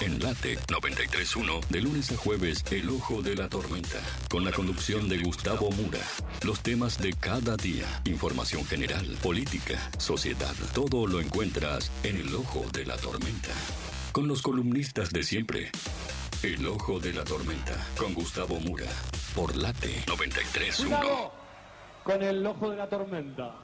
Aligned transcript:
En 0.00 0.18
Late 0.22 0.58
931, 0.70 1.60
de 1.68 1.80
lunes 1.80 2.10
a 2.10 2.16
jueves, 2.16 2.64
El 2.70 2.88
Ojo 2.88 3.20
de 3.22 3.36
la 3.36 3.48
Tormenta. 3.48 4.00
Con 4.30 4.44
la 4.44 4.52
conducción 4.52 5.08
de 5.08 5.18
Gustavo 5.18 5.70
Mura. 5.72 6.00
Los 6.42 6.60
temas 6.60 6.98
de 6.98 7.12
cada 7.12 7.56
día, 7.56 7.86
información 8.04 8.64
general, 8.64 9.06
política, 9.22 9.78
sociedad. 9.98 10.54
Todo 10.74 11.06
lo 11.06 11.20
encuentras 11.20 11.92
en 12.02 12.16
El 12.16 12.34
Ojo 12.34 12.64
de 12.72 12.86
la 12.86 12.96
Tormenta. 12.96 13.50
Con 14.12 14.26
los 14.26 14.40
columnistas 14.40 15.10
de 15.10 15.22
siempre. 15.22 15.70
El 16.42 16.66
Ojo 16.66 16.98
de 16.98 17.12
la 17.12 17.24
Tormenta. 17.24 17.74
Con 17.98 18.14
Gustavo 18.14 18.58
Mura. 18.60 18.86
Por 19.34 19.54
Late 19.54 20.04
931. 20.06 20.96
Cuidado 20.98 21.40
con 22.02 22.22
el 22.22 22.46
ojo 22.46 22.70
de 22.70 22.76
la 22.76 22.88
tormenta. 22.88 23.62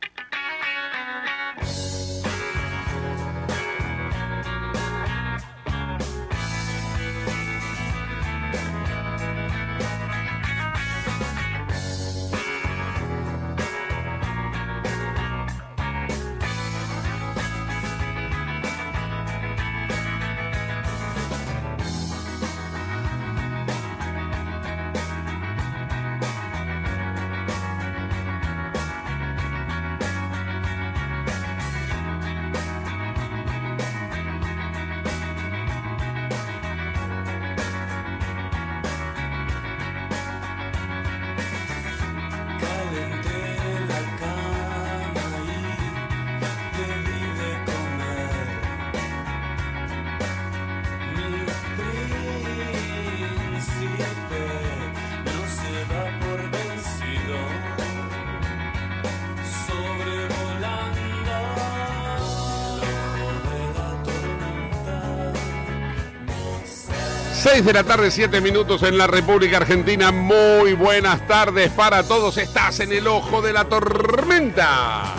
De 67.67 67.72
la 67.72 67.83
tarde, 67.83 68.12
7 68.12 68.41
minutos 68.41 68.84
en 68.84 68.97
la 68.97 69.09
República 69.09 69.56
Argentina. 69.56 70.12
Muy 70.12 70.75
buenas 70.75 71.27
tardes 71.27 71.72
para 71.72 72.05
todos. 72.05 72.39
Estás 72.39 72.78
en 72.78 72.92
el 72.92 73.09
ojo 73.09 73.42
de 73.42 73.53
la 73.53 73.64
tormenta. 73.64 75.12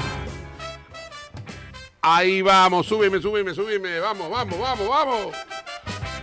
Ahí 2.02 2.42
vamos, 2.42 2.86
súbeme, 2.88 3.22
súbeme, 3.22 3.54
súbeme. 3.54 4.00
Vamos, 4.00 4.32
vamos, 4.32 4.60
vamos, 4.60 4.88
vamos. 4.88 5.36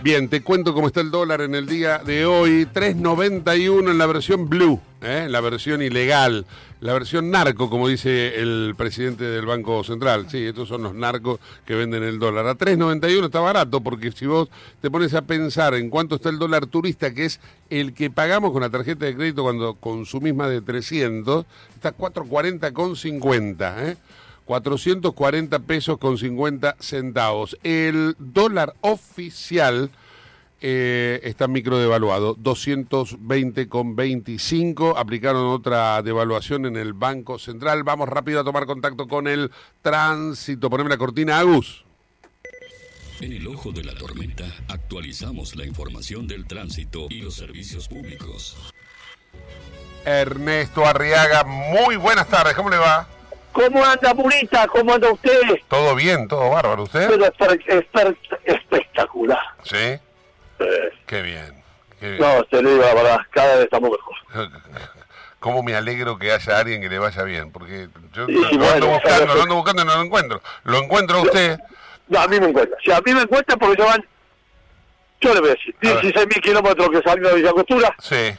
Bien, 0.05 0.29
te 0.29 0.41
cuento 0.41 0.75
cómo 0.75 0.85
está 0.85 1.01
el 1.01 1.09
dólar 1.09 1.41
en 1.41 1.55
el 1.55 1.65
día 1.65 1.97
de 1.97 2.27
hoy. 2.27 2.67
3.91 2.71 3.89
en 3.89 3.97
la 3.97 4.05
versión 4.05 4.47
blue, 4.47 4.79
¿eh? 5.01 5.25
la 5.27 5.41
versión 5.41 5.81
ilegal, 5.81 6.45
la 6.79 6.93
versión 6.93 7.31
narco, 7.31 7.71
como 7.71 7.87
dice 7.87 8.39
el 8.39 8.75
presidente 8.77 9.23
del 9.23 9.47
Banco 9.47 9.83
Central. 9.83 10.27
Sí, 10.29 10.45
estos 10.45 10.67
son 10.69 10.83
los 10.83 10.93
narcos 10.93 11.39
que 11.65 11.73
venden 11.73 12.03
el 12.03 12.19
dólar. 12.19 12.45
A 12.45 12.55
3.91 12.55 13.25
está 13.25 13.39
barato, 13.39 13.81
porque 13.81 14.11
si 14.11 14.27
vos 14.27 14.47
te 14.79 14.91
pones 14.91 15.15
a 15.15 15.23
pensar 15.23 15.73
en 15.73 15.89
cuánto 15.89 16.17
está 16.17 16.29
el 16.29 16.37
dólar 16.37 16.67
turista, 16.67 17.11
que 17.11 17.25
es 17.25 17.39
el 17.71 17.95
que 17.95 18.11
pagamos 18.11 18.51
con 18.51 18.61
la 18.61 18.69
tarjeta 18.69 19.07
de 19.07 19.15
crédito 19.15 19.41
cuando 19.41 19.73
consumís 19.73 20.35
más 20.35 20.51
de 20.51 20.61
300, 20.61 21.47
está 21.73 21.97
4.40 21.97 22.73
con 22.73 22.95
50, 22.95 23.89
¿eh? 23.89 23.97
440 24.45 25.59
pesos 25.59 25.97
con 25.97 26.17
50 26.17 26.75
centavos. 26.79 27.57
El 27.63 28.15
dólar 28.19 28.75
oficial 28.81 29.89
eh, 30.61 31.19
está 31.23 31.47
micro 31.47 31.77
devaluado, 31.77 32.35
220 32.37 33.67
con 33.69 33.95
25. 33.95 34.97
Aplicaron 34.97 35.47
otra 35.47 36.01
devaluación 36.01 36.65
en 36.65 36.75
el 36.77 36.93
Banco 36.93 37.37
Central. 37.39 37.83
Vamos 37.83 38.09
rápido 38.09 38.39
a 38.39 38.43
tomar 38.43 38.65
contacto 38.65 39.07
con 39.07 39.27
el 39.27 39.51
tránsito. 39.81 40.69
Poneme 40.69 40.89
la 40.89 40.97
cortina, 40.97 41.39
Agus. 41.39 41.83
En 43.21 43.31
el 43.31 43.47
ojo 43.47 43.71
de 43.71 43.83
la 43.83 43.93
tormenta 43.95 44.43
actualizamos 44.67 45.55
la 45.55 45.65
información 45.65 46.27
del 46.27 46.45
tránsito 46.47 47.07
y 47.09 47.21
los 47.21 47.35
servicios 47.35 47.87
públicos. 47.87 48.57
Ernesto 50.03 50.85
Arriaga, 50.85 51.43
muy 51.45 51.95
buenas 51.95 52.27
tardes, 52.27 52.53
¿cómo 52.55 52.69
le 52.69 52.77
va? 52.77 53.07
¿Cómo 53.53 53.83
anda, 53.83 54.13
Purita? 54.13 54.67
¿Cómo 54.67 54.93
anda 54.93 55.11
usted? 55.11 55.31
Todo 55.69 55.95
bien, 55.95 56.27
todo 56.27 56.49
bárbaro. 56.49 56.83
¿Usted? 56.83 57.07
Pero 57.09 57.25
espe- 57.25 57.65
espe- 57.65 58.17
espectacular. 58.43 59.39
Sí. 59.63 59.77
Qué 61.05 61.21
bien. 61.21 61.63
qué 61.99 62.09
bien. 62.11 62.21
no, 62.21 62.45
lo 62.61 62.69
digo 62.69 62.81
la 62.81 62.93
verdad, 62.93 63.17
cada 63.31 63.55
vez 63.55 63.63
estamos 63.65 63.89
mejor. 63.91 64.49
Cómo 65.39 65.61
me 65.61 65.75
alegro 65.75 66.17
que 66.17 66.31
haya 66.31 66.57
alguien 66.57 66.81
que 66.81 66.89
le 66.89 66.97
vaya 66.97 67.21
bien, 67.23 67.51
porque 67.51 67.87
yo 68.13 68.25
Sí, 68.25 68.31
lo, 68.33 68.41
bueno, 68.57 68.73
ando 68.73 68.87
buscando, 68.87 69.35
lo 69.35 69.41
ando 69.43 69.55
buscando 69.55 69.81
y 69.83 69.85
no 69.85 69.95
lo 69.95 70.01
encuentro. 70.01 70.41
Lo 70.63 70.77
encuentro 70.79 71.17
a 71.17 71.21
usted. 71.21 71.59
No, 72.07 72.19
a 72.19 72.27
mí 72.27 72.39
me 72.39 72.47
encuentra. 72.47 72.77
Si 72.83 72.91
a 72.91 72.99
mí 73.01 73.13
me 73.13 73.21
encuentra 73.21 73.55
porque 73.57 73.79
ya 73.81 73.85
van, 73.85 74.05
yo 75.21 75.33
le 75.33 75.39
voy 75.41 75.49
a 75.49 75.53
decir, 75.53 75.75
A 75.83 75.93
ver. 75.93 76.01
16 76.01 76.27
mil 76.27 76.41
kilómetros 76.41 76.89
que 76.89 77.01
salió 77.01 77.29
de 77.29 77.35
Villa 77.35 77.51
Costura 77.51 77.95
Sí. 77.99 78.35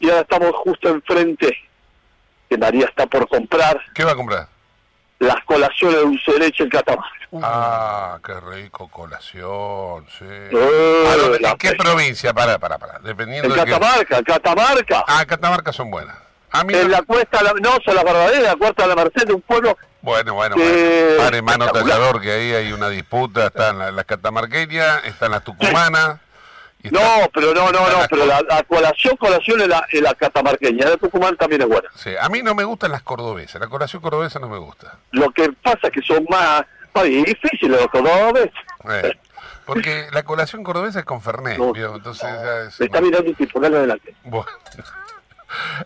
y 0.00 0.08
ahora 0.08 0.20
estamos 0.22 0.52
justo 0.52 0.88
enfrente, 0.88 1.56
que 2.48 2.58
María 2.58 2.86
está 2.86 3.06
por 3.06 3.26
comprar 3.28 3.80
¿Qué 3.94 4.04
va 4.04 4.12
a 4.12 4.16
comprar? 4.16 4.48
Las 5.18 5.36
colaciones 5.44 5.96
de 5.96 6.02
dulce 6.02 6.32
de 6.32 6.38
leche 6.38 6.62
en 6.64 6.70
Catamarca. 6.70 7.10
Ah, 7.42 8.18
qué 8.24 8.38
rico 8.40 8.88
colación, 8.88 10.06
sí. 10.18 10.24
Eh, 10.28 11.08
¿A 11.12 11.16
dónde- 11.16 11.40
la 11.40 11.50
¿En 11.50 11.56
qué 11.58 11.72
provincia? 11.74 12.32
Para, 12.34 12.58
para, 12.58 12.78
para. 12.78 12.98
Dependiendo 13.00 13.48
En 13.48 13.54
de 13.60 13.64
Catamarca, 13.72 14.18
en 14.18 14.24
Catamarca. 14.24 15.04
Ah, 15.06 15.24
Catamarca 15.26 15.72
son 15.72 15.90
buenas. 15.90 16.16
En 16.52 16.66
no- 16.68 16.88
la 16.88 17.02
cuesta, 17.02 17.42
la- 17.42 17.52
no, 17.60 17.70
son 17.84 17.94
las 17.94 18.04
verdaderas, 18.04 18.42
la 18.42 18.56
cuesta 18.56 18.82
de 18.84 18.88
la 18.88 18.94
Merced, 18.94 19.26
de 19.26 19.34
un 19.34 19.42
pueblo 19.42 19.76
Bueno, 20.00 20.34
bueno, 20.34 20.54
Eh, 20.58 21.04
bueno. 21.16 21.22
Padre 21.24 21.42
mano 21.42 21.64
espectacular. 21.64 21.98
tallador, 21.98 22.20
que 22.22 22.30
ahí 22.32 22.52
hay 22.52 22.72
una 22.72 22.88
disputa. 22.88 23.46
Están 23.46 23.78
las, 23.78 23.92
las 23.92 24.04
catamarqueñas, 24.04 25.04
están 25.04 25.32
las 25.32 25.42
tucumanas. 25.44 26.18
y 26.20 26.25
está- 26.82 26.98
No, 27.18 27.28
pero 27.32 27.52
no, 27.54 27.72
no, 27.72 27.80
no, 27.90 27.98
la 28.00 28.08
pero 28.08 28.26
la, 28.26 28.42
la 28.42 28.62
colación, 28.64 29.16
colación 29.16 29.60
es 29.60 29.68
la, 29.68 29.86
la 29.92 30.14
catamarqueña, 30.14 30.88
de 30.90 30.96
Tucumán 30.98 31.36
también 31.36 31.62
es 31.62 31.68
buena. 31.68 31.88
Sí, 31.94 32.10
a 32.20 32.28
mí 32.28 32.42
no 32.42 32.54
me 32.54 32.64
gustan 32.64 32.92
las 32.92 33.02
cordobesas. 33.02 33.60
La 33.60 33.68
colación 33.68 34.00
cordobesa 34.02 34.38
no 34.38 34.48
me 34.48 34.58
gusta. 34.58 34.98
Lo 35.12 35.30
que 35.30 35.50
pasa 35.62 35.78
es 35.84 35.90
que 35.90 36.02
son 36.02 36.24
más, 36.30 36.62
más 36.94 37.04
difíciles 37.04 37.80
los 37.80 37.88
cordobes. 37.88 38.50
Eh, 38.90 39.12
porque 39.64 40.06
la 40.12 40.22
colación 40.22 40.62
cordobesa 40.62 41.00
es 41.00 41.04
con 41.04 41.20
Fernet, 41.20 41.58
No. 41.58 41.72
¿vio? 41.72 41.96
Entonces 41.96 42.22
ya 42.28 42.60
es... 42.68 42.78
Me 42.78 42.86
está 42.86 43.00
mirando 43.00 43.30
un 43.30 43.34
tipo, 43.36 43.58
dale 43.58 43.78
adelante. 43.78 44.14
Bueno. 44.24 44.48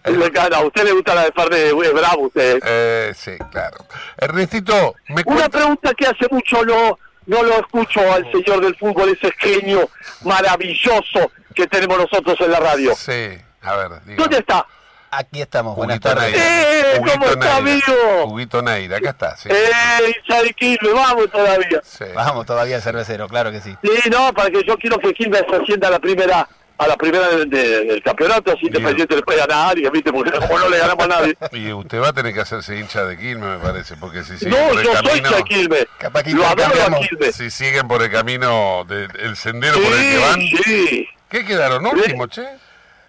Le 0.04 0.26
encanta, 0.26 0.56
a 0.58 0.64
usted 0.64 0.84
le 0.84 0.92
gusta 0.92 1.14
la 1.14 1.24
de 1.24 1.32
Fernet, 1.32 1.72
es 1.84 1.92
bravo 1.92 2.22
usted. 2.26 2.60
Eh, 2.64 3.12
sí, 3.14 3.32
claro. 3.50 3.76
Ernestito, 4.16 4.94
me 5.08 5.14
Una 5.16 5.24
cuenta... 5.24 5.48
pregunta 5.50 5.94
que 5.94 6.06
hace 6.06 6.26
mucho 6.30 6.64
no, 6.64 6.98
no 7.26 7.42
lo 7.42 7.58
escucho 7.60 8.00
al 8.12 8.30
señor 8.32 8.60
del 8.60 8.76
fútbol, 8.76 9.10
ese 9.10 9.32
genio 9.38 9.88
maravilloso 10.22 11.30
que 11.54 11.66
tenemos 11.66 11.98
nosotros 11.98 12.36
en 12.40 12.50
la 12.50 12.60
radio. 12.60 12.94
Sí, 12.94 13.38
a 13.62 13.76
ver, 13.76 13.90
dígame. 14.04 14.16
¿Dónde 14.16 14.38
está? 14.38 14.66
Aquí 15.12 15.40
estamos, 15.40 15.74
buenas 15.74 15.98
tardes. 15.98 16.36
¡Eh! 16.36 17.00
¿Cómo 17.04 17.26
está, 17.26 17.56
amigo? 17.56 18.26
Huguito 18.26 18.62
Neira, 18.62 18.98
acá 18.98 19.10
está, 19.10 19.36
sí. 19.36 19.48
¡Eh, 19.50 20.54
Quilmes, 20.56 20.94
vamos 20.94 21.30
todavía! 21.30 21.80
Sí. 21.82 22.04
Vamos, 22.14 22.46
todavía 22.46 22.80
cervecero, 22.80 23.28
claro 23.28 23.50
que 23.50 23.60
sí. 23.60 23.76
Sí, 23.82 24.10
no, 24.10 24.32
para 24.32 24.50
que 24.50 24.62
yo 24.62 24.76
quiero 24.78 24.98
que 24.98 25.12
Quilmes 25.12 25.44
se 25.50 25.56
ascienda 25.56 25.88
a 25.88 25.90
la 25.90 25.98
primera 25.98 26.48
a 26.80 26.88
la 26.88 26.96
primera 26.96 27.28
del, 27.28 27.48
de- 27.50 27.84
del 27.84 28.02
campeonato, 28.02 28.52
así. 28.52 28.66
Independiente 28.66 29.14
le 29.14 29.22
puede 29.22 29.38
ganar 29.38 29.58
a 29.58 29.66
nadie, 29.68 29.90
¿viste? 29.90 30.12
Porque 30.12 30.30
como 30.32 30.58
no 30.58 30.68
le 30.68 30.78
ganamos 30.78 31.04
a 31.04 31.08
nadie. 31.08 31.36
Y 31.52 31.72
usted 31.72 32.00
va 32.00 32.08
a 32.08 32.12
tener 32.12 32.32
que 32.34 32.40
hacerse 32.40 32.78
hincha 32.78 33.04
de 33.04 33.16
Quilmes, 33.18 33.48
me 33.50 33.58
parece, 33.58 33.96
porque 33.96 34.24
si 34.24 34.38
siguen 34.38 34.54
No, 34.58 34.68
por 34.70 34.78
el 34.78 34.84
yo 34.84 34.92
soy 34.96 35.02
camino... 35.02 35.16
hincha 35.28 35.36
de 35.36 35.44
Quilmes. 35.44 35.86
Capaz 35.98 36.22
que 36.22 36.30
Lo 36.30 36.46
adoro 36.46 36.82
a. 36.96 36.98
Quilmes. 37.00 37.36
Si 37.36 37.50
siguen 37.50 37.86
por 37.86 38.02
el 38.02 38.10
camino, 38.10 38.84
del 38.88 39.08
el 39.20 39.36
sendero 39.36 39.74
por 39.74 39.92
el 39.92 39.98
que 39.98 40.18
van... 40.18 40.40
Sí, 40.40 40.56
sí. 40.88 41.08
¿Qué 41.28 41.44
quedaron? 41.44 41.84
¿Último, 41.86 42.26
che? 42.26 42.42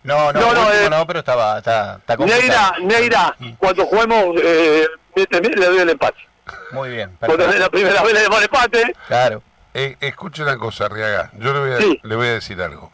No, 0.03 0.31
no, 0.33 0.39
No, 0.39 0.53
no, 0.53 0.61
último 0.61 0.71
eh, 0.73 0.89
no, 0.89 1.07
pero 1.07 1.19
estaba, 1.19 1.57
está, 1.59 1.95
está 1.97 2.17
Neira. 2.17 2.73
Neira, 2.81 3.35
cuando 3.57 3.85
juguemos, 3.85 4.35
eh, 4.43 4.87
méteme, 5.15 5.49
le 5.49 5.65
doy 5.67 5.77
el 5.79 5.89
empate. 5.91 6.17
Muy 6.71 6.89
bien, 6.89 7.15
Cuando 7.19 7.45
es 7.49 7.59
la 7.59 7.69
primera 7.69 8.01
vez 8.01 8.13
le 8.13 8.19
demos 8.21 8.37
el 8.39 8.43
empate, 8.45 8.93
Claro. 9.07 9.43
Eh, 9.73 9.95
escuche 10.01 10.43
una 10.43 10.57
cosa, 10.57 10.85
Arriaga. 10.85 11.31
Yo 11.37 11.53
le 11.53 11.59
voy 11.59 11.71
a, 11.71 11.77
Sí. 11.77 11.99
le 12.03 12.15
voy 12.15 12.27
a 12.27 12.31
decir 12.33 12.61
algo. 12.61 12.91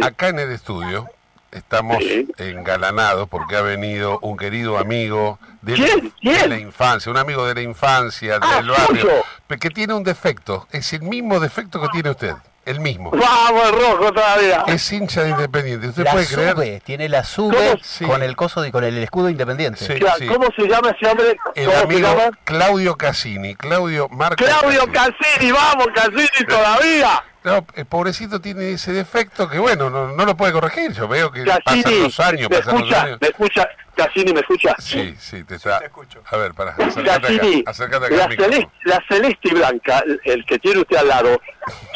Acá 0.00 0.28
en 0.28 0.38
el 0.38 0.50
estudio 0.52 1.08
estamos 1.50 1.98
Sí. 1.98 2.26
engalanados 2.38 3.28
porque 3.28 3.56
ha 3.56 3.60
venido 3.62 4.18
un 4.20 4.36
querido 4.38 4.78
amigo 4.78 5.38
de, 5.60 5.74
¿Quién? 5.74 6.00
de 6.00 6.12
¿Quién? 6.20 6.48
la 6.48 6.58
infancia, 6.58 7.10
un 7.12 7.18
amigo 7.18 7.46
de 7.46 7.54
la 7.54 7.60
infancia, 7.62 8.38
Ah, 8.40 8.56
del 8.56 8.70
barrio, 8.70 9.02
suyo. 9.02 9.24
pe- 9.46 9.58
que 9.58 9.68
tiene 9.70 9.92
un 9.92 10.02
defecto. 10.02 10.66
Es 10.72 10.92
el 10.94 11.02
mismo 11.02 11.40
defecto 11.40 11.80
que 11.80 11.88
tiene 11.88 12.10
usted. 12.10 12.34
el 12.64 12.78
mismo. 12.78 13.10
Vamos, 13.10 13.68
el 13.68 13.72
rojo 13.74 14.12
todavía. 14.12 14.62
Es 14.68 14.92
hincha 14.92 15.24
de 15.24 15.30
Independiente. 15.30 15.88
¿Usted 15.88 16.04
La 16.04 16.12
puede 16.12 16.26
creer? 16.28 16.80
tiene 16.84 17.08
la 17.08 17.24
sube 17.24 17.76
con 18.06 18.22
el 18.22 18.36
coso 18.36 18.62
de, 18.62 18.70
con 18.70 18.84
el 18.84 18.96
escudo 18.98 19.28
independiente. 19.28 19.84
Sí. 19.84 19.94
Claro, 19.98 20.24
¿Cómo 20.28 20.46
se 20.54 20.68
llama 20.68 20.90
ese 20.90 21.10
hombre? 21.10 21.36
El 21.56 21.64
¿Cómo 21.66 21.76
se 21.78 21.82
amigo 21.84 22.08
llama? 22.16 22.38
Claudio 22.44 22.96
Cassini. 22.96 23.56
Claudio 23.56 24.08
Marco. 24.10 24.36
Claudio 24.44 24.86
Cassini. 24.92 25.16
Cassini, 25.18 25.50
vamos 25.50 25.88
Cassini 25.92 26.46
todavía. 26.48 27.24
No, 27.44 27.66
el 27.74 27.86
pobrecito 27.86 28.40
tiene 28.40 28.72
ese 28.72 28.92
defecto 28.92 29.48
que, 29.48 29.58
bueno, 29.58 29.90
no, 29.90 30.08
no 30.12 30.24
lo 30.24 30.36
puede 30.36 30.52
corregir. 30.52 30.92
Yo 30.92 31.08
veo 31.08 31.32
que 31.32 31.44
pasan 31.44 32.02
los 32.02 32.20
años, 32.20 32.48
me 32.48 32.56
pasan 32.58 32.74
los 32.74 32.82
escucha, 32.82 33.02
años. 33.02 33.18
me 33.20 33.26
escucha, 33.28 33.68
Cassini, 33.96 34.32
¿me 34.32 34.40
escucha? 34.40 34.74
Sí, 34.78 35.16
sí, 35.18 35.42
te 35.42 35.56
está. 35.56 35.80
te 35.80 35.86
escucho. 35.86 36.22
A 36.30 36.36
ver, 36.36 36.54
para, 36.54 36.70
acércate 36.72 37.20
Cassini, 37.20 37.60
acá. 37.62 37.70
Acércate 37.72 38.06
acá 38.06 38.14
la, 38.16 38.24
al 38.24 38.36
celeste, 38.36 38.68
la 38.84 39.04
celeste 39.08 39.48
y 39.48 39.54
blanca, 39.54 40.04
el, 40.24 40.46
que 40.46 40.58
tiene 40.60 40.80
usted 40.82 40.96
al 40.98 41.08
lado, 41.08 41.40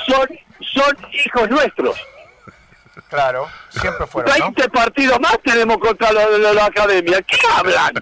son, 0.07 0.29
son 0.75 0.97
hijos 1.13 1.49
nuestros. 1.49 1.97
Claro, 3.09 3.49
siempre 3.71 4.07
fueron, 4.07 4.37
¿no? 4.39 4.45
20 4.47 4.69
partidos 4.71 5.21
más 5.21 5.39
tenemos 5.45 5.79
contra 5.79 6.11
la, 6.13 6.27
la- 6.29 6.53
la 6.55 6.65
academia. 6.67 7.23
¿Qué 7.23 7.39
hablan? 7.55 7.93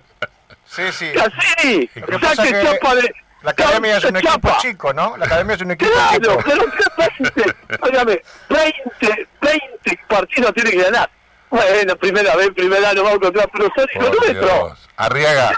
Sí, 0.66 0.82
sí. 0.92 1.12
Cassini, 1.12 1.90
saque 2.34 2.52
que 2.52 2.62
chapa 2.62 2.94
de... 2.94 3.14
La 3.44 3.50
academia 3.52 3.98
es 3.98 4.04
un 4.04 4.16
equipo 4.16 4.32
chapa. 4.32 4.58
chico, 4.60 4.92
¿no? 4.92 5.16
La 5.16 5.26
academia 5.26 5.54
es 5.54 5.60
un 5.62 5.70
equipo 5.70 5.90
Claro, 5.92 6.18
chico. 6.18 6.42
pero 6.46 6.64
¿qué 6.72 6.84
pasa? 6.96 7.54
Óigame, 7.82 8.22
20, 8.48 9.28
20 9.42 10.00
partidos 10.08 10.54
tiene 10.54 10.70
que 10.70 10.82
ganar. 10.82 11.10
Bueno, 11.50 11.94
primera 11.96 12.34
vez, 12.34 12.50
primera 12.56 12.90
año 12.90 13.04
vamos 13.04 13.20
contra, 13.20 13.46
pero 13.46 13.70
son 13.76 13.86
hijos 13.94 14.08
Por 14.08 14.16
nuestros. 14.26 14.50
Dios. 14.50 14.88
Arriaga, 14.96 15.52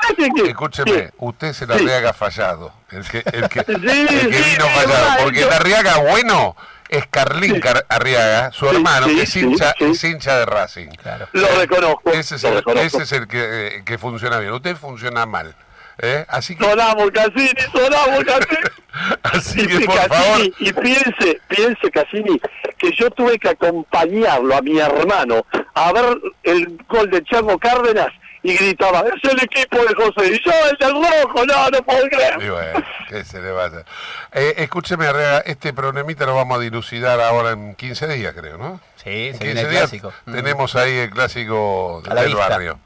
escúcheme, 0.46 0.90
sí. 1.06 1.14
usted 1.18 1.46
es 1.48 1.62
el 1.62 1.68
Sí. 1.68 1.74
Arriaga 1.74 2.12
fallado. 2.12 2.72
El 2.90 3.08
que, 3.08 3.18
el 3.32 3.48
que, 3.48 3.60
Sí, 3.60 3.72
el 3.72 3.86
que 4.08 4.26
vino 4.28 4.64
sí, 4.66 4.70
fallado. 4.74 5.22
Porque 5.24 5.42
el 5.42 5.52
Arriaga 5.52 5.96
bueno 5.98 6.56
es 6.88 7.06
Carlín 7.08 7.60
Car- 7.60 7.86
Arriaga, 7.88 8.52
su 8.52 8.68
Sí, 8.68 8.74
hermano, 8.76 9.06
sí, 9.08 9.16
que 9.16 9.22
es 9.22 9.36
hincha, 9.36 9.74
sí. 9.78 9.84
es 9.84 10.04
hincha 10.04 10.36
de 10.38 10.44
Racing. 10.46 10.88
Claro. 11.02 11.28
Lo 11.32 11.48
reconozco. 11.58 12.10
Ese 12.10 12.34
es 12.36 12.42
lo 12.42 12.48
el, 12.50 12.54
reconozco. 12.56 12.86
ese 12.86 13.02
es 13.02 13.12
el 13.12 13.26
que, 13.28 13.66
eh, 13.78 13.82
que 13.84 13.96
funciona 13.98 14.38
bien. 14.38 14.52
Usted 14.52 14.76
funciona 14.76 15.24
mal. 15.24 15.54
¿Eh? 15.98 16.24
Así 16.28 16.56
que, 16.56 16.64
Sonamos, 16.64 17.10
Cassini, 17.10 17.60
sonamos, 17.72 18.24
Cassini. 18.24 18.60
así 19.22 19.60
Y, 19.62 19.66
que 19.66 19.74
y 19.74 19.86
por 19.86 19.94
Cassini, 19.96 20.10
favor. 20.14 20.40
y 20.60 20.72
piense, 20.72 21.40
piense, 21.48 21.90
Cassini, 21.90 22.40
que 22.78 22.92
yo 22.92 23.10
tuve 23.10 23.38
que 23.38 23.48
acompañarlo 23.50 24.56
a 24.56 24.62
mi 24.62 24.78
hermano 24.78 25.44
a 25.74 25.92
ver 25.92 26.18
el 26.44 26.78
gol 26.88 27.10
de 27.10 27.22
Chango 27.24 27.58
Cárdenas 27.58 28.08
y 28.42 28.54
gritaba, 28.56 29.00
es 29.00 29.30
el 29.32 29.42
equipo 29.42 29.76
de 29.78 29.92
José, 29.94 30.32
y 30.34 30.40
yo 30.44 30.52
el 30.70 30.76
del 30.78 30.92
rojo, 30.92 31.44
no, 31.46 31.68
no 31.68 31.82
puedo 31.82 32.06
creer. 32.08 32.40
Y 32.40 32.48
bueno, 32.48 32.84
¿qué 33.08 33.24
se 33.24 33.42
le 33.42 33.50
va 33.50 33.64
a 33.64 33.66
hacer? 33.66 33.84
Eh, 34.32 34.54
escúcheme, 34.58 35.06
este 35.46 35.72
problemita 35.72 36.26
lo 36.26 36.36
vamos 36.36 36.58
a 36.58 36.60
dilucidar 36.60 37.20
ahora 37.20 37.50
en 37.50 37.74
15 37.74 38.06
días, 38.06 38.34
creo, 38.38 38.56
¿no? 38.56 38.80
Sí, 39.02 39.28
En 39.28 39.38
se 39.38 39.44
viene 39.46 39.60
15 39.62 39.62
el 39.62 39.70
días 39.70 39.80
clásico. 39.82 40.12
Mm. 40.26 40.32
tenemos 40.32 40.76
ahí 40.76 40.92
el 40.96 41.10
clásico 41.10 42.02
A 42.08 42.14
del 42.14 42.36
barrio. 42.36 42.78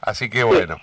Así 0.00 0.28
que 0.30 0.42
bueno. 0.42 0.80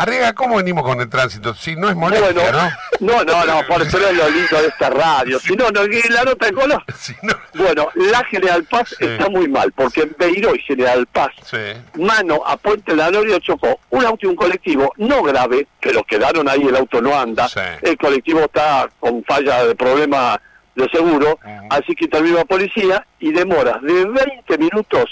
Arriaga, 0.00 0.32
¿cómo 0.32 0.56
venimos 0.58 0.84
con 0.84 1.00
el 1.00 1.08
tránsito? 1.10 1.54
Si 1.54 1.74
no 1.74 1.88
es 1.90 1.96
molestia, 1.96 2.30
Bueno, 2.32 2.70
¿no? 3.00 3.24
no, 3.24 3.24
no, 3.24 3.44
no, 3.44 3.66
por 3.66 3.82
eso 3.82 3.98
es 3.98 4.16
lo 4.16 4.30
lindo 4.30 4.62
de 4.62 4.68
esta 4.68 4.90
radio. 4.90 5.40
Si 5.40 5.56
no, 5.56 5.68
no, 5.70 5.80
la 6.10 6.22
nota 6.22 6.46
de 6.46 6.52
color. 6.52 6.84
Si 6.96 7.14
no... 7.22 7.32
Bueno, 7.54 7.88
la 7.96 8.22
General 8.26 8.62
Paz 8.64 8.94
Sí. 8.96 9.04
está 9.04 9.28
muy 9.28 9.48
mal, 9.48 9.72
porque 9.72 10.02
en 10.02 10.14
Beiró 10.16 10.54
y 10.54 10.60
General 10.60 11.04
Paz, 11.08 11.30
Sí. 11.42 11.56
mano 12.00 12.40
a 12.46 12.56
Puente 12.56 12.92
de 12.92 12.96
la 12.96 13.10
Noria 13.10 13.40
chocó 13.40 13.80
un 13.90 14.04
auto 14.04 14.26
y 14.26 14.30
un 14.30 14.36
colectivo, 14.36 14.92
no 14.98 15.20
grave, 15.24 15.66
pero 15.80 16.04
quedaron 16.04 16.48
ahí, 16.48 16.62
el 16.62 16.76
auto 16.76 17.00
no 17.02 17.18
anda, 17.18 17.48
Sí. 17.48 17.58
el 17.82 17.96
colectivo 17.98 18.40
está 18.40 18.88
con 19.00 19.24
falla 19.24 19.64
de 19.64 19.74
problema 19.74 20.40
de 20.76 20.88
seguro, 20.90 21.40
así 21.70 21.96
que 21.96 22.04
intervino 22.04 22.36
la 22.36 22.44
policía 22.44 23.04
y 23.18 23.32
demoras 23.32 23.82
de 23.82 24.04
20 24.04 24.58
minutos 24.58 25.06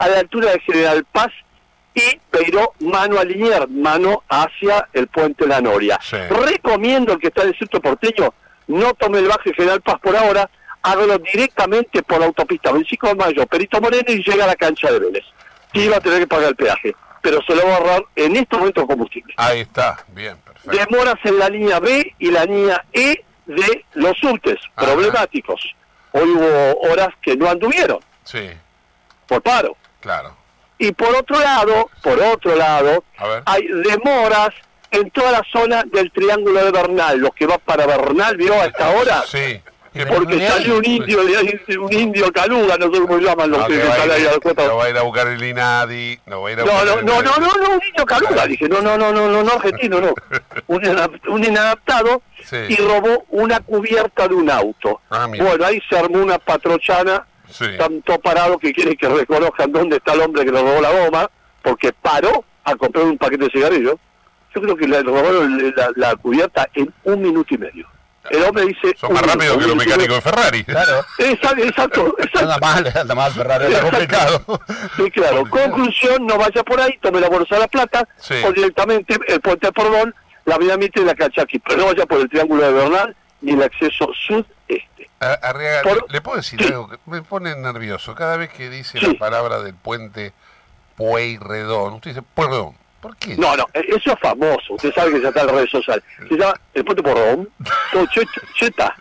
a 0.00 0.08
la 0.08 0.18
altura 0.18 0.50
de 0.50 0.58
General 0.60 1.04
Paz 1.12 1.30
y 1.94 2.20
Beiró 2.32 2.72
mano 2.80 3.18
a 3.18 3.24
Liniers, 3.24 3.68
mano 3.68 4.22
hacia 4.28 4.88
el 4.92 5.06
Puente 5.08 5.44
de 5.44 5.50
la 5.50 5.60
Noria. 5.60 5.98
Sí. 6.02 6.16
Recomiendo 6.16 7.12
al 7.12 7.18
que 7.18 7.28
está 7.28 7.42
en 7.42 7.48
el 7.48 7.58
centro 7.58 7.80
porteño, 7.80 8.32
no 8.68 8.94
tome 8.94 9.18
el 9.18 9.28
baje 9.28 9.52
General 9.54 9.80
Paz 9.82 9.96
por 10.02 10.16
ahora, 10.16 10.48
hágalo 10.82 11.18
directamente 11.18 12.02
por 12.02 12.20
la 12.20 12.26
autopista 12.26 12.72
25 12.72 13.08
de 13.08 13.14
Mayo, 13.14 13.46
Perito 13.46 13.80
Moreno 13.80 14.04
y 14.08 14.22
llega 14.22 14.44
a 14.44 14.48
la 14.48 14.56
cancha 14.56 14.90
de 14.90 14.98
Vélez. 14.98 15.24
Y 15.74 15.88
va 15.88 15.96
a 15.98 16.00
tener 16.00 16.20
que 16.20 16.26
pagar 16.26 16.48
el 16.50 16.56
peaje, 16.56 16.94
pero 17.20 17.40
se 17.46 17.54
lo 17.54 17.64
va 17.66 17.74
a 17.74 17.76
ahorrar 17.76 18.04
en 18.16 18.36
este 18.36 18.56
momento 18.56 18.86
combustible. 18.86 19.34
Ahí 19.36 19.60
está. 19.60 20.04
Bien, 20.08 20.36
perfecto. 20.38 20.70
Demoras 20.70 21.16
en 21.24 21.38
la 21.38 21.48
línea 21.48 21.80
B 21.80 22.14
y 22.18 22.30
la 22.30 22.44
línea 22.44 22.84
E 22.92 23.22
de 23.46 23.84
los 23.94 24.16
subtes 24.18 24.58
Ajá. 24.76 24.86
problemáticos. 24.92 25.74
Hoy 26.12 26.28
hubo 26.30 26.80
horas 26.90 27.08
que 27.22 27.36
no 27.36 27.48
anduvieron 27.48 27.98
Sí, 28.24 28.50
por 29.26 29.40
paro. 29.42 29.76
claro. 30.00 30.36
Y 30.82 30.90
por 30.92 31.14
otro 31.14 31.38
lado, 31.38 31.88
por 32.02 32.18
otro 32.20 32.56
lado, 32.56 33.04
hay 33.44 33.62
demoras 33.68 34.50
en 34.90 35.08
toda 35.12 35.30
la 35.30 35.42
zona 35.52 35.84
del 35.92 36.10
Triángulo 36.10 36.64
de 36.64 36.72
Bernal, 36.72 37.18
lo 37.18 37.30
que 37.30 37.46
va 37.46 37.56
para 37.58 37.86
Bernal, 37.86 38.36
¿vio 38.36 38.52
a 38.60 38.66
esta 38.66 38.90
hora? 38.90 39.22
Sí. 39.28 39.60
Porque 40.08 40.48
salió 40.48 40.78
un 40.78 40.84
indio, 40.86 41.20
un 41.82 41.92
indio 41.92 42.32
caluga, 42.32 42.76
no 42.78 42.92
sé 42.92 43.00
cómo 43.02 43.18
se 43.18 43.24
llaman 43.24 43.50
los 43.50 43.60
No, 43.60 43.66
que 43.68 43.76
están 43.80 44.10
ahí 44.10 44.22
ir, 44.22 44.28
a 44.28 44.32
la 44.32 44.38
cuota. 44.38 44.66
no 44.66 44.76
va 44.78 44.84
a 44.86 44.90
ir 44.90 44.96
a 44.96 45.02
buscar 45.02 45.26
el 45.28 45.44
INADI, 45.44 46.18
no 46.26 46.40
va 46.42 46.48
a 46.48 46.52
ir 46.52 46.60
a 46.60 46.64
No, 46.64 46.72
buscar 46.72 46.86
no, 46.86 46.98
el 46.98 47.04
no, 47.04 47.22
no, 47.22 47.36
no, 47.36 47.46
no, 47.62 47.70
un 47.74 47.78
niño 47.78 48.04
caluga, 48.06 48.46
dije, 48.46 48.68
no, 48.70 48.80
no, 48.80 48.96
no, 48.98 49.12
no, 49.12 49.28
no, 49.28 49.42
no, 49.44 49.52
argentino, 49.52 50.00
no. 50.00 50.14
Un, 50.66 50.84
ina- 50.84 51.10
un 51.28 51.44
inadaptado 51.44 52.22
Sí. 52.42 52.56
y 52.70 52.76
robó 52.76 53.24
una 53.28 53.60
cubierta 53.60 54.26
de 54.26 54.34
un 54.34 54.50
auto. 54.50 55.00
Ah, 55.10 55.26
bueno, 55.28 55.64
ahí 55.64 55.80
se 55.88 55.96
armó 55.96 56.18
una 56.22 56.38
patrochana, 56.38 57.24
Sí. 57.52 57.66
tanto 57.78 58.18
parado 58.20 58.58
que 58.58 58.72
quiere 58.72 58.96
que 58.96 59.08
reconozcan 59.08 59.70
dónde 59.72 59.96
está 59.96 60.12
el 60.14 60.20
hombre 60.22 60.44
que 60.44 60.52
le 60.52 60.60
robó 60.60 60.80
la 60.80 60.90
goma, 60.90 61.30
porque 61.62 61.92
paró 61.92 62.44
a 62.64 62.74
comprar 62.76 63.04
un 63.04 63.18
paquete 63.18 63.44
de 63.44 63.50
cigarrillos. 63.50 63.96
Yo 64.54 64.60
creo 64.60 64.76
que 64.76 64.86
le 64.86 65.02
robaron 65.02 65.72
la, 65.76 65.90
la 65.96 66.16
cubierta 66.16 66.68
en 66.74 66.92
un 67.04 67.22
minuto 67.22 67.54
y 67.54 67.58
medio. 67.58 67.86
El 68.30 68.44
hombre 68.44 68.66
dice... 68.66 68.94
Son 68.98 69.12
más 69.12 69.22
rápidos 69.22 69.58
que 69.58 69.66
los 69.66 69.76
mecánicos 69.76 70.14
de 70.16 70.20
Ferrari. 70.20 70.62
Claro. 70.64 71.04
Exacto, 71.18 71.62
exacto, 71.64 72.14
exacto. 72.18 72.38
Anda 72.40 72.58
mal, 72.58 72.92
anda 72.94 73.14
mal, 73.14 73.32
Ferrari, 73.32 73.64
está 73.72 73.80
complicado. 73.82 74.60
Sí, 74.96 75.10
claro. 75.10 75.44
Conclusión, 75.48 76.26
no 76.26 76.38
vaya 76.38 76.62
por 76.62 76.80
ahí, 76.80 76.96
tome 77.00 77.20
la 77.20 77.28
bolsa 77.28 77.56
de 77.56 77.60
la 77.62 77.68
plata 77.68 78.06
Sí. 78.18 78.34
o 78.44 78.52
directamente 78.52 79.16
el 79.26 79.40
puente 79.40 79.66
de 79.66 79.72
Perdón, 79.72 80.14
la 80.44 80.54
avenida 80.54 80.76
Mitre 80.76 81.02
y 81.02 81.04
la 81.04 81.14
Cachaqui. 81.14 81.58
Pero 81.58 81.78
no 81.78 81.86
vaya 81.86 82.06
por 82.06 82.20
el 82.20 82.28
Triángulo 82.28 82.62
de 82.62 82.72
Bernal 82.72 83.16
ni 83.40 83.52
el 83.52 83.62
acceso 83.62 84.08
sudeste. 84.26 84.86
A- 85.24 85.38
Arriaga, 85.48 85.82
Por- 85.82 86.02
¿le, 86.08 86.14
le 86.14 86.20
puedo 86.20 86.36
decir 86.38 86.60
algo? 86.64 86.88
que 86.88 86.98
Me 87.06 87.22
pone 87.22 87.54
nervioso. 87.56 88.14
Cada 88.14 88.36
vez 88.36 88.50
que 88.50 88.68
dice 88.70 89.00
la 89.00 89.14
palabra 89.18 89.60
del 89.62 89.74
puente 89.74 90.32
Pueyrredón, 90.96 91.94
usted 91.94 92.10
dice 92.10 92.22
Pueyrredón. 92.34 92.74
¿Por 93.00 93.16
qué? 93.16 93.36
No, 93.36 93.56
no, 93.56 93.64
eh, 93.74 93.84
eso 93.88 94.12
es 94.12 94.18
famoso. 94.20 94.74
Usted 94.74 94.92
sabe 94.94 95.12
que 95.12 95.20
ya 95.22 95.28
está 95.28 95.40
en 95.40 95.46
las 95.48 95.56
redes 95.56 95.70
sociales. 95.70 96.04
Se 96.28 96.36
llama 96.36 96.54
el 96.74 96.84
puente 96.84 97.02
Perdón. 97.02 97.48
No, 97.92 98.06
cheta. 98.56 98.94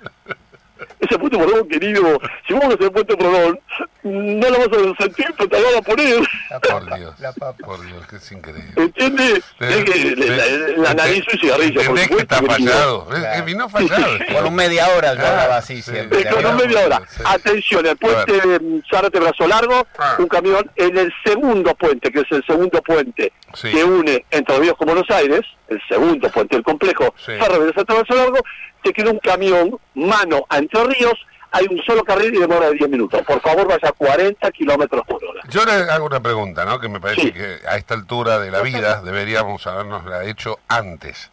Ese 1.00 1.18
puente 1.20 1.38
Perdón, 1.38 1.68
querido, 1.68 2.20
si 2.48 2.54
vamos 2.54 2.70
a 2.72 2.74
hacer 2.75 2.84
el 2.86 2.92
puente 2.92 3.16
Perdón, 3.18 3.60
no 4.03 4.50
lo 4.50 4.58
vas 4.58 4.67
a 4.98 5.03
sentir, 5.03 5.27
pero 5.38 5.50
te 5.50 5.60
lo 5.60 5.65
van 5.67 5.75
a 5.77 5.81
poner. 5.81 6.20
Por 6.62 6.96
Dios, 6.98 7.20
La 7.20 7.31
papa. 7.34 7.53
por 7.65 7.86
Dios, 7.86 8.05
que 8.08 8.15
es 8.17 8.31
increíble. 8.31 8.72
¿Entiende? 8.75 9.41
Es 9.60 9.84
que 9.86 10.15
la, 10.15 10.36
la, 10.36 10.77
la 10.77 10.93
nariz 10.93 11.24
y 11.31 11.38
cigarrillo, 11.38 11.81
por 11.81 12.00
¿Entendés 12.00 12.08
que 12.10 12.22
está 12.24 12.41
fallado? 12.41 13.08
Es, 13.36 13.46
vino 13.46 13.70
fallado. 13.70 14.08
Con 14.34 14.46
un 14.48 14.55
media 14.55 14.88
hora 14.98 15.13
yo 15.13 15.22
Ah, 15.24 15.29
hablaba 15.29 15.58
así 15.58 15.81
sí. 15.81 15.91
siempre. 15.91 16.25
Con 16.29 16.46
un 16.46 16.55
media 16.58 16.86
hora. 16.86 17.01
Sí. 17.10 17.22
Atención, 17.25 17.86
el 17.86 17.98
puente 17.98 18.31
de 18.34 18.81
Zárate 18.89 19.20
Brazo 19.20 19.48
Largo, 19.48 19.88
Ah. 20.00 20.15
un 20.20 20.27
camión 20.27 20.70
en 20.75 20.98
el 20.98 21.13
segundo 21.24 21.74
puente, 21.75 22.12
que 22.12 22.20
es 22.22 22.31
el 22.31 22.43
segundo 22.46 22.81
puente 22.81 23.31
Sí. 23.53 23.70
que 23.72 23.84
une 23.84 24.25
Entre 24.31 24.58
Ríos 24.60 24.75
con 24.77 24.88
Buenos 24.88 25.10
Aires, 25.10 25.41
el 25.67 25.79
segundo 25.88 26.29
puente 26.31 26.55
del 26.55 26.63
complejo 26.63 27.13
Sí. 27.17 27.34
ferroviario 27.34 27.67
de 27.67 27.74
Zárate 27.74 27.93
Brazo 27.93 28.15
Largo, 28.15 28.39
te 28.84 28.93
queda 28.93 29.12
un 29.12 29.20
camión 29.20 29.77
mano 29.93 30.46
a 30.50 30.58
Entre 30.58 30.84
Ríos, 30.86 31.13
hay 31.51 31.67
un 31.70 31.81
solo 31.84 32.03
carril 32.03 32.34
y 32.36 32.39
demora 32.39 32.67
de 32.70 32.75
10 32.75 32.89
minutos. 32.89 33.22
Por 33.24 33.41
favor, 33.41 33.67
vaya 33.67 33.89
a 33.89 33.91
40 33.91 34.51
kilómetros 34.51 35.05
por 35.05 35.24
hora. 35.24 35.41
Yo 35.50 35.63
le 35.65 35.72
hago 35.74 36.05
una 36.05 36.20
pregunta, 36.22 36.63
¿no? 36.65 36.79
Que 36.79 36.88
me 36.89 37.00
parece 37.00 37.22
Sí. 37.22 37.31
que 37.34 37.60
a 37.67 37.75
esta 37.77 37.93
altura 37.93 38.39
de 38.39 38.51
la 38.51 38.62
vida 38.62 39.01
deberíamos 39.01 39.65
habernos 39.67 40.05
la 40.05 40.24
hecho 40.25 40.60
antes. 40.67 41.29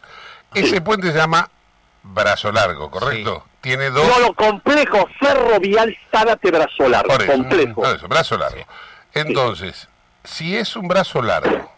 Ese 0.54 0.80
puente 0.80 1.12
se 1.12 1.18
llama 1.18 1.48
Brazo 2.02 2.50
Largo, 2.52 2.90
¿correcto? 2.90 3.44
Tiene 3.60 3.90
dos... 3.90 4.06
No, 4.06 4.18
lo 4.20 4.34
complejo 4.34 5.06
ferrovial 5.20 5.96
Zárate 6.12 6.50
Brazo 6.50 6.88
Largo, 6.88 7.08
Por 7.12 7.22
eso, 7.22 7.32
complejo. 7.32 7.82
por 7.82 7.96
eso, 7.96 8.08
brazo 8.08 8.38
largo. 8.38 8.64
Entonces, 9.14 9.88
si 10.24 10.56
es 10.56 10.76
un 10.76 10.86
brazo 10.88 11.22
largo 11.22 11.70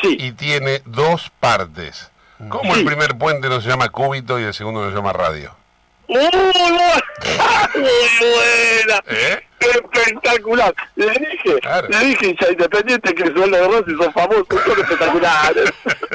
Sí. 0.00 0.16
y 0.20 0.32
tiene 0.32 0.82
dos 0.86 1.30
partes, 1.40 2.10
¿cómo 2.48 2.74
el 2.74 2.84
primer 2.84 3.16
puente 3.18 3.48
no 3.48 3.60
se 3.60 3.68
llama 3.68 3.88
cúbito 3.90 4.38
y 4.40 4.44
el 4.44 4.54
segundo 4.54 4.82
no 4.84 4.90
se 4.90 4.96
llama 4.96 5.12
radio? 5.12 5.54
¡Muy 6.08 6.18
buena! 6.30 6.92
¡Muy 7.74 8.30
buena! 8.30 9.02
¿Eh? 9.08 9.42
Espectacular. 9.60 10.74
Le 10.96 11.10
dije, 11.10 11.60
Claro. 11.60 11.88
le 11.88 11.98
dije 12.00 12.26
hincha 12.28 12.50
independiente 12.50 13.14
que 13.14 13.22
el 13.22 13.34
sueldo 13.34 13.56
de 13.56 13.68
Rossi 13.68 13.96
son 13.96 14.12
famosos, 14.12 14.46
son 14.50 14.80
espectaculares. 14.80 15.72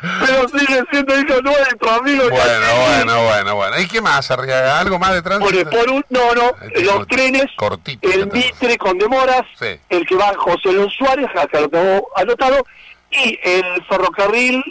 pero 0.00 0.48
sigue 0.48 0.82
siendo 0.90 1.20
hijo 1.20 1.40
nuestro, 1.42 1.90
amigo. 1.90 2.22
Bueno, 2.30 2.76
bueno, 2.86 3.24
bueno, 3.24 3.54
bueno. 3.56 3.80
¿Y 3.80 3.86
qué 3.88 4.00
más, 4.00 4.30
Arriaga? 4.30 4.80
¿Algo 4.80 4.98
más 4.98 5.12
de 5.12 5.22
tránsito? 5.22 5.70
por 5.70 5.90
un, 5.90 6.04
no, 6.10 6.34
no, 6.34 6.54
Este 6.62 6.84
los 6.84 6.94
corto- 6.94 7.06
trenes, 7.16 7.46
cortito, 7.56 8.10
el. 8.10 8.32
Mitre 8.32 8.78
con 8.78 8.98
demoras, 8.98 9.42
Sí. 9.58 9.78
el 9.90 10.06
que 10.06 10.14
va 10.16 10.32
José 10.36 10.72
Luis 10.72 10.92
Suárez, 10.94 11.28
acá 11.36 11.60
lo 11.60 11.68
tengo 11.68 12.08
anotado, 12.16 12.64
y 13.10 13.38
el 13.42 13.84
ferrocarril 13.88 14.62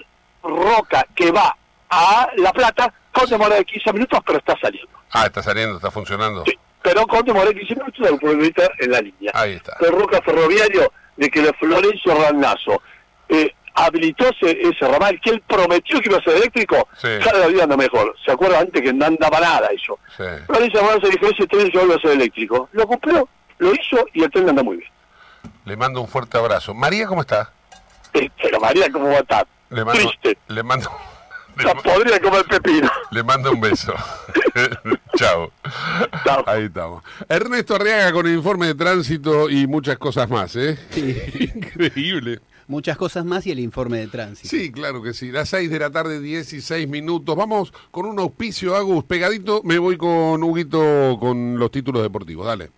Roca, 0.44 1.06
que 1.16 1.32
va 1.32 1.56
a 1.96 2.30
La 2.38 2.52
Plata, 2.52 2.94
con 3.12 3.28
demora 3.30 3.56
de 3.56 3.66
15 3.66 3.94
minutos, 3.94 4.20
pero 4.26 4.40
está 4.40 4.56
saliendo. 4.62 4.92
Ah, 5.12 5.26
está 5.26 5.42
saliendo, 5.42 5.78
está 5.78 5.92
funcionando. 5.92 6.44
Sí, 6.46 6.58
pero 6.82 7.06
con 7.08 7.24
demora 7.26 7.48
de 7.50 7.56
15 7.56 7.76
minutos, 7.76 8.08
el 8.10 8.18
problema 8.18 8.54
en 8.80 8.92
la 8.92 9.02
línea. 9.02 9.32
Ahí 9.34 9.54
está. 9.54 9.78
El 9.80 9.92
Roca 9.92 10.22
Ferroviario, 10.22 10.92
de 11.16 11.30
que 11.30 11.54
Florencio 11.54 12.14
Randazzo 12.16 12.82
eh, 13.30 13.54
habilitó 13.76 14.28
ese, 14.30 14.52
ese 14.62 14.88
ramal 14.88 15.20
que 15.22 15.30
él 15.32 15.42
prometió 15.48 16.00
que 16.02 16.10
iba 16.10 16.18
a 16.18 16.24
ser 16.24 16.36
eléctrico, 16.38 16.88
Sí. 16.98 17.08
cada 17.24 17.48
día 17.48 17.64
anda 17.64 17.78
mejor. 17.78 18.16
¿Se 18.26 18.32
acuerda 18.32 18.60
antes 18.60 18.82
que 18.82 18.92
no 18.94 19.06
andaba 19.06 19.40
nada 19.40 19.68
eso? 19.68 19.98
Sí. 20.18 20.24
Florencio 20.48 20.82
Randazzo 20.82 21.08
dijo, 21.10 21.26
ese 21.28 21.48
tren 21.48 21.70
yo 21.72 21.86
iba 21.86 21.96
a 21.96 22.00
ser 22.00 22.12
eléctrico. 22.12 22.70
Lo 22.74 22.86
cumplió, 22.88 23.28
lo 23.60 23.74
hizo 23.74 24.06
y 24.14 24.24
el 24.24 24.30
tren 24.32 24.50
anda 24.50 24.64
muy 24.64 24.78
bien. 24.78 24.92
Le 25.66 25.76
mando 25.78 26.02
un 26.02 26.08
fuerte 26.08 26.38
abrazo. 26.38 26.74
María, 26.74 27.08
¿cómo 27.08 27.22
está? 27.22 27.52
Eh, 28.14 28.30
Pero 28.42 28.60
María, 28.60 28.90
¿cómo 28.92 29.08
va 29.10 29.16
a 29.16 29.20
estar? 29.20 29.48
Le 29.70 29.84
mando, 29.84 30.00
Triste. 30.02 30.38
le 30.48 30.64
mando, 30.64 30.90
La 31.64 31.74
podría 31.76 32.20
comer 32.20 32.46
pepino. 32.46 32.90
le 33.12 33.24
mando 33.24 33.52
un 33.52 33.62
beso. 33.62 33.94
Chao. 35.18 35.52
Chao. 36.26 36.44
Ahí 36.48 36.64
estamos. 36.66 37.04
Ernesto 37.30 37.76
Arriaga 37.76 38.12
con 38.12 38.28
el 38.28 38.36
informe 38.36 38.68
de 38.68 38.76
tránsito 38.76 39.50
y 39.50 39.66
muchas 39.68 39.98
cosas 39.98 40.30
más, 40.30 40.56
¿eh? 40.56 40.78
Increíble. 41.56 42.42
Muchas 42.68 42.98
cosas 42.98 43.24
más 43.26 43.46
y 43.46 43.52
el 43.52 43.60
informe 43.60 44.00
de 44.00 44.08
tránsito. 44.08 44.50
Sí, 44.50 44.72
claro 44.72 45.02
que 45.04 45.14
sí. 45.14 45.32
Las 45.32 45.50
6 45.50 45.70
de 45.70 45.80
la 45.80 45.92
tarde, 45.92 46.20
16 46.20 46.88
minutos. 46.88 47.36
Vamos 47.36 47.72
con 47.92 48.06
un 48.08 48.20
auspicio, 48.20 48.76
Agus. 48.76 49.04
Pegadito, 49.04 49.62
me 49.64 49.78
voy 49.78 49.98
con 49.98 50.44
Huguito 50.44 51.18
con 51.20 51.60
los 51.60 51.70
títulos 51.72 52.02
deportivos. 52.02 52.48
Dale. 52.48 52.72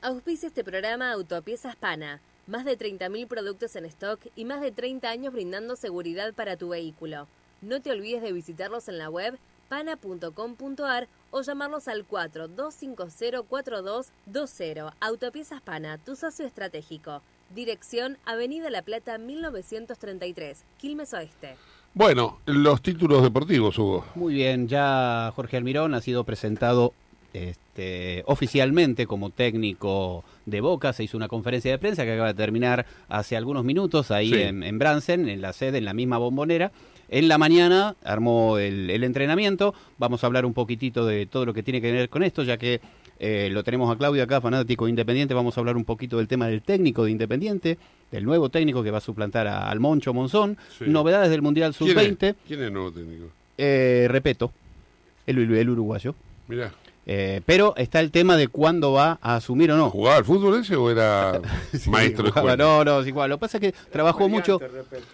Auspicia 0.00 0.46
este 0.46 0.62
programa 0.64 1.10
Autopiezas 1.12 1.74
Pana. 1.76 2.20
Más 2.46 2.64
de 2.64 2.78
30.000 2.78 3.26
productos 3.26 3.74
en 3.74 3.86
stock 3.86 4.20
y 4.36 4.44
más 4.44 4.60
de 4.60 4.70
30 4.70 5.08
años 5.08 5.32
brindando 5.32 5.76
seguridad 5.76 6.32
para 6.34 6.56
tu 6.56 6.68
vehículo. 6.68 7.26
No 7.64 7.80
te 7.80 7.90
olvides 7.90 8.22
de 8.22 8.32
visitarlos 8.32 8.88
en 8.88 8.98
la 8.98 9.10
web 9.10 9.38
pana.com.ar 9.68 11.08
o 11.30 11.42
llamarlos 11.42 11.88
al 11.88 12.06
42504220. 12.06 14.92
Autopiezas 15.00 15.60
Pana, 15.62 15.98
tu 15.98 16.14
socio 16.16 16.46
estratégico. 16.46 17.22
Dirección 17.54 18.18
Avenida 18.26 18.70
La 18.70 18.82
Plata 18.82 19.16
1933, 19.18 20.64
Quilmes 20.78 21.12
Oeste. 21.14 21.56
Bueno, 21.94 22.38
los 22.46 22.82
títulos 22.82 23.22
deportivos, 23.22 23.78
Hugo. 23.78 24.04
Muy 24.14 24.34
bien, 24.34 24.66
ya 24.68 25.32
Jorge 25.36 25.56
Almirón 25.56 25.94
ha 25.94 26.00
sido 26.00 26.24
presentado 26.24 26.92
este, 27.32 28.22
oficialmente 28.26 29.06
como 29.06 29.30
técnico 29.30 30.24
de 30.46 30.60
Boca. 30.60 30.92
Se 30.92 31.04
hizo 31.04 31.16
una 31.16 31.28
conferencia 31.28 31.70
de 31.70 31.78
prensa 31.78 32.04
que 32.04 32.12
acaba 32.12 32.28
de 32.28 32.34
terminar 32.34 32.84
hace 33.08 33.36
algunos 33.36 33.64
minutos 33.64 34.10
ahí 34.10 34.30
Sí. 34.30 34.42
en, 34.42 34.62
en 34.64 34.78
Bransen, 34.78 35.28
en 35.28 35.40
la 35.40 35.52
sede, 35.52 35.78
en 35.78 35.84
la 35.84 35.94
misma 35.94 36.18
bombonera. 36.18 36.72
En 37.14 37.28
la 37.28 37.38
mañana 37.38 37.94
armó 38.02 38.58
el, 38.58 38.90
el 38.90 39.04
entrenamiento. 39.04 39.72
Vamos 39.98 40.24
a 40.24 40.26
hablar 40.26 40.44
un 40.44 40.52
poquitito 40.52 41.06
de 41.06 41.26
todo 41.26 41.46
lo 41.46 41.54
que 41.54 41.62
tiene 41.62 41.80
que 41.80 41.92
ver 41.92 42.08
con 42.08 42.24
esto, 42.24 42.42
ya 42.42 42.56
que 42.56 42.80
eh, 43.20 43.48
lo 43.52 43.62
tenemos 43.62 43.88
a 43.88 43.96
Claudio 43.96 44.20
acá, 44.24 44.40
fanático 44.40 44.86
de 44.86 44.90
Independiente. 44.90 45.32
Vamos 45.32 45.56
a 45.56 45.60
hablar 45.60 45.76
un 45.76 45.84
poquito 45.84 46.16
del 46.18 46.26
tema 46.26 46.48
del 46.48 46.62
técnico 46.62 47.04
de 47.04 47.12
Independiente, 47.12 47.78
del 48.10 48.24
nuevo 48.24 48.48
técnico 48.48 48.82
que 48.82 48.90
va 48.90 48.98
a 48.98 49.00
suplantar 49.00 49.46
a- 49.46 49.70
al 49.70 49.78
Moncho 49.78 50.12
Monzón. 50.12 50.58
Sí. 50.76 50.86
Novedades 50.88 51.30
del 51.30 51.40
Mundial 51.40 51.72
¿Quién 51.78 51.90
Sub-20. 51.90 52.22
es? 52.30 52.34
¿Quién 52.48 52.60
es 52.62 52.66
el 52.66 52.72
nuevo 52.72 52.90
técnico? 52.90 53.26
Eh, 53.58 54.06
repeto, 54.10 54.50
el, 55.24 55.38
el 55.54 55.70
uruguayo. 55.70 56.16
Mirá. 56.48 56.72
Eh, 57.06 57.42
pero 57.44 57.74
está 57.76 58.00
el 58.00 58.10
tema 58.10 58.36
de 58.36 58.48
cuándo 58.48 58.92
va 58.92 59.18
a 59.20 59.36
asumir 59.36 59.70
o 59.70 59.76
no. 59.76 59.90
¿Jugaba 59.90 60.16
al 60.16 60.24
fútbol 60.24 60.60
ese 60.60 60.74
o 60.76 60.90
era 60.90 61.40
Sí, 61.72 61.90
maestro 61.90 62.24
de 62.24 62.28
escuela? 62.30 62.56
No, 62.56 62.84
no, 62.84 63.00
es 63.00 63.06
igual. 63.06 63.30
Lo 63.30 63.36
que 63.36 63.40
pasa 63.40 63.58
es 63.58 63.60
que 63.60 63.74
trabajó 63.90 64.28
mucho, 64.28 64.58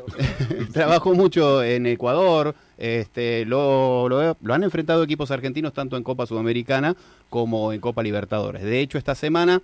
trabajó 0.73 1.15
mucho 1.15 1.63
en 1.63 1.87
Ecuador. 1.87 2.55
Este, 2.79 3.45
lo, 3.45 4.09
lo, 4.09 4.37
lo 4.41 4.55
han 4.55 4.65
enfrentado 4.65 5.03
equipos 5.03 5.31
argentinos 5.31 5.73
tanto 5.73 5.97
en 5.97 6.03
Copa 6.03 6.27
Sudamericana 6.27 6.97
como 7.29 7.73
en 7.73 7.81
Copa 7.81 8.03
Libertadores. 8.03 8.63
De 8.63 8.81
hecho, 8.81 8.97
esta 8.97 9.15
semana 9.15 9.61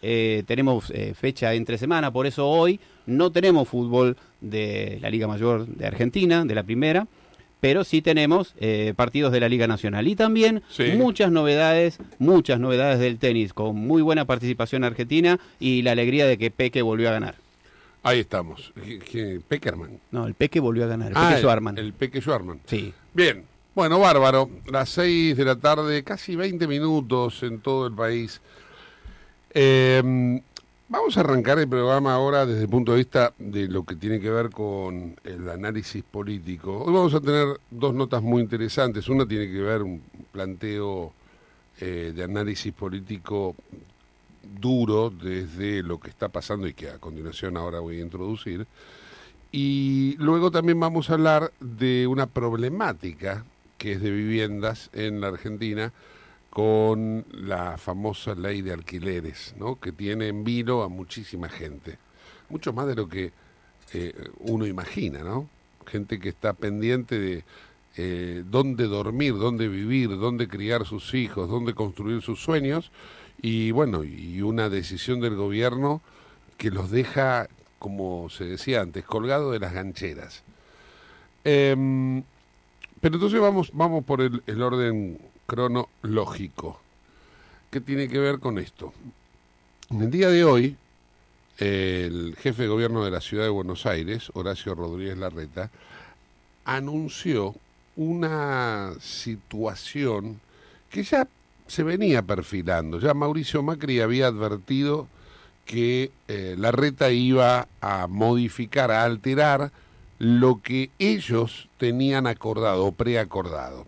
eh, 0.00 0.44
tenemos 0.46 0.90
eh, 0.90 1.14
fecha 1.14 1.54
entre 1.54 1.76
semana, 1.76 2.12
por 2.12 2.26
eso 2.26 2.48
hoy 2.48 2.78
no 3.06 3.32
tenemos 3.32 3.68
fútbol 3.68 4.16
de 4.40 4.98
la 5.00 5.10
Liga 5.10 5.26
Mayor 5.26 5.66
de 5.66 5.86
Argentina, 5.86 6.44
de 6.44 6.54
la 6.54 6.62
primera, 6.62 7.08
pero 7.60 7.84
sí 7.84 8.02
tenemos 8.02 8.54
eh, 8.60 8.94
partidos 8.96 9.32
de 9.32 9.40
la 9.40 9.48
Liga 9.48 9.66
Nacional 9.66 10.06
y 10.08 10.14
también 10.16 10.62
Sí. 10.68 10.92
muchas 10.96 11.30
novedades, 11.32 11.98
muchas 12.18 12.60
novedades 12.60 12.98
del 13.00 13.18
tenis, 13.18 13.52
con 13.52 13.76
muy 13.76 14.02
buena 14.02 14.24
participación 14.24 14.84
argentina 14.84 15.38
y 15.58 15.82
la 15.82 15.92
alegría 15.92 16.26
de 16.26 16.38
que 16.38 16.50
Peque 16.50 16.82
volvió 16.82 17.08
a 17.08 17.12
ganar. 17.12 17.34
Ahí 18.04 18.20
estamos. 18.20 18.72
Peckerman. 19.48 19.98
No, 20.12 20.26
el 20.26 20.34
Peque 20.34 20.60
volvió 20.60 20.84
a 20.84 20.86
ganar, 20.86 21.08
el 21.10 21.16
Ah, 21.16 21.22
Peque 21.22 21.34
el- 21.34 21.40
Schwarman. 21.40 21.78
El 21.78 21.92
Peque 21.92 22.20
Schwarman. 22.20 22.60
Sí. 22.66 22.92
Bien. 23.12 23.44
Bueno, 23.74 23.98
bárbaro. 24.00 24.50
Las 24.70 24.88
6 24.90 25.36
de 25.36 25.44
la 25.44 25.56
tarde, 25.56 26.02
casi 26.04 26.34
20 26.36 26.66
minutos 26.66 27.42
en 27.42 27.60
todo 27.60 27.86
el 27.88 27.94
país. 27.94 28.40
Eh, 29.54 30.40
vamos 30.88 31.16
a 31.16 31.20
arrancar 31.20 31.58
el 31.58 31.68
programa 31.68 32.14
ahora 32.14 32.46
desde 32.46 32.62
el 32.62 32.68
punto 32.68 32.92
de 32.92 32.98
vista 32.98 33.34
de 33.38 33.68
lo 33.68 33.84
que 33.84 33.94
tiene 33.94 34.20
que 34.20 34.30
ver 34.30 34.50
con 34.50 35.16
el 35.24 35.48
análisis 35.48 36.02
político. 36.02 36.82
Hoy 36.84 36.92
vamos 36.92 37.14
a 37.14 37.20
tener 37.20 37.60
dos 37.70 37.94
notas 37.94 38.22
muy 38.22 38.42
interesantes. 38.42 39.08
Una 39.08 39.26
tiene 39.26 39.50
que 39.50 39.60
ver 39.60 39.82
un 39.82 40.02
planteo 40.32 41.12
eh, 41.80 42.12
de 42.14 42.24
análisis 42.24 42.72
político 42.72 43.54
duro 44.42 45.10
desde 45.10 45.82
lo 45.82 46.00
que 46.00 46.08
está 46.08 46.28
pasando 46.28 46.66
y 46.66 46.72
que 46.72 46.88
a 46.88 46.98
continuación 46.98 47.56
ahora 47.56 47.80
voy 47.80 47.98
a 47.98 48.02
introducir. 48.02 48.66
Y 49.52 50.16
luego 50.18 50.50
también 50.50 50.80
vamos 50.80 51.10
a 51.10 51.14
hablar 51.14 51.52
de 51.60 52.06
una 52.06 52.26
problemática 52.26 53.44
que 53.76 53.92
es 53.92 54.00
de 54.00 54.10
viviendas 54.10 54.90
en 54.92 55.20
la 55.20 55.28
Argentina 55.28 55.92
con 56.50 57.26
la 57.30 57.76
famosa 57.78 58.34
ley 58.34 58.62
de 58.62 58.72
alquileres, 58.72 59.54
¿no? 59.58 59.78
que 59.78 59.92
tiene 59.92 60.28
en 60.28 60.44
vilo 60.44 60.82
a 60.82 60.88
muchísima 60.88 61.48
gente. 61.48 61.98
Mucho 62.48 62.72
más 62.72 62.86
de 62.86 62.94
lo 62.94 63.08
que 63.08 63.32
eh, 63.92 64.14
uno 64.40 64.66
imagina, 64.66 65.20
¿no? 65.20 65.48
Gente 65.86 66.18
que 66.18 66.28
está 66.28 66.54
pendiente 66.54 67.18
de 67.18 67.44
eh, 67.96 68.42
dónde 68.46 68.84
dormir, 68.86 69.34
dónde 69.34 69.68
vivir, 69.68 70.10
dónde 70.10 70.48
criar 70.48 70.86
sus 70.86 71.14
hijos, 71.14 71.48
dónde 71.48 71.74
construir 71.74 72.22
sus 72.22 72.40
sueños 72.40 72.90
y 73.40 73.70
bueno, 73.70 74.04
y 74.04 74.42
una 74.42 74.68
decisión 74.68 75.20
del 75.20 75.36
gobierno 75.36 76.00
que 76.56 76.70
los 76.70 76.90
deja, 76.90 77.48
como 77.78 78.28
se 78.30 78.44
decía 78.44 78.80
antes, 78.80 79.04
colgados 79.04 79.52
de 79.52 79.60
las 79.60 79.72
gancheras. 79.72 80.42
Em, 81.44 82.22
pero 83.00 83.14
entonces 83.14 83.40
vamos, 83.40 83.70
vamos 83.72 84.04
por 84.04 84.20
el, 84.20 84.42
el 84.46 84.62
orden 84.62 85.18
cronológico. 85.48 86.78
¿Qué 87.70 87.80
tiene 87.80 88.06
que 88.08 88.18
ver 88.18 88.38
con 88.38 88.58
esto? 88.58 88.92
En 89.90 90.02
el 90.02 90.10
día 90.10 90.28
de 90.28 90.44
hoy, 90.44 90.76
el 91.56 92.36
jefe 92.38 92.62
de 92.62 92.68
gobierno 92.68 93.02
de 93.02 93.10
la 93.10 93.22
ciudad 93.22 93.44
de 93.44 93.50
Buenos 93.50 93.86
Aires, 93.86 94.30
Horacio 94.34 94.74
Rodríguez 94.74 95.16
Larreta, 95.16 95.70
anunció 96.66 97.54
una 97.96 98.92
situación 99.00 100.38
que 100.90 101.02
ya 101.02 101.26
se 101.66 101.82
venía 101.82 102.22
perfilando. 102.22 103.00
Ya 103.00 103.14
Mauricio 103.14 103.62
Macri 103.62 104.00
había 104.00 104.26
advertido 104.26 105.08
que 105.64 106.12
eh, 106.28 106.56
Larreta 106.58 107.10
iba 107.10 107.68
a 107.80 108.06
modificar, 108.06 108.90
a 108.90 109.04
alterar 109.04 109.72
lo 110.18 110.60
que 110.60 110.90
ellos 110.98 111.68
tenían 111.78 112.26
acordado 112.26 112.84
o 112.84 112.92
preacordado. 112.92 113.86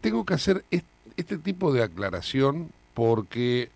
Tengo 0.00 0.24
que 0.24 0.34
hacer 0.34 0.64
est- 0.70 0.86
este 1.16 1.38
tipo 1.38 1.72
de 1.72 1.82
aclaración 1.82 2.70
porque 2.94 3.70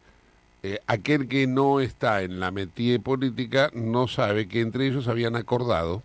eh, 0.63 0.79
aquel 0.87 1.29
que 1.29 1.47
no 1.47 1.81
está 1.81 2.23
en 2.23 2.39
la 2.41 2.51
metida 2.51 2.99
política 3.01 3.71
no 3.75 4.07
sabe 4.09 4.47
que 4.49 4.61
entre 4.61 4.87
ellos 4.87 5.09
habían 5.09 5.35
acordado 5.37 6.03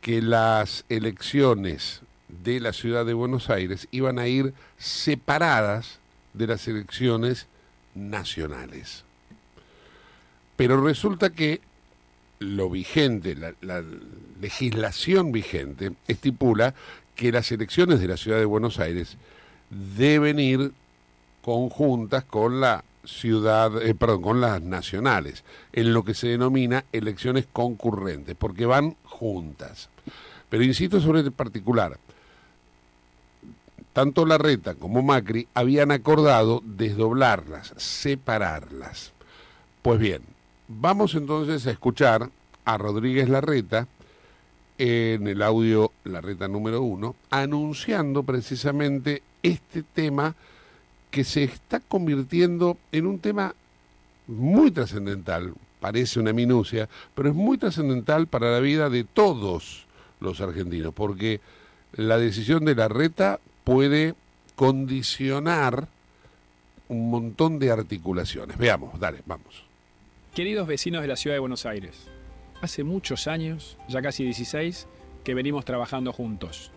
que 0.00 0.22
las 0.22 0.84
elecciones 0.88 2.02
de 2.44 2.60
la 2.60 2.72
ciudad 2.72 3.04
de 3.04 3.14
Buenos 3.14 3.50
Aires 3.50 3.88
iban 3.90 4.18
a 4.18 4.28
ir 4.28 4.54
separadas 4.76 5.98
de 6.34 6.46
las 6.46 6.68
elecciones 6.68 7.46
nacionales. 7.94 9.04
Pero 10.56 10.80
resulta 10.80 11.30
que 11.30 11.60
lo 12.38 12.70
vigente, 12.70 13.34
la, 13.34 13.54
la 13.60 13.82
legislación 14.40 15.32
vigente, 15.32 15.92
estipula 16.06 16.74
que 17.18 17.32
las 17.32 17.50
elecciones 17.50 17.98
de 17.98 18.06
la 18.06 18.16
ciudad 18.16 18.38
de 18.38 18.44
Buenos 18.44 18.78
Aires 18.78 19.16
deben 19.70 20.38
ir 20.38 20.70
conjuntas 21.42 22.22
con 22.22 22.60
la 22.60 22.84
ciudad, 23.04 23.82
eh, 23.82 23.96
perdón, 23.96 24.22
con 24.22 24.40
las 24.40 24.62
nacionales, 24.62 25.42
en 25.72 25.92
lo 25.92 26.04
que 26.04 26.14
se 26.14 26.28
denomina 26.28 26.84
elecciones 26.92 27.48
concurrentes, 27.52 28.36
porque 28.38 28.66
van 28.66 28.94
juntas. 29.02 29.88
Pero 30.48 30.62
insisto 30.62 31.00
sobre 31.00 31.20
el 31.20 31.32
particular. 31.32 31.98
Tanto 33.92 34.24
Larreta 34.24 34.76
como 34.76 35.02
Macri 35.02 35.48
habían 35.54 35.90
acordado 35.90 36.62
desdoblarlas, 36.64 37.74
separarlas. 37.78 39.12
Pues 39.82 39.98
bien, 39.98 40.22
vamos 40.68 41.16
entonces 41.16 41.66
a 41.66 41.72
escuchar 41.72 42.30
a 42.64 42.78
Rodríguez 42.78 43.28
Larreta 43.28 43.88
en 44.78 45.26
el 45.26 45.42
audio 45.42 45.92
Larreta 46.04 46.48
número 46.48 46.82
uno, 46.82 47.16
anunciando 47.30 48.22
precisamente 48.22 49.22
este 49.42 49.82
tema 49.82 50.34
que 51.10 51.24
se 51.24 51.44
está 51.44 51.80
convirtiendo 51.80 52.78
en 52.92 53.06
un 53.06 53.18
tema 53.18 53.54
muy 54.28 54.70
trascendental, 54.70 55.54
parece 55.80 56.20
una 56.20 56.32
minucia, 56.32 56.88
pero 57.14 57.30
es 57.30 57.34
muy 57.34 57.58
trascendental 57.58 58.26
para 58.26 58.52
la 58.52 58.60
vida 58.60 58.88
de 58.88 59.04
todos 59.04 59.86
los 60.20 60.40
argentinos, 60.40 60.94
porque 60.94 61.40
la 61.92 62.18
decisión 62.18 62.64
de 62.64 62.74
la 62.74 62.88
reta 62.88 63.40
puede 63.64 64.14
condicionar 64.54 65.88
un 66.88 67.10
montón 67.10 67.58
de 67.58 67.70
articulaciones. 67.70 68.56
Veamos, 68.58 68.98
dale, 68.98 69.22
vamos. 69.26 69.64
Queridos 70.34 70.66
vecinos 70.66 71.02
de 71.02 71.08
la 71.08 71.16
ciudad 71.16 71.36
de 71.36 71.40
Buenos 71.40 71.66
Aires, 71.66 72.08
hace 72.60 72.84
muchos 72.84 73.26
años, 73.26 73.78
ya 73.88 74.02
casi 74.02 74.24
16, 74.24 74.88
que 75.24 75.34
venimos 75.34 75.64
trabajando 75.64 76.12
juntos. 76.12 76.72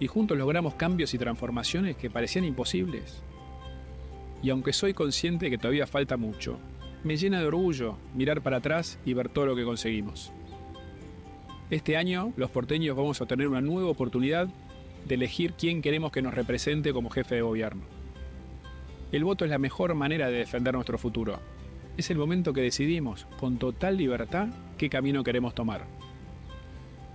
Y 0.00 0.06
juntos 0.06 0.36
logramos 0.36 0.74
cambios 0.74 1.14
y 1.14 1.18
transformaciones 1.18 1.96
que 1.96 2.10
parecían 2.10 2.44
imposibles. 2.44 3.22
Y 4.42 4.50
aunque 4.50 4.72
soy 4.72 4.94
consciente 4.94 5.50
que 5.50 5.58
todavía 5.58 5.86
falta 5.86 6.16
mucho, 6.16 6.58
me 7.04 7.16
llena 7.16 7.40
de 7.40 7.46
orgullo 7.46 7.96
mirar 8.14 8.42
para 8.42 8.58
atrás 8.58 8.98
y 9.04 9.14
ver 9.14 9.28
todo 9.28 9.46
lo 9.46 9.56
que 9.56 9.64
conseguimos. 9.64 10.32
Este 11.70 11.96
año 11.96 12.32
los 12.36 12.50
porteños 12.50 12.96
vamos 12.96 13.20
a 13.20 13.26
tener 13.26 13.48
una 13.48 13.60
nueva 13.60 13.90
oportunidad 13.90 14.48
de 15.06 15.14
elegir 15.14 15.54
quién 15.54 15.82
queremos 15.82 16.12
que 16.12 16.22
nos 16.22 16.34
represente 16.34 16.92
como 16.92 17.10
jefe 17.10 17.36
de 17.36 17.42
gobierno. 17.42 17.82
El 19.12 19.24
voto 19.24 19.44
es 19.44 19.50
la 19.50 19.58
mejor 19.58 19.94
manera 19.94 20.28
de 20.28 20.38
defender 20.38 20.74
nuestro 20.74 20.98
futuro. 20.98 21.38
Es 21.96 22.10
el 22.10 22.18
momento 22.18 22.52
que 22.52 22.60
decidimos, 22.60 23.26
con 23.38 23.56
total 23.58 23.96
libertad, 23.96 24.48
qué 24.76 24.88
camino 24.88 25.24
queremos 25.24 25.54
tomar. 25.54 25.86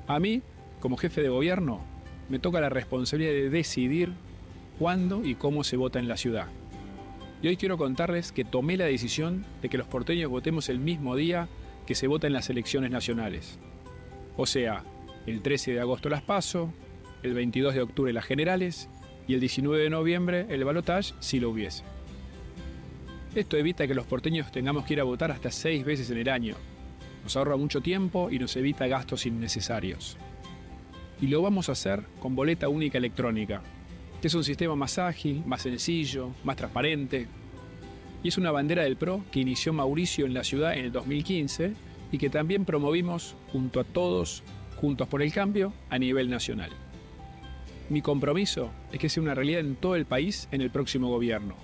A 0.08 0.20
mí, 0.20 0.42
como 0.80 0.98
jefe 0.98 1.22
de 1.22 1.30
gobierno, 1.30 1.82
me 2.30 2.40
toca 2.40 2.62
la 2.62 2.70
responsabilidad 2.70 3.32
de 3.32 3.50
decidir 3.50 4.14
cuándo 4.80 5.24
y 5.24 5.36
cómo 5.36 5.64
se 5.64 5.78
vota 5.78 6.00
en 6.00 6.08
la 6.08 6.18
ciudad. 6.18 6.48
Y 7.42 7.48
hoy 7.48 7.58
quiero 7.58 7.78
contarles 7.78 8.32
que 8.32 8.46
tomé 8.46 8.78
la 8.78 8.86
decisión 8.86 9.46
de 9.62 9.70
que 9.70 9.78
los 9.78 9.88
porteños 9.88 10.30
votemos 10.30 10.70
el 10.70 10.80
mismo 10.80 11.16
día 11.16 11.48
que 11.86 11.96
se 11.96 12.08
vota 12.08 12.28
en 12.28 12.34
las 12.34 12.50
elecciones 12.50 12.92
nacionales. 12.92 13.58
O 14.38 14.46
sea, 14.46 14.84
el 15.26 15.42
13 15.42 15.74
de 15.74 15.80
agosto 15.80 16.10
las 16.10 16.22
PASO, 16.22 16.72
el 17.24 17.34
22 17.34 17.74
de 17.74 17.82
octubre 17.82 18.14
las 18.14 18.26
generales 18.26 18.90
y 19.28 19.34
el 19.34 19.40
19 19.40 19.84
de 19.84 19.90
noviembre 19.90 20.46
el 20.50 20.64
balotage 20.64 21.14
si 21.20 21.40
lo 21.40 21.50
hubiese. 21.50 21.84
Esto 23.34 23.58
evita 23.58 23.88
que 23.88 23.96
los 23.96 24.06
porteños 24.06 24.52
tengamos 24.52 24.86
que 24.86 24.94
ir 24.94 25.00
a 25.00 25.06
votar 25.06 25.32
hasta 25.32 25.52
seis 25.52 25.86
veces 25.86 26.10
en 26.12 26.18
el 26.18 26.30
año. 26.30 26.56
Nos 27.24 27.36
ahorra 27.36 27.56
mucho 27.58 27.82
tiempo 27.82 28.30
y 28.32 28.40
nos 28.40 28.56
evita 28.56 28.88
gastos 28.88 29.26
innecesarios. 29.26 30.18
Y 31.22 31.28
lo 31.28 31.42
vamos 31.42 31.70
a 31.70 31.74
hacer 31.74 32.04
con 32.20 32.36
boleta 32.36 32.68
única 32.68 32.98
electrónica, 32.98 33.62
que 34.22 34.28
es 34.28 34.34
un 34.34 34.44
sistema 34.44 34.76
más 34.76 34.98
ágil, 34.98 35.44
más 35.46 35.62
sencillo, 35.62 36.32
más 36.44 36.56
transparente. 36.56 37.28
Y 38.24 38.28
es 38.28 38.38
una 38.38 38.52
bandera 38.52 38.84
del 38.84 38.98
PRO 38.98 39.24
que 39.32 39.40
inició 39.40 39.74
Mauricio 39.74 40.26
en 40.26 40.34
la 40.34 40.44
ciudad 40.44 40.76
en 40.76 40.86
el 40.86 40.92
2015 40.92 41.74
y 42.12 42.18
que 42.18 42.30
también 42.30 42.66
promovimos 42.66 43.36
junto 43.52 43.80
a 43.80 43.84
todos, 43.84 44.44
juntos 44.78 45.08
por 45.08 45.22
el 45.22 45.32
cambio, 45.32 45.74
a 45.90 45.98
nivel 45.98 46.30
nacional. 46.30 46.72
Mi 47.90 48.02
compromiso 48.02 48.72
es 48.92 49.00
que 49.00 49.10
sea 49.10 49.22
una 49.22 49.36
realidad 49.36 49.62
en 49.62 49.76
todo 49.76 49.96
el 49.96 50.06
país 50.06 50.48
en 50.52 50.62
el 50.62 50.70
próximo 50.70 51.10
gobierno. 51.10 51.56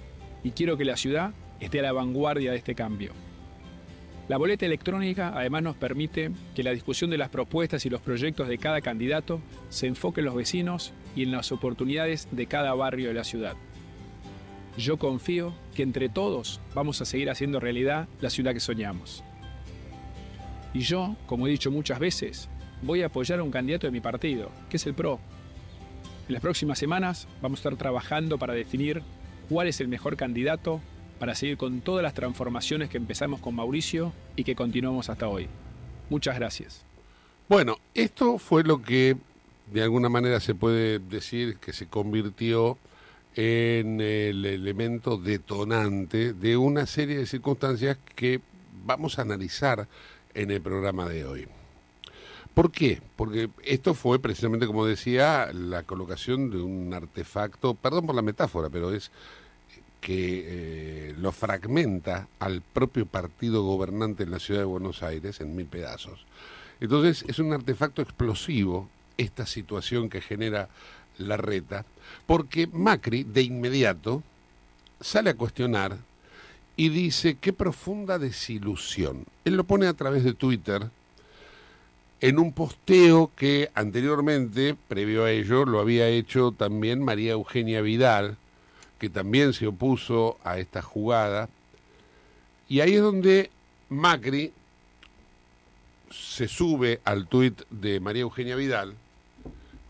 Y 0.44 0.52
quiero 0.52 0.78
que 0.78 0.86
la 0.86 0.98
ciudad 0.98 1.34
esté 1.60 1.80
a 1.80 1.84
la 1.84 1.94
vanguardia 1.94 2.52
de 2.52 2.58
este 2.58 2.76
cambio. 2.76 3.12
La 4.28 4.36
boleta 4.36 4.66
electrónica 4.66 5.32
además 5.34 5.64
nos 5.64 5.78
permite 5.78 6.32
que 6.54 6.64
la 6.64 6.72
discusión 6.72 7.10
de 7.10 7.18
las 7.18 7.30
propuestas 7.30 7.86
y 7.86 7.90
los 7.90 8.02
proyectos 8.02 8.50
de 8.50 8.58
cada 8.58 8.82
candidato 8.82 9.40
se 9.70 9.88
enfoque 9.88 10.20
en 10.20 10.26
los 10.26 10.36
vecinos 10.36 10.92
y 11.16 11.24
en 11.24 11.32
las 11.32 11.54
oportunidades 11.54 12.28
de 12.32 12.46
cada 12.46 12.74
barrio 12.74 13.08
de 13.08 13.14
la 13.14 13.24
ciudad. 13.24 13.56
Yo 14.78 14.98
confío 14.98 15.54
que 15.74 15.84
entre 15.84 16.10
todos 16.10 16.60
vamos 16.76 17.02
a 17.02 17.06
seguir 17.06 17.30
haciendo 17.30 17.62
realidad 17.62 18.10
la 18.20 18.30
ciudad 18.30 18.54
que 18.54 18.60
soñamos. 18.60 19.24
Y 20.74 20.82
yo, 20.82 21.16
como 21.26 21.48
he 21.48 21.52
dicho 21.52 21.72
muchas 21.72 21.98
veces, 21.98 22.50
voy 22.82 23.04
a 23.04 23.08
apoyar 23.08 23.40
a 23.40 23.44
un 23.44 23.52
candidato 23.52 23.88
de 23.88 23.92
mi 23.92 24.02
partido, 24.02 24.52
que 24.70 24.76
es 24.76 24.86
el 24.86 24.94
PRO. 24.94 25.22
En 26.28 26.34
las 26.34 26.42
próximas 26.42 26.78
semanas 26.78 27.30
vamos 27.42 27.60
a 27.60 27.62
estar 27.62 27.78
trabajando 27.78 28.38
para 28.38 28.54
definir 28.54 29.02
cuál 29.48 29.68
es 29.68 29.80
el 29.80 29.88
mejor 29.88 30.18
candidato 30.18 30.82
para 31.18 31.36
seguir 31.36 31.58
con 31.58 31.82
todas 31.82 32.04
las 32.04 32.14
transformaciones 32.14 32.90
que 32.90 32.98
empezamos 32.98 33.40
con 33.40 33.56
Mauricio 33.56 34.14
y 34.36 34.44
que 34.44 34.56
continuamos 34.56 35.10
hasta 35.10 35.28
hoy. 35.28 35.48
Muchas 36.10 36.36
gracias. 36.36 36.86
Bueno, 37.50 37.78
esto 37.94 38.38
fue 38.38 38.64
lo 38.64 38.82
que 38.82 39.18
de 39.72 39.84
alguna 39.84 40.10
manera 40.10 40.40
se 40.40 40.56
puede 40.56 41.00
decir 41.00 41.58
que 41.58 41.74
se 41.74 41.88
convirtió 41.88 42.78
en 43.36 44.02
el 44.02 44.46
elemento 44.46 45.18
detonante 45.18 46.34
de 46.34 46.58
una 46.58 46.86
serie 46.86 47.18
de 47.18 47.26
circunstancias 47.26 47.98
que 48.16 48.42
vamos 48.86 49.20
a 49.20 49.22
analizar 49.22 49.88
en 50.34 50.52
el 50.52 50.62
programa 50.62 51.08
de 51.08 51.26
hoy. 51.26 51.48
¿Por 52.54 52.72
qué? 52.72 53.02
Porque 53.16 53.50
esto 53.64 53.94
fue 53.94 54.18
precisamente, 54.18 54.66
como 54.66 54.86
decía, 54.86 55.52
la 55.54 55.84
colocación 55.84 56.50
de 56.50 56.58
un 56.58 56.92
artefacto, 56.92 57.76
perdón 57.76 58.08
por 58.08 58.16
la 58.16 58.24
metáfora, 58.24 58.70
pero 58.70 58.92
es 58.92 59.12
que 60.02 61.10
eh, 61.10 61.16
lo 61.18 61.32
fragmenta 61.32 62.28
al 62.40 62.62
propio 62.62 63.06
partido 63.06 63.64
gobernante 63.64 64.24
en 64.24 64.32
la 64.32 64.40
ciudad 64.40 64.62
de 64.62 64.66
Buenos 64.66 65.04
Aires 65.04 65.42
en 65.42 65.56
mil 65.56 65.66
pedazos. 65.66 66.26
Entonces 66.80 67.26
es 67.28 67.40
un 67.40 67.54
artefacto 67.54 68.02
explosivo 68.02 68.90
esta 69.18 69.46
situación 69.46 70.10
que 70.10 70.22
genera 70.22 70.70
la 71.18 71.38
reta, 71.38 71.86
porque 72.26 72.68
Macri 72.68 73.24
de 73.24 73.42
inmediato 73.42 74.22
sale 75.02 75.32
a 75.32 75.36
cuestionar 75.36 75.98
y 76.76 76.90
dice 76.90 77.38
qué 77.42 77.54
profunda 77.54 78.20
desilusión. 78.20 79.26
Él 79.46 79.56
lo 79.56 79.64
pone 79.64 79.88
a 79.88 79.94
través 79.94 80.24
de 80.24 80.34
Twitter 80.34 80.90
en 82.22 82.40
un 82.40 82.52
posteo 82.52 83.32
que 83.36 83.70
anteriormente, 83.74 84.76
previo 84.88 85.24
a 85.24 85.32
ello, 85.32 85.66
lo 85.66 85.80
había 85.80 86.08
hecho 86.08 86.52
también 86.52 87.04
María 87.04 87.34
Eugenia 87.34 87.82
Vidal, 87.82 88.38
que 89.00 89.10
también 89.10 89.54
se 89.54 89.68
opuso 89.68 90.38
a 90.44 90.60
esta 90.60 90.82
jugada. 90.82 91.50
Y 92.68 92.82
ahí 92.82 92.96
es 92.96 93.02
donde 93.02 93.50
Macri 93.90 94.52
se 96.12 96.48
sube 96.48 97.00
al 97.04 97.28
tuit 97.28 97.62
de 97.70 98.00
María 98.00 98.24
Eugenia 98.24 98.56
Vidal, 98.56 98.96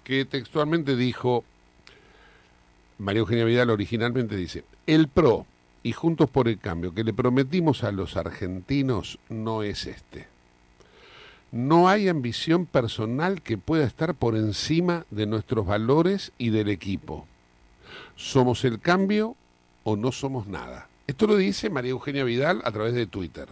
que 0.03 0.25
textualmente 0.25 0.95
dijo, 0.95 1.43
María 2.97 3.19
Eugenia 3.19 3.45
Vidal 3.45 3.69
originalmente 3.69 4.35
dice, 4.35 4.63
el 4.85 5.07
PRO 5.07 5.45
y 5.83 5.93
Juntos 5.93 6.29
por 6.29 6.47
el 6.47 6.59
Cambio 6.59 6.93
que 6.93 7.03
le 7.03 7.13
prometimos 7.13 7.83
a 7.83 7.91
los 7.91 8.17
argentinos 8.17 9.19
no 9.29 9.63
es 9.63 9.85
este. 9.85 10.27
No 11.51 11.87
hay 11.87 12.09
ambición 12.09 12.65
personal 12.65 13.41
que 13.41 13.57
pueda 13.57 13.85
estar 13.85 14.13
por 14.13 14.35
encima 14.35 15.05
de 15.11 15.25
nuestros 15.25 15.65
valores 15.65 16.33
y 16.37 16.49
del 16.49 16.69
equipo. 16.69 17.25
¿Somos 18.17 18.65
el 18.65 18.79
cambio 18.79 19.35
o 19.83 19.95
no 19.95 20.11
somos 20.11 20.47
nada? 20.47 20.89
Esto 21.05 21.27
lo 21.27 21.37
dice 21.37 21.69
María 21.69 21.91
Eugenia 21.91 22.23
Vidal 22.23 22.61
a 22.65 22.71
través 22.71 22.93
de 22.93 23.05
Twitter. 23.05 23.47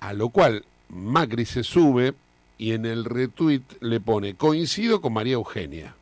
A 0.00 0.14
lo 0.14 0.30
cual 0.30 0.64
Macri 0.88 1.44
se 1.44 1.62
sube 1.62 2.14
y 2.56 2.72
en 2.72 2.86
el 2.86 3.04
retweet 3.04 3.62
le 3.80 4.00
pone, 4.00 4.34
coincido 4.34 5.02
con 5.02 5.12
María 5.12 5.34
Eugenia. 5.34 5.94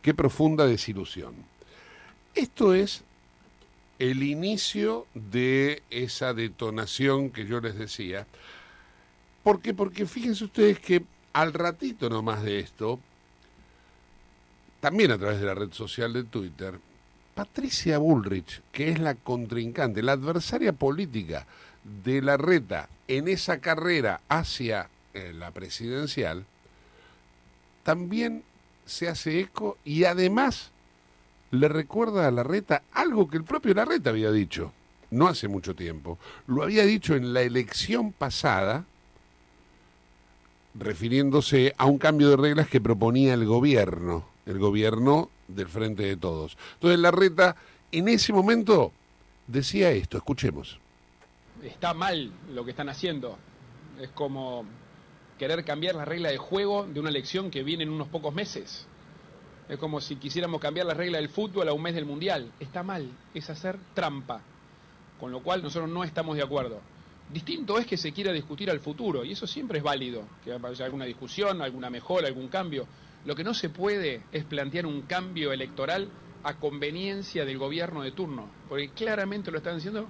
Qué 0.00 0.14
profunda 0.14 0.66
desilusión. 0.66 1.34
Esto 2.34 2.74
es 2.74 3.04
el 3.98 4.22
inicio 4.22 5.06
de 5.14 5.82
esa 5.90 6.32
detonación 6.32 7.30
que 7.30 7.46
yo 7.46 7.60
les 7.60 7.76
decía. 7.76 8.26
¿Por 9.44 9.60
qué? 9.60 9.74
Porque 9.74 10.06
fíjense 10.06 10.44
ustedes 10.44 10.80
que 10.80 11.04
al 11.34 11.52
ratito 11.52 12.08
nomás 12.08 12.42
de 12.42 12.60
esto, 12.60 12.98
también 14.82 15.12
a 15.12 15.18
través 15.18 15.38
de 15.38 15.46
la 15.46 15.54
red 15.54 15.72
social 15.72 16.12
de 16.12 16.24
Twitter, 16.24 16.74
Patricia 17.36 17.98
Bullrich, 17.98 18.62
que 18.72 18.90
es 18.90 18.98
la 18.98 19.14
contrincante, 19.14 20.02
la 20.02 20.12
adversaria 20.12 20.72
política 20.72 21.46
de 22.04 22.20
la 22.20 22.36
reta 22.36 22.88
en 23.06 23.28
esa 23.28 23.58
carrera 23.60 24.22
hacia 24.28 24.88
eh, 25.14 25.32
la 25.32 25.52
presidencial, 25.52 26.46
también 27.84 28.42
se 28.84 29.08
hace 29.08 29.38
eco 29.38 29.78
y 29.84 30.02
además 30.02 30.72
le 31.52 31.68
recuerda 31.68 32.26
a 32.26 32.32
la 32.32 32.42
reta 32.42 32.82
algo 32.90 33.30
que 33.30 33.36
el 33.36 33.44
propio 33.44 33.74
Larreta 33.74 34.10
había 34.10 34.32
dicho 34.32 34.72
no 35.12 35.28
hace 35.28 35.46
mucho 35.46 35.76
tiempo. 35.76 36.18
Lo 36.48 36.64
había 36.64 36.84
dicho 36.84 37.14
en 37.14 37.32
la 37.32 37.42
elección 37.42 38.12
pasada 38.12 38.84
refiriéndose 40.74 41.74
a 41.78 41.84
un 41.84 41.98
cambio 41.98 42.30
de 42.30 42.36
reglas 42.36 42.66
que 42.66 42.80
proponía 42.80 43.34
el 43.34 43.44
gobierno, 43.44 44.31
el 44.46 44.58
gobierno 44.58 45.30
del 45.48 45.68
Frente 45.68 46.04
de 46.04 46.16
Todos. 46.16 46.56
Entonces 46.74 46.98
Larreta 46.98 47.56
en 47.90 48.08
ese 48.08 48.32
momento 48.32 48.92
decía 49.46 49.90
esto, 49.90 50.16
escuchemos. 50.16 50.78
Está 51.62 51.94
mal 51.94 52.32
lo 52.52 52.64
que 52.64 52.70
están 52.70 52.88
haciendo. 52.88 53.38
Es 54.00 54.10
como 54.10 54.64
querer 55.38 55.64
cambiar 55.64 55.94
la 55.94 56.04
regla 56.04 56.30
de 56.30 56.38
juego 56.38 56.86
de 56.86 57.00
una 57.00 57.10
elección 57.10 57.50
que 57.50 57.62
viene 57.62 57.84
en 57.84 57.90
unos 57.90 58.08
pocos 58.08 58.34
meses. 58.34 58.86
Es 59.68 59.78
como 59.78 60.00
si 60.00 60.16
quisiéramos 60.16 60.60
cambiar 60.60 60.86
la 60.86 60.94
regla 60.94 61.18
del 61.18 61.28
fútbol 61.28 61.68
a 61.68 61.72
un 61.72 61.82
mes 61.82 61.94
del 61.94 62.04
mundial. 62.04 62.50
Está 62.58 62.82
mal, 62.82 63.10
es 63.34 63.48
hacer 63.48 63.78
trampa. 63.94 64.40
Con 65.20 65.30
lo 65.30 65.40
cual 65.40 65.62
nosotros 65.62 65.90
no 65.90 66.02
estamos 66.02 66.36
de 66.36 66.42
acuerdo. 66.42 66.80
Distinto 67.32 67.78
es 67.78 67.86
que 67.86 67.96
se 67.96 68.12
quiera 68.12 68.32
discutir 68.32 68.70
al 68.70 68.80
futuro, 68.80 69.24
y 69.24 69.32
eso 69.32 69.46
siempre 69.46 69.78
es 69.78 69.84
válido, 69.84 70.24
que 70.44 70.52
haya 70.52 70.84
alguna 70.84 71.04
discusión, 71.04 71.62
alguna 71.62 71.88
mejora, 71.88 72.26
algún 72.26 72.48
cambio. 72.48 72.86
Lo 73.24 73.36
que 73.36 73.44
no 73.44 73.54
se 73.54 73.68
puede 73.68 74.22
es 74.32 74.44
plantear 74.44 74.86
un 74.86 75.02
cambio 75.02 75.52
electoral 75.52 76.08
a 76.42 76.54
conveniencia 76.54 77.44
del 77.44 77.58
gobierno 77.58 78.02
de 78.02 78.10
turno, 78.10 78.48
porque 78.68 78.88
claramente 78.88 79.50
lo 79.50 79.58
están 79.58 79.76
haciendo 79.76 80.08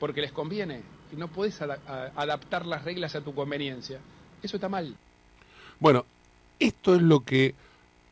porque 0.00 0.22
les 0.22 0.32
conviene, 0.32 0.82
y 1.12 1.16
no 1.16 1.28
puedes 1.28 1.60
adaptar 1.60 2.66
las 2.66 2.84
reglas 2.84 3.14
a 3.14 3.20
tu 3.20 3.34
conveniencia. 3.34 4.00
Eso 4.42 4.56
está 4.56 4.68
mal. 4.68 4.96
Bueno, 5.78 6.04
esto 6.58 6.94
es 6.94 7.02
lo 7.02 7.20
que 7.20 7.54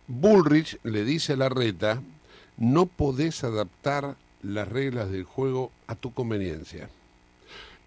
Bullrich 0.06 0.78
le 0.82 1.04
dice 1.04 1.32
a 1.32 1.36
Larreta, 1.36 2.02
no 2.56 2.86
podés 2.86 3.44
adaptar 3.44 4.16
las 4.42 4.68
reglas 4.68 5.10
del 5.10 5.24
juego 5.24 5.72
a 5.86 5.94
tu 5.94 6.12
conveniencia. 6.12 6.90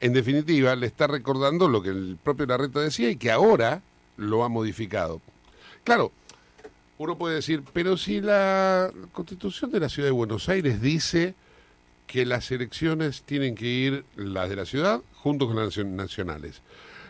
En 0.01 0.13
definitiva, 0.13 0.75
le 0.75 0.87
está 0.87 1.07
recordando 1.07 1.67
lo 1.67 1.81
que 1.81 1.89
el 1.89 2.17
propio 2.21 2.45
Larreta 2.47 2.79
decía 2.79 3.09
y 3.09 3.15
que 3.15 3.31
ahora 3.31 3.81
lo 4.17 4.43
ha 4.43 4.49
modificado. 4.49 5.21
Claro, 5.83 6.11
uno 6.97 7.17
puede 7.17 7.35
decir, 7.35 7.63
pero 7.73 7.97
si 7.97 8.21
la 8.21 8.91
constitución 9.11 9.71
de 9.71 9.79
la 9.79 9.89
ciudad 9.89 10.07
de 10.07 10.11
Buenos 10.13 10.47
Aires 10.49 10.81
dice 10.81 11.35
que 12.07 12.25
las 12.25 12.51
elecciones 12.51 13.23
tienen 13.23 13.55
que 13.55 13.65
ir 13.65 14.05
las 14.15 14.49
de 14.49 14.55
la 14.55 14.65
ciudad 14.65 15.01
junto 15.15 15.47
con 15.47 15.55
las 15.55 15.67
nacio- 15.67 15.85
nacionales. 15.85 16.61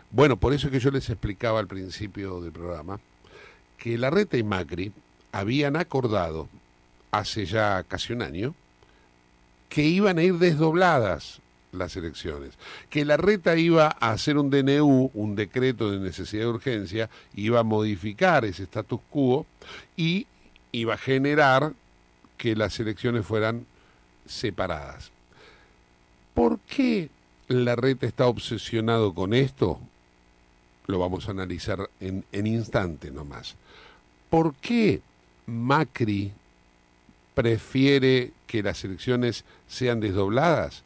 Bueno, 0.09 0.37
por 0.37 0.53
eso 0.53 0.67
es 0.67 0.71
que 0.73 0.79
yo 0.79 0.89
les 0.91 1.09
explicaba 1.09 1.59
al 1.59 1.67
principio 1.67 2.41
del 2.41 2.51
programa 2.51 2.99
que 3.77 3.97
Larreta 3.97 4.37
y 4.37 4.43
Macri 4.43 4.91
habían 5.31 5.75
acordado 5.75 6.47
hace 7.11 7.45
ya 7.45 7.83
casi 7.83 8.13
un 8.13 8.21
año 8.21 8.55
que 9.69 9.83
iban 9.83 10.17
a 10.17 10.23
ir 10.23 10.35
desdobladas 10.35 11.41
las 11.75 11.95
elecciones, 11.95 12.53
que 12.89 13.05
Larreta 13.05 13.55
iba 13.57 13.95
a 13.99 14.11
hacer 14.11 14.37
un 14.37 14.49
DNU, 14.49 15.11
un 15.13 15.35
decreto 15.35 15.91
de 15.91 15.99
necesidad 15.99 16.43
de 16.43 16.49
urgencia, 16.49 17.09
iba 17.35 17.59
a 17.59 17.63
modificar 17.63 18.45
ese 18.45 18.63
status 18.63 18.99
quo 19.09 19.45
y 19.95 20.27
iba 20.71 20.95
a 20.95 20.97
generar 20.97 21.73
que 22.37 22.55
las 22.55 22.79
elecciones 22.79 23.25
fueran 23.25 23.65
separadas. 24.25 25.11
¿Por 26.33 26.59
qué 26.59 27.09
Larreta 27.47 28.05
está 28.05 28.27
obsesionado 28.27 29.13
con 29.13 29.33
esto? 29.33 29.79
Lo 30.87 30.99
vamos 30.99 31.27
a 31.27 31.31
analizar 31.31 31.89
en, 31.99 32.25
en 32.31 32.47
instante 32.47 33.09
nomás. 33.09 33.55
¿Por 34.29 34.53
qué 34.55 35.01
Macri 35.45 36.31
prefiere 37.33 38.31
que 38.47 38.63
las 38.63 38.83
elecciones 38.83 39.45
sean 39.67 39.99
desdobladas? 39.99 40.84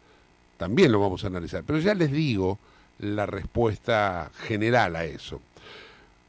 También 0.60 0.92
lo 0.92 1.00
vamos 1.00 1.24
a 1.24 1.28
analizar. 1.28 1.64
Pero 1.64 1.80
ya 1.80 1.94
les 1.94 2.12
digo 2.12 2.60
la 3.00 3.26
respuesta 3.26 4.30
general 4.36 4.98
a 4.98 5.06
eso. 5.06 5.40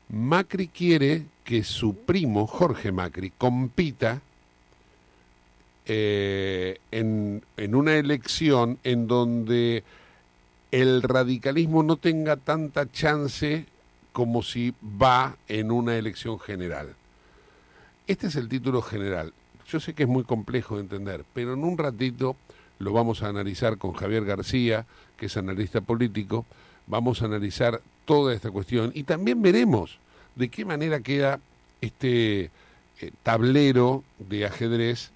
Macri 0.08 0.68
quiere 0.68 1.24
que 1.42 1.64
su 1.64 1.96
primo, 1.96 2.46
Jorge 2.46 2.92
Macri, 2.92 3.32
compita 3.36 4.22
eh, 5.84 6.78
en, 6.92 7.42
en 7.56 7.74
una 7.74 7.96
elección 7.96 8.78
en 8.84 9.08
donde 9.08 9.82
el 10.70 11.02
radicalismo 11.02 11.82
no 11.82 11.96
tenga 11.96 12.36
tanta 12.36 12.88
chance 12.92 13.66
como 14.12 14.44
si 14.44 14.74
va 14.80 15.36
en 15.48 15.72
una 15.72 15.96
elección 15.96 16.38
general. 16.38 16.94
Este 18.06 18.28
es 18.28 18.36
el 18.36 18.48
título 18.48 18.80
general. 18.80 19.32
Yo 19.66 19.80
sé 19.80 19.92
que 19.92 20.04
es 20.04 20.08
muy 20.08 20.22
complejo 20.22 20.76
de 20.76 20.82
entender, 20.82 21.24
pero 21.34 21.54
en 21.54 21.64
un 21.64 21.76
ratito 21.76 22.36
lo 22.80 22.92
vamos 22.92 23.22
a 23.22 23.28
analizar 23.28 23.78
con 23.78 23.92
Javier 23.92 24.24
García, 24.24 24.86
que 25.16 25.26
es 25.26 25.36
analista 25.36 25.82
político. 25.82 26.46
Vamos 26.86 27.22
a 27.22 27.26
analizar 27.26 27.80
toda 28.06 28.34
esta 28.34 28.50
cuestión 28.50 28.90
y 28.94 29.04
también 29.04 29.40
veremos 29.42 29.98
de 30.34 30.48
qué 30.48 30.64
manera 30.64 31.00
queda 31.00 31.40
este 31.82 32.50
eh, 33.00 33.10
tablero 33.22 34.02
de 34.18 34.46
ajedrez, 34.46 35.10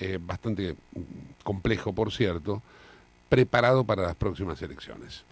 eh, 0.00 0.18
bastante 0.20 0.72
mm, 0.72 1.44
complejo 1.44 1.92
por 1.92 2.12
cierto, 2.12 2.62
preparado 3.28 3.84
para 3.84 4.02
las 4.02 4.16
próximas 4.16 4.60
elecciones. 4.62 5.24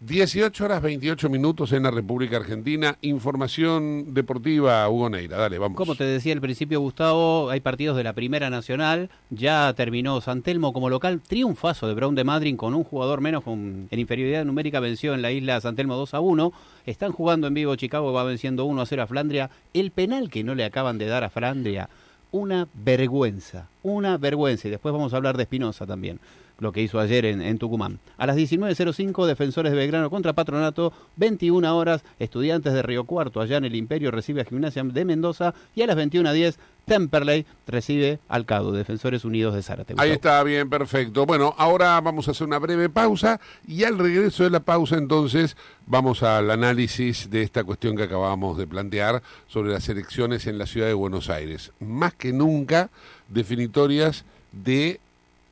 18 0.00 0.64
horas 0.64 0.80
28 0.80 1.28
minutos 1.28 1.72
en 1.72 1.82
la 1.82 1.90
República 1.90 2.36
Argentina. 2.36 2.96
Información 3.00 4.14
deportiva, 4.14 4.88
Hugo 4.88 5.10
Neira. 5.10 5.38
Dale, 5.38 5.58
vamos. 5.58 5.76
Como 5.76 5.96
te 5.96 6.04
decía 6.04 6.32
al 6.34 6.40
principio, 6.40 6.78
Gustavo, 6.78 7.50
hay 7.50 7.58
partidos 7.58 7.96
de 7.96 8.04
la 8.04 8.12
Primera 8.12 8.48
Nacional. 8.48 9.10
Ya 9.30 9.72
terminó 9.74 10.20
San 10.20 10.42
Telmo 10.42 10.72
como 10.72 10.88
local. 10.88 11.20
Triunfazo 11.26 11.88
de 11.88 11.94
Brown 11.94 12.14
de 12.14 12.22
Madrid 12.22 12.54
con 12.54 12.74
un 12.74 12.84
jugador 12.84 13.20
menos 13.20 13.42
con, 13.42 13.88
en 13.90 13.98
inferioridad 13.98 14.44
numérica. 14.44 14.78
Venció 14.78 15.14
en 15.14 15.22
la 15.22 15.32
isla 15.32 15.60
San 15.60 15.74
Telmo 15.74 15.96
2 15.96 16.14
a 16.14 16.20
1. 16.20 16.52
Están 16.86 17.10
jugando 17.10 17.48
en 17.48 17.54
vivo. 17.54 17.74
Chicago 17.74 18.12
va 18.12 18.22
venciendo 18.22 18.66
1 18.66 18.80
a 18.80 18.86
0 18.86 19.02
a 19.02 19.06
Flandria. 19.08 19.50
El 19.74 19.90
penal 19.90 20.30
que 20.30 20.44
no 20.44 20.54
le 20.54 20.64
acaban 20.64 20.98
de 20.98 21.06
dar 21.06 21.24
a 21.24 21.30
Flandria. 21.30 21.90
Una 22.30 22.68
vergüenza. 22.72 23.68
Una 23.82 24.16
vergüenza. 24.16 24.68
Y 24.68 24.70
después 24.70 24.92
vamos 24.92 25.12
a 25.12 25.16
hablar 25.16 25.36
de 25.36 25.42
Espinosa 25.42 25.86
también 25.86 26.20
lo 26.58 26.72
que 26.72 26.82
hizo 26.82 26.98
ayer 26.98 27.24
en, 27.24 27.40
en, 27.40 27.58
Tucumán. 27.58 28.00
A 28.16 28.26
las 28.26 28.36
19.05, 28.36 29.26
Defensores 29.26 29.72
de 29.72 29.78
Belgrano 29.78 30.10
contra 30.10 30.32
Patronato, 30.32 30.92
21 31.16 31.76
horas, 31.76 32.04
Estudiantes 32.18 32.72
de 32.72 32.82
Río 32.82 33.04
Cuarto, 33.04 33.40
allá 33.40 33.56
en 33.56 33.64
el 33.64 33.74
Imperio, 33.74 34.10
recibe 34.10 34.40
a 34.40 34.44
Gimnasia 34.44 34.82
de 34.82 35.04
Mendoza, 35.04 35.54
y 35.74 35.82
a 35.82 35.86
las 35.86 35.96
21.10, 35.96 36.56
Temperley 36.86 37.46
recibe 37.66 38.18
al 38.28 38.46
CADO, 38.46 38.72
Defensores 38.72 39.24
Unidos 39.24 39.54
de 39.54 39.62
Zárate. 39.62 39.94
Ahí 39.98 40.10
está, 40.10 40.42
bien, 40.42 40.68
perfecto. 40.68 41.26
Bueno, 41.26 41.54
ahora 41.58 42.00
vamos 42.00 42.28
a 42.28 42.30
hacer 42.32 42.46
una 42.46 42.58
breve 42.58 42.88
pausa, 42.88 43.40
y 43.66 43.84
al 43.84 43.98
regreso 43.98 44.44
de 44.44 44.50
la 44.50 44.60
pausa, 44.60 44.96
entonces, 44.96 45.56
vamos 45.86 46.22
al 46.22 46.50
análisis 46.50 47.30
de 47.30 47.42
esta 47.42 47.62
cuestión 47.62 47.96
que 47.96 48.04
acabamos 48.04 48.58
de 48.58 48.66
plantear 48.66 49.22
sobre 49.46 49.70
las 49.70 49.88
elecciones 49.88 50.46
en 50.46 50.58
la 50.58 50.66
ciudad 50.66 50.88
de 50.88 50.94
Buenos 50.94 51.30
Aires. 51.30 51.72
Más 51.78 52.14
que 52.14 52.32
nunca, 52.32 52.90
definitorias 53.28 54.24
de 54.52 55.00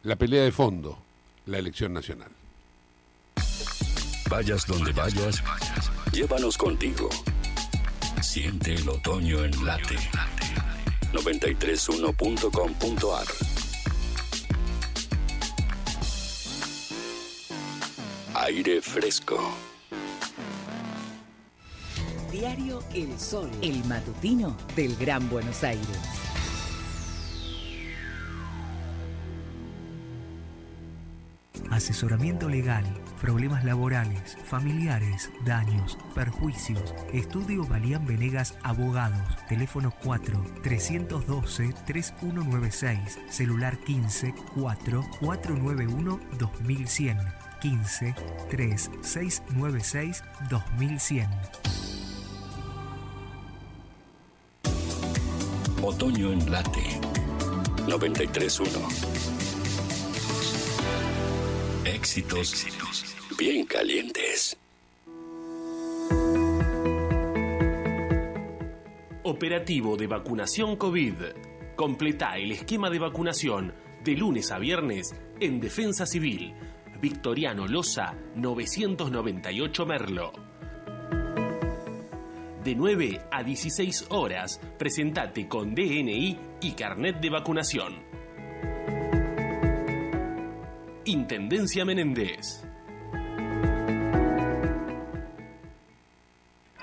la 0.06 0.14
pelea 0.14 0.44
de 0.44 0.52
fondo, 0.52 0.96
la 1.46 1.58
elección 1.58 1.92
nacional. 1.92 2.30
Vayas 4.30 4.64
donde 4.64 4.92
vayas, 4.92 5.42
llévanos 6.12 6.56
contigo. 6.56 7.10
Siente 8.22 8.74
el 8.74 8.88
otoño 8.88 9.44
en 9.44 9.64
late. 9.64 9.96
931.com.ar 11.12 13.26
Aire 18.34 18.80
fresco. 18.80 19.56
Diario 22.30 22.84
El 22.94 23.18
Sol, 23.18 23.50
el 23.60 23.82
matutino 23.86 24.56
del 24.76 24.94
Gran 24.94 25.28
Buenos 25.28 25.64
Aires. 25.64 26.25
Asesoramiento 31.70 32.48
legal, 32.48 32.84
problemas 33.20 33.64
laborales, 33.64 34.36
familiares, 34.44 35.30
daños, 35.44 35.98
perjuicios. 36.14 36.94
Estudio 37.12 37.66
Balían 37.66 38.06
Venegas 38.06 38.54
Abogados. 38.62 39.20
Teléfono 39.48 39.92
4 40.02 40.44
312 40.62 41.74
3196. 41.86 43.18
Celular 43.28 43.78
15 43.78 44.34
4 44.54 45.04
491 45.20 46.20
2100. 46.38 47.18
15 47.60 48.14
3 48.50 48.90
696 49.02 50.22
2100. 50.50 51.28
Otoño 55.82 56.32
en 56.32 56.50
late. 56.50 57.00
931. 57.86 59.35
Éxitos, 61.96 62.66
bien 63.38 63.64
calientes. 63.64 64.54
Operativo 69.22 69.96
de 69.96 70.06
vacunación 70.06 70.76
COVID. 70.76 71.14
Completa 71.74 72.36
el 72.36 72.52
esquema 72.52 72.90
de 72.90 72.98
vacunación 72.98 73.72
de 74.04 74.12
lunes 74.12 74.52
a 74.52 74.58
viernes 74.58 75.14
en 75.40 75.58
Defensa 75.58 76.04
Civil. 76.04 76.52
Victoriano 77.00 77.66
Loza, 77.66 78.14
998 78.34 79.86
Merlo. 79.86 80.32
De 82.62 82.74
9 82.74 83.22
a 83.32 83.42
16 83.42 84.08
horas, 84.10 84.60
presentate 84.78 85.48
con 85.48 85.74
DNI 85.74 86.38
y 86.60 86.72
carnet 86.72 87.20
de 87.20 87.30
vacunación. 87.30 88.05
Intendencia 91.06 91.84
Menéndez. 91.84 92.64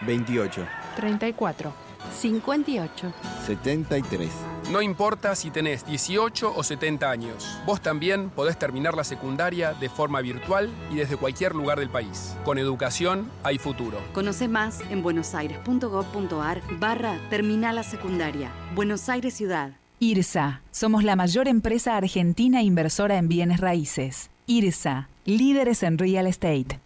28, 0.05 0.65
34, 0.95 1.73
58. 2.13 3.13
73. 3.45 4.29
No 4.71 4.81
importa 4.81 5.35
si 5.35 5.51
tenés 5.51 5.85
18 5.85 6.53
o 6.55 6.63
70 6.63 7.09
años, 7.09 7.59
vos 7.65 7.81
también 7.81 8.29
podés 8.29 8.57
terminar 8.57 8.95
la 8.95 9.03
secundaria 9.03 9.73
de 9.73 9.89
forma 9.89 10.21
virtual 10.21 10.69
y 10.89 10.95
desde 10.95 11.17
cualquier 11.17 11.53
lugar 11.53 11.79
del 11.79 11.89
país. 11.89 12.37
Con 12.45 12.57
educación 12.57 13.29
hay 13.43 13.57
futuro. 13.57 13.99
Conoce 14.13 14.47
más 14.47 14.79
en 14.89 15.03
buenosaires.gov.ar 15.03 16.61
barra 16.79 17.19
Terminal 17.29 17.75
la 17.75 17.83
Secundaria. 17.83 18.51
Buenos 18.73 19.09
Aires 19.09 19.33
Ciudad. 19.33 19.82
IRSA. 20.03 20.61
Somos 20.71 21.05
la 21.05 21.15
mayor 21.15 21.47
empresa 21.47 21.95
argentina 21.95 22.61
inversora 22.61 23.17
en 23.17 23.29
bienes 23.29 23.61
raíces. 23.61 24.31
IRSA. 24.47 25.07
Líderes 25.23 25.81
en 25.81 25.97
real 25.97 26.27
estate. 26.27 26.81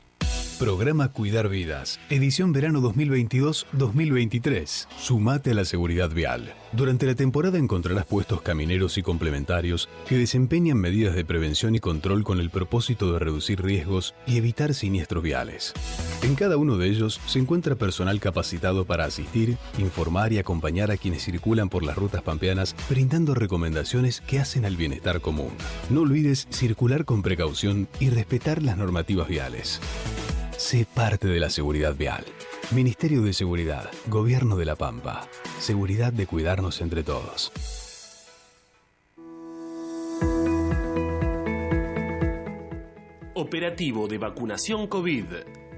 Programa 0.60 1.12
Cuidar 1.12 1.50
Vidas, 1.50 2.00
edición 2.12 2.54
verano 2.54 2.80
2022-2023. 2.82 4.88
Sumate 5.00 5.50
a 5.50 5.56
la 5.56 5.66
seguridad 5.66 6.12
vial. 6.12 6.54
Durante 6.74 7.06
la 7.06 7.16
temporada 7.16 7.58
encontrarás 7.58 8.06
puestos 8.06 8.42
camineros 8.42 8.98
y 8.98 9.02
complementarios 9.02 9.88
que 10.08 10.18
desempeñan 10.18 10.78
medidas 10.78 11.16
de 11.16 11.24
prevención 11.24 11.76
y 11.76 11.80
control 11.80 12.24
con 12.24 12.40
el 12.40 12.50
propósito 12.50 13.14
de 13.14 13.20
reducir 13.20 13.62
riesgos 13.62 14.16
y 14.26 14.38
evitar 14.38 14.74
siniestros 14.74 15.24
viales. 15.24 15.74
En 16.24 16.36
cada 16.36 16.58
uno 16.58 16.78
de 16.78 16.90
ellos 16.90 17.22
se 17.26 17.40
encuentra 17.40 17.76
personal 17.76 18.20
capacitado 18.20 18.86
para 18.86 19.06
asistir, 19.06 19.58
informar 19.78 20.34
y 20.34 20.40
acompañar 20.40 20.92
a 20.92 20.98
quienes 20.98 21.24
circulan 21.24 21.70
por 21.70 21.84
las 21.84 21.96
rutas 21.96 22.22
pampeanas, 22.22 22.76
brindando 22.90 23.34
recomendaciones 23.34 24.22
que 24.22 24.40
hacen 24.40 24.66
al 24.66 24.76
bienestar 24.76 25.22
común. 25.22 25.52
No 25.90 26.02
olvides 26.02 26.48
circular 26.50 27.06
con 27.06 27.22
precaución 27.22 27.88
y 28.00 28.10
respetar 28.10 28.62
las 28.62 28.78
normativas 28.78 29.30
viales. 29.30 29.80
Sé 30.58 30.86
parte 30.94 31.28
de 31.28 31.40
la 31.40 31.50
seguridad 31.50 31.96
vial. 31.96 32.26
Ministerio 32.72 33.22
de 33.22 33.32
Seguridad, 33.32 33.90
Gobierno 34.08 34.58
de 34.58 34.66
la 34.66 34.76
Pampa. 34.76 35.26
Seguridad 35.58 36.12
de 36.12 36.28
cuidarnos 36.28 36.82
entre 36.82 37.02
todos. 37.02 37.54
Operativo 43.36 44.10
de 44.10 44.18
vacunación 44.18 44.88
COVID. 44.88 45.26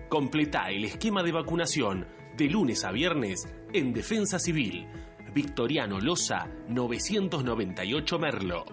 Completa 0.09 0.71
el 0.71 0.85
esquema 0.85 1.21
de 1.21 1.31
vacunación 1.31 2.07
de 2.35 2.45
lunes 2.45 2.83
a 2.83 2.91
viernes 2.91 3.47
en 3.71 3.93
Defensa 3.93 4.39
Civil. 4.39 4.87
Victoriano 5.31 5.99
Loza, 5.99 6.47
998 6.69 8.17
Merlo. 8.17 8.65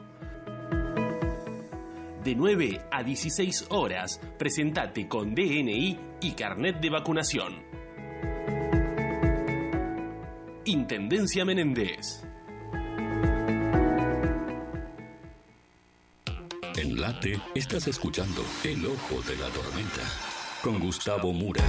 De 2.25 2.35
9 2.35 2.81
a 2.91 3.03
16 3.03 3.67
horas, 3.69 4.23
presentate 4.39 5.07
con 5.07 5.35
DNI 5.35 5.99
y 6.23 6.33
carnet 6.33 6.81
de 6.81 6.91
vacunación. 6.91 7.66
Intendencia 10.67 11.45
Menéndez. 11.45 12.25
En 16.77 17.01
Late 17.01 17.41
estás 17.55 17.87
escuchando 17.87 18.45
El 18.65 18.85
Ojo 18.85 19.23
de 19.29 19.37
la 19.37 19.49
Tormenta 19.51 20.03
con 20.63 20.81
Gustavo 20.81 21.33
Mura. 21.33 21.63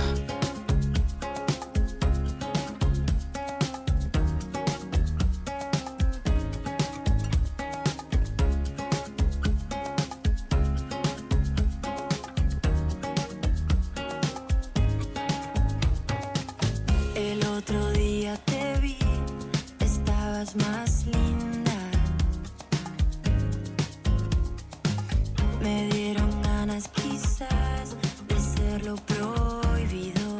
Me 25.68 25.90
dieron 25.90 26.42
ganas 26.44 26.88
quizás 26.88 27.98
de 28.30 28.40
ser 28.40 28.86
lo 28.86 28.96
prohibido. 28.96 30.40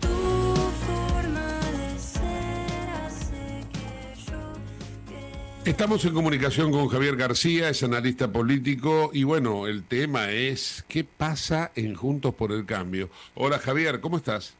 Tu 0.00 0.08
forma 0.86 1.48
de 1.80 1.98
ser 1.98 2.88
hace 3.04 3.66
que 3.72 4.14
yo 4.30 5.64
Estamos 5.64 6.04
en 6.04 6.14
comunicación 6.14 6.70
con 6.70 6.86
Javier 6.86 7.16
García, 7.16 7.70
es 7.70 7.82
analista 7.82 8.30
político 8.30 9.10
y 9.12 9.24
bueno, 9.24 9.66
el 9.66 9.82
tema 9.82 10.30
es 10.30 10.84
¿qué 10.86 11.02
pasa 11.02 11.72
en 11.74 11.96
Juntos 11.96 12.32
por 12.34 12.52
el 12.52 12.64
Cambio? 12.64 13.10
Hola 13.34 13.58
Javier, 13.58 14.00
¿cómo 14.00 14.18
estás? 14.18 14.54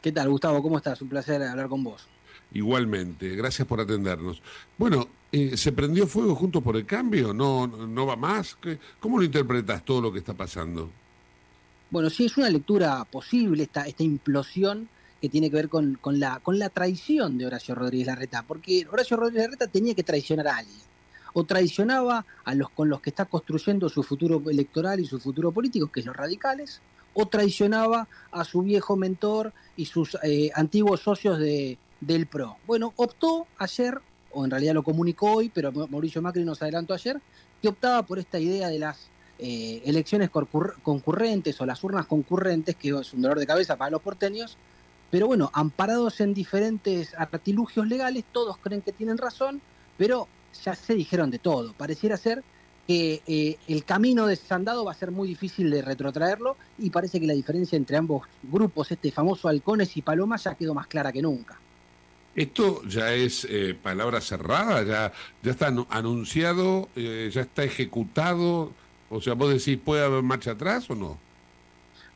¿Qué 0.00 0.10
tal, 0.10 0.30
Gustavo? 0.30 0.62
¿Cómo 0.62 0.78
estás? 0.78 1.02
Un 1.02 1.10
placer 1.10 1.42
hablar 1.42 1.68
con 1.68 1.84
vos. 1.84 2.08
Igualmente, 2.54 3.36
gracias 3.36 3.68
por 3.68 3.78
atendernos. 3.78 4.40
Bueno, 4.78 5.08
eh, 5.32 5.56
¿se 5.56 5.72
prendió 5.72 6.06
fuego 6.06 6.34
Juntos 6.34 6.62
por 6.62 6.76
el 6.76 6.86
Cambio? 6.86 7.32
¿No, 7.34 7.66
no 7.66 8.06
va 8.06 8.16
más? 8.16 8.56
¿Qué- 8.60 8.78
¿Cómo 9.00 9.18
lo 9.18 9.24
interpretas 9.24 9.84
todo 9.84 10.00
lo 10.00 10.12
que 10.12 10.18
está 10.20 10.34
pasando? 10.34 10.90
Bueno, 11.90 12.10
sí, 12.10 12.24
es 12.26 12.36
una 12.36 12.50
lectura 12.50 13.04
posible 13.04 13.62
esta, 13.64 13.86
esta 13.86 14.02
implosión 14.02 14.88
que 15.20 15.28
tiene 15.28 15.48
que 15.50 15.56
ver 15.56 15.68
con, 15.68 15.94
con 16.00 16.18
la, 16.20 16.40
con 16.40 16.58
la 16.58 16.68
traición 16.68 17.38
de 17.38 17.46
Horacio 17.46 17.74
Rodríguez 17.74 18.06
Larreta, 18.08 18.44
porque 18.46 18.86
Horacio 18.90 19.16
Rodríguez 19.16 19.44
Larreta 19.44 19.66
tenía 19.68 19.94
que 19.94 20.02
traicionar 20.02 20.48
a 20.48 20.56
alguien. 20.58 20.76
O 21.32 21.44
traicionaba 21.44 22.24
a 22.44 22.54
los 22.54 22.70
con 22.70 22.88
los 22.88 23.00
que 23.00 23.10
está 23.10 23.26
construyendo 23.26 23.88
su 23.88 24.02
futuro 24.02 24.42
electoral 24.50 25.00
y 25.00 25.04
su 25.06 25.18
futuro 25.20 25.52
político, 25.52 25.88
que 25.88 26.00
es 26.00 26.06
los 26.06 26.16
radicales, 26.16 26.80
o 27.14 27.26
traicionaba 27.26 28.08
a 28.30 28.44
su 28.44 28.62
viejo 28.62 28.96
mentor 28.96 29.52
y 29.76 29.84
sus 29.86 30.16
eh, 30.22 30.50
antiguos 30.54 31.00
socios 31.00 31.38
de, 31.38 31.78
del 32.00 32.26
PRO. 32.26 32.56
Bueno, 32.66 32.92
optó 32.96 33.46
ayer, 33.58 33.98
o 34.36 34.44
en 34.44 34.50
realidad 34.50 34.74
lo 34.74 34.82
comunicó 34.82 35.32
hoy, 35.32 35.48
pero 35.48 35.72
Mauricio 35.72 36.20
Macri 36.20 36.44
nos 36.44 36.60
adelantó 36.60 36.92
ayer, 36.92 37.18
que 37.62 37.68
optaba 37.68 38.04
por 38.04 38.18
esta 38.18 38.38
idea 38.38 38.68
de 38.68 38.78
las 38.78 39.08
eh, 39.38 39.82
elecciones 39.86 40.30
concurr- 40.30 40.74
concurrentes 40.82 41.58
o 41.60 41.64
las 41.64 41.82
urnas 41.82 42.06
concurrentes, 42.06 42.76
que 42.76 42.90
es 42.90 43.14
un 43.14 43.22
dolor 43.22 43.38
de 43.38 43.46
cabeza 43.46 43.76
para 43.76 43.90
los 43.90 44.02
porteños, 44.02 44.58
pero 45.10 45.26
bueno, 45.26 45.50
amparados 45.54 46.20
en 46.20 46.34
diferentes 46.34 47.14
artilugios 47.16 47.86
legales, 47.86 48.24
todos 48.30 48.58
creen 48.58 48.82
que 48.82 48.92
tienen 48.92 49.16
razón, 49.16 49.62
pero 49.96 50.28
ya 50.62 50.74
se 50.74 50.94
dijeron 50.94 51.30
de 51.30 51.38
todo. 51.38 51.72
Pareciera 51.72 52.18
ser 52.18 52.44
que 52.86 53.22
eh, 53.26 53.56
el 53.68 53.84
camino 53.84 54.26
desandado 54.26 54.84
va 54.84 54.92
a 54.92 54.94
ser 54.94 55.12
muy 55.12 55.28
difícil 55.28 55.70
de 55.70 55.80
retrotraerlo 55.80 56.56
y 56.78 56.90
parece 56.90 57.18
que 57.18 57.26
la 57.26 57.32
diferencia 57.32 57.76
entre 57.76 57.96
ambos 57.96 58.26
grupos, 58.42 58.92
este 58.92 59.10
famoso 59.10 59.48
halcones 59.48 59.96
y 59.96 60.02
palomas, 60.02 60.44
ya 60.44 60.54
quedó 60.54 60.74
más 60.74 60.86
clara 60.88 61.10
que 61.10 61.22
nunca. 61.22 61.58
¿Esto 62.36 62.82
ya 62.84 63.14
es 63.14 63.46
eh, 63.50 63.74
palabra 63.82 64.20
cerrada? 64.20 64.82
¿Ya, 64.84 65.12
ya 65.42 65.50
está 65.50 65.70
anu- 65.70 65.86
anunciado? 65.88 66.88
eh, 66.94 67.30
¿Ya 67.32 67.40
está 67.40 67.64
ejecutado? 67.64 68.72
O 69.08 69.20
sea, 69.22 69.34
vos 69.34 69.50
decís, 69.50 69.78
¿puede 69.82 70.04
haber 70.04 70.22
marcha 70.22 70.50
atrás 70.52 70.90
o 70.90 70.94
no? 70.94 71.18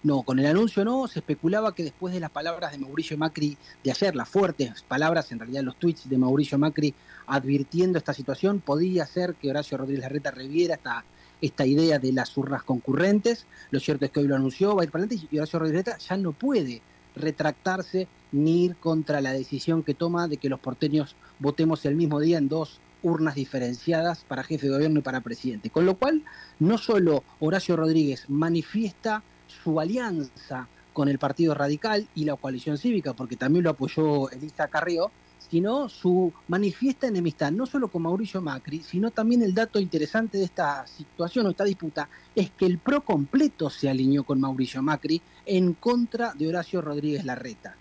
No, 0.03 0.23
con 0.23 0.39
el 0.39 0.47
anuncio 0.47 0.85
no, 0.85 1.07
se 1.09 1.19
especulaba 1.21 1.75
que 1.75 1.83
después 1.85 2.13
de 2.15 2.21
las 2.21 2.31
palabras 2.31 2.73
de 2.73 2.79
Mauricio 2.79 3.19
Macri 3.19 3.57
de 3.85 3.91
ayer, 3.91 4.15
las 4.17 4.29
fuertes 4.29 4.83
palabras, 4.89 5.31
en 5.31 5.39
realidad 5.39 5.63
los 5.63 5.77
tweets 5.77 6.09
de 6.09 6.17
Mauricio 6.19 6.59
Macri 6.59 6.95
advirtiendo 7.27 7.99
esta 7.99 8.15
situación, 8.15 8.61
podía 8.61 9.07
ser 9.07 9.35
que 9.35 9.51
Horacio 9.51 9.77
Rodríguez 9.79 10.03
Larreta 10.03 10.31
reviera 10.31 10.75
esta, 10.75 11.05
esta 11.41 11.67
idea 11.67 11.99
de 11.99 12.13
las 12.13 12.35
urnas 12.37 12.63
concurrentes. 12.63 13.47
Lo 13.71 13.79
cierto 13.79 14.05
es 14.07 14.11
que 14.11 14.21
hoy 14.21 14.27
lo 14.27 14.37
anunció, 14.37 14.75
va 14.75 14.83
a 14.83 14.85
ir 14.85 14.91
para 14.91 15.05
adelante 15.05 15.29
y 15.31 15.39
Horacio 15.39 15.59
Rodríguez 15.59 15.87
Larreta 15.87 16.05
ya 16.09 16.17
no 16.17 16.33
puede 16.33 16.83
retractarse 17.17 18.09
ni 18.33 18.65
ir 18.65 18.77
contra 18.77 19.21
la 19.21 19.33
decisión 19.33 19.83
que 19.83 19.95
toma 19.95 20.29
de 20.29 20.37
que 20.37 20.49
los 20.49 20.61
porteños 20.61 21.17
votemos 21.39 21.85
el 21.85 21.97
mismo 21.97 22.21
día 22.21 22.39
en 22.39 22.49
dos 22.49 22.81
urnas 23.03 23.35
diferenciadas 23.35 24.25
para 24.25 24.45
jefe 24.45 24.67
de 24.67 24.75
gobierno 24.75 25.01
y 25.01 25.03
para 25.03 25.21
presidente. 25.21 25.71
Con 25.71 25.87
lo 25.87 25.97
cual, 25.97 26.23
no 26.59 26.79
solo 26.79 27.25
Horacio 27.41 27.77
Rodríguez 27.77 28.25
manifiesta 28.29 29.23
su 29.47 29.81
alianza 29.81 30.69
con 30.93 31.09
el 31.09 31.19
Partido 31.19 31.55
Radical 31.55 32.09
y 32.15 32.25
la 32.25 32.37
coalición 32.37 32.79
cívica, 32.79 33.15
porque 33.15 33.37
también 33.37 33.65
lo 33.65 33.71
apoyó 33.71 34.31
Elisa 34.31 34.69
Carrió, 34.69 35.11
sino 35.51 35.89
su 35.89 36.33
manifiesta 36.49 37.09
enemistad, 37.09 37.51
no 37.51 37.67
solo 37.67 37.89
con 37.89 38.03
Mauricio 38.03 38.41
Macri, 38.41 38.83
sino 38.83 39.11
también 39.11 39.43
el 39.43 39.53
dato 39.53 39.81
interesante 39.81 40.39
de 40.39 40.45
esta 40.45 40.87
situación 40.87 41.47
o 41.47 41.51
esta 41.51 41.65
disputa, 41.65 42.09
es 42.35 42.51
que 42.51 42.67
el 42.67 42.79
PRO 42.79 43.01
completo 43.01 43.69
se 43.69 43.91
alineó 43.91 44.23
con 44.23 44.41
Mauricio 44.41 44.81
Macri 44.81 45.21
en 45.45 45.75
contra 45.75 46.33
de 46.35 46.49
Horacio 46.49 46.81
Rodríguez 46.81 47.25
Larreta. 47.25 47.75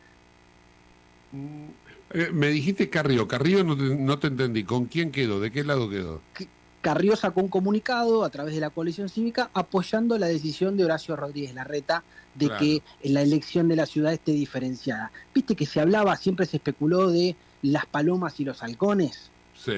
Eh, 2.11 2.29
me 2.33 2.47
dijiste 2.47 2.89
Carrillo, 2.89 3.27
Carrillo 3.27 3.63
no 3.63 3.77
te, 3.77 3.83
no 3.95 4.17
te 4.17 4.27
entendí. 4.27 4.63
¿Con 4.63 4.85
quién 4.85 5.11
quedó? 5.11 5.39
¿De 5.39 5.51
qué 5.51 5.63
lado 5.63 5.89
quedó? 5.89 6.21
Carrió 6.81 7.15
sacó 7.15 7.41
un 7.41 7.49
comunicado 7.49 8.23
a 8.23 8.29
través 8.29 8.55
de 8.55 8.61
la 8.61 8.69
coalición 8.69 9.09
cívica 9.09 9.49
apoyando 9.53 10.17
la 10.17 10.27
decisión 10.27 10.77
de 10.77 10.85
Horacio 10.85 11.15
Rodríguez 11.15 11.53
Larreta 11.53 12.03
de 12.35 12.47
Claro. 12.47 12.59
que 12.59 12.81
la 13.03 13.21
elección 13.21 13.67
de 13.67 13.75
la 13.75 13.85
ciudad 13.85 14.13
esté 14.13 14.31
diferenciada. 14.31 15.11
Viste 15.35 15.55
que 15.55 15.65
se 15.65 15.81
hablaba, 15.81 16.15
siempre 16.15 16.45
se 16.45 16.57
especuló 16.57 17.11
de 17.11 17.35
las 17.61 17.85
palomas 17.85 18.39
y 18.39 18.45
los 18.45 18.61
halcones. 18.63 19.29
Sí. 19.55 19.73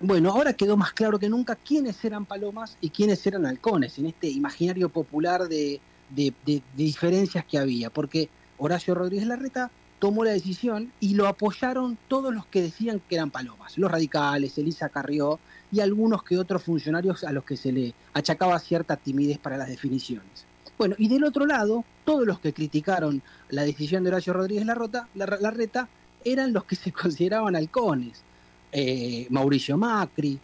Bueno, 0.00 0.32
ahora 0.32 0.52
quedó 0.52 0.76
más 0.76 0.92
claro 0.92 1.18
que 1.18 1.28
nunca 1.28 1.54
quiénes 1.56 2.04
eran 2.04 2.26
palomas 2.26 2.76
y 2.80 2.90
quiénes 2.90 3.26
eran 3.26 3.46
halcones 3.46 3.98
en 3.98 4.06
este 4.06 4.28
imaginario 4.28 4.88
popular 4.88 5.48
de, 5.48 5.80
de- 6.10 6.34
de- 6.44 6.62
de 6.76 6.84
diferencias 6.84 7.44
que 7.44 7.58
había, 7.58 7.90
porque 7.90 8.28
Horacio 8.58 8.94
Rodríguez 8.94 9.26
Larreta 9.26 9.70
tomó 10.00 10.24
la 10.24 10.32
decisión 10.32 10.92
y 11.00 11.14
lo 11.14 11.26
apoyaron 11.28 11.96
todos 12.08 12.34
los 12.34 12.44
que 12.46 12.60
decían 12.62 13.00
que 13.08 13.14
eran 13.14 13.30
palomas, 13.30 13.78
los 13.78 13.90
radicales, 13.90 14.58
Elisa 14.58 14.88
Carrió 14.90 15.38
y 15.72 15.80
algunos 15.80 16.22
que 16.24 16.36
otros 16.38 16.62
funcionarios 16.62 17.24
a 17.24 17.32
los 17.32 17.44
que 17.44 17.56
se 17.56 17.72
le 17.72 17.94
achacaba 18.12 18.58
cierta 18.58 18.96
timidez 18.96 19.38
para 19.38 19.56
las 19.56 19.68
definiciones. 19.68 20.44
Bueno, 20.76 20.96
y 20.98 21.08
del 21.08 21.24
otro 21.24 21.46
lado, 21.46 21.84
todos 22.04 22.26
los 22.26 22.40
que 22.40 22.52
criticaron 22.52 23.22
la 23.48 23.62
decisión 23.62 24.02
de 24.02 24.10
Horacio 24.10 24.32
Rodríguez 24.32 24.66
Larrota, 24.66 25.08
Lar- 25.14 25.38
Larreta 25.40 25.88
eran 26.24 26.52
los 26.52 26.64
que 26.64 26.76
se 26.76 26.92
consideraban 27.02 27.56
halcones. 27.56 28.22
Eh, 28.72 29.26
Mauricio 29.30 29.78
Macri, 29.78 30.38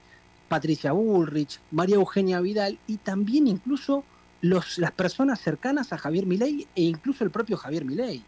Patricia 0.49 0.93
Bullrich, 0.93 1.61
María 1.71 1.97
Eugenia 1.97 2.41
Vidal 2.41 2.79
y 2.87 2.97
también 2.99 3.49
incluso 3.49 4.05
los, 4.41 4.79
las 4.79 4.93
personas 4.93 5.41
cercanas 5.41 5.93
a 5.93 5.99
Javier 5.99 6.27
Milei 6.27 6.67
e 6.75 6.83
incluso 6.83 7.25
el 7.25 7.31
propio 7.31 7.57
Javier 7.57 7.85
Milei, 7.85 8.23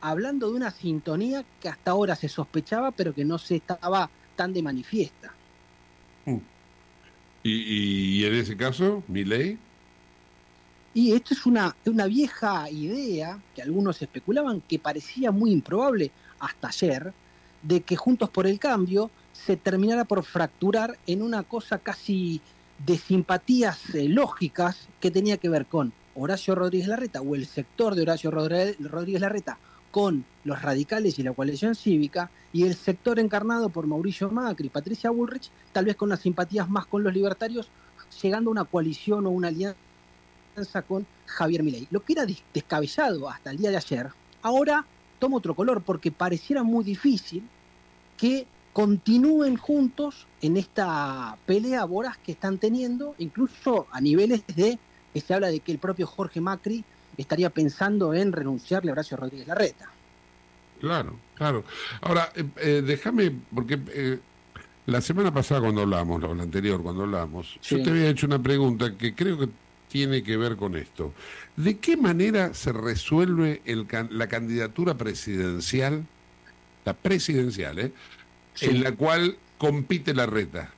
hablando 0.00 0.50
de 0.50 0.56
una 0.56 0.70
sintonía 0.70 1.44
que 1.60 1.68
hasta 1.68 1.90
ahora 1.90 2.16
se 2.16 2.28
sospechaba 2.28 2.90
pero 2.92 3.14
que 3.14 3.24
no 3.24 3.38
se 3.38 3.56
estaba 3.56 4.10
tan 4.36 4.52
de 4.52 4.62
manifiesta. 4.62 5.32
Y, 7.42 8.20
y 8.20 8.24
en 8.26 8.34
ese 8.34 8.56
caso, 8.56 9.02
mi 9.08 9.24
ley. 9.24 9.58
Y 10.92 11.12
esto 11.12 11.34
es 11.34 11.46
una, 11.46 11.74
una 11.86 12.06
vieja 12.06 12.70
idea 12.70 13.38
que 13.54 13.62
algunos 13.62 14.00
especulaban 14.02 14.60
que 14.62 14.78
parecía 14.78 15.30
muy 15.30 15.52
improbable 15.52 16.10
hasta 16.40 16.68
ayer, 16.68 17.12
de 17.62 17.82
que 17.82 17.96
Juntos 17.96 18.30
por 18.30 18.46
el 18.46 18.58
Cambio 18.58 19.10
se 19.32 19.56
terminara 19.56 20.04
por 20.04 20.24
fracturar 20.24 20.98
en 21.06 21.22
una 21.22 21.42
cosa 21.42 21.78
casi 21.78 22.40
de 22.84 22.96
simpatías 22.98 23.94
eh, 23.94 24.08
lógicas 24.08 24.88
que 25.00 25.10
tenía 25.10 25.36
que 25.36 25.48
ver 25.50 25.66
con 25.66 25.92
Horacio 26.14 26.54
Rodríguez 26.54 26.88
Larreta 26.88 27.20
o 27.20 27.34
el 27.34 27.46
sector 27.46 27.94
de 27.94 28.02
Horacio 28.02 28.30
Rodríguez 28.30 29.20
Larreta 29.20 29.58
con 29.90 30.24
los 30.44 30.62
radicales 30.62 31.18
y 31.18 31.22
la 31.22 31.32
coalición 31.32 31.74
cívica 31.74 32.30
y 32.52 32.62
el 32.64 32.74
sector 32.74 33.18
encarnado 33.18 33.68
por 33.68 33.86
Mauricio 33.86 34.30
Macri 34.30 34.66
y 34.66 34.70
Patricia 34.70 35.10
Bullrich, 35.10 35.50
tal 35.72 35.84
vez 35.84 35.96
con 35.96 36.08
las 36.08 36.20
simpatías 36.20 36.68
más 36.68 36.86
con 36.86 37.02
los 37.02 37.12
libertarios, 37.12 37.68
llegando 38.22 38.50
a 38.50 38.52
una 38.52 38.64
coalición 38.64 39.26
o 39.26 39.30
una 39.30 39.48
alianza 39.48 39.76
con 40.86 41.06
Javier 41.26 41.62
Milei. 41.62 41.86
Lo 41.90 42.00
que 42.04 42.12
era 42.14 42.24
des- 42.26 42.42
descabellado 42.54 43.28
hasta 43.28 43.50
el 43.50 43.58
día 43.58 43.70
de 43.70 43.76
ayer, 43.76 44.08
ahora 44.42 44.84
toma 45.20 45.36
otro 45.36 45.54
color 45.54 45.82
porque 45.82 46.10
pareciera 46.10 46.64
muy 46.64 46.82
difícil 46.82 47.44
que 48.16 48.46
continúen 48.72 49.56
juntos 49.56 50.26
en 50.42 50.56
esta 50.56 51.36
pelea 51.46 51.84
voraz 51.84 52.18
que 52.18 52.32
están 52.32 52.58
teniendo, 52.58 53.14
incluso 53.18 53.86
a 53.92 54.00
niveles 54.00 54.42
de 54.48 54.78
que 55.12 55.20
se 55.20 55.34
habla 55.34 55.48
de 55.48 55.60
que 55.60 55.72
el 55.72 55.78
propio 55.78 56.06
Jorge 56.06 56.40
Macri 56.40 56.84
estaría 57.16 57.50
pensando 57.50 58.14
en 58.14 58.32
renunciarle 58.32 58.90
a 58.90 58.92
Horacio 58.92 59.16
Rodríguez 59.16 59.46
Larreta. 59.46 59.90
Claro, 60.80 61.16
claro. 61.34 61.64
Ahora, 62.00 62.32
eh, 62.34 62.44
eh, 62.56 62.82
déjame, 62.84 63.32
porque 63.54 63.78
eh, 63.88 64.18
la 64.86 65.00
semana 65.00 65.32
pasada 65.32 65.60
cuando 65.60 65.82
hablamos, 65.82 66.22
o 66.24 66.34
la 66.34 66.42
anterior 66.42 66.82
cuando 66.82 67.02
hablamos, 67.02 67.58
yo 67.62 67.82
te 67.82 67.90
había 67.90 68.08
hecho 68.08 68.26
una 68.26 68.42
pregunta 68.42 68.96
que 68.96 69.14
creo 69.14 69.38
que 69.38 69.48
tiene 69.90 70.22
que 70.22 70.36
ver 70.36 70.56
con 70.56 70.76
esto. 70.76 71.12
¿De 71.56 71.78
qué 71.78 71.96
manera 71.96 72.54
se 72.54 72.72
resuelve 72.72 73.60
el 73.66 73.86
la 74.10 74.28
candidatura 74.28 74.96
presidencial, 74.96 76.06
la 76.84 76.94
presidencial, 76.94 77.78
¿eh? 77.78 77.92
en 78.60 78.82
la 78.82 78.92
cual 78.92 79.36
compite 79.58 80.14
la 80.14 80.26
reta? 80.26 80.70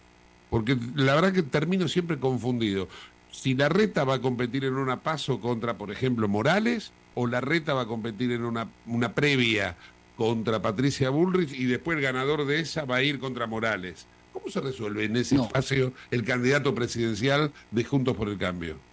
Porque 0.50 0.76
la 0.96 1.14
verdad 1.14 1.32
que 1.32 1.42
termino 1.42 1.86
siempre 1.88 2.18
confundido. 2.18 2.88
Si 3.30 3.54
la 3.54 3.68
reta 3.68 4.04
va 4.04 4.14
a 4.14 4.20
competir 4.20 4.64
en 4.64 4.74
una 4.74 5.00
paso 5.00 5.40
contra, 5.40 5.78
por 5.78 5.90
ejemplo, 5.90 6.28
Morales, 6.28 6.92
o 7.14 7.26
la 7.26 7.40
reta 7.40 7.74
va 7.74 7.82
a 7.82 7.86
competir 7.86 8.32
en 8.32 8.44
una, 8.44 8.68
una 8.86 9.14
previa 9.14 9.76
contra 10.16 10.60
Patricia 10.60 11.10
Bullrich 11.10 11.52
y 11.52 11.66
después 11.66 11.96
el 11.96 12.02
ganador 12.02 12.46
de 12.46 12.60
esa 12.60 12.84
va 12.84 12.96
a 12.96 13.02
ir 13.02 13.18
contra 13.18 13.46
Morales. 13.46 14.06
¿Cómo 14.32 14.48
se 14.48 14.60
resuelve 14.60 15.04
en 15.04 15.16
ese 15.16 15.36
espacio 15.36 15.92
el 16.10 16.24
candidato 16.24 16.74
presidencial 16.74 17.52
de 17.70 17.84
Juntos 17.84 18.16
por 18.16 18.28
el 18.28 18.38
Cambio? 18.38 18.91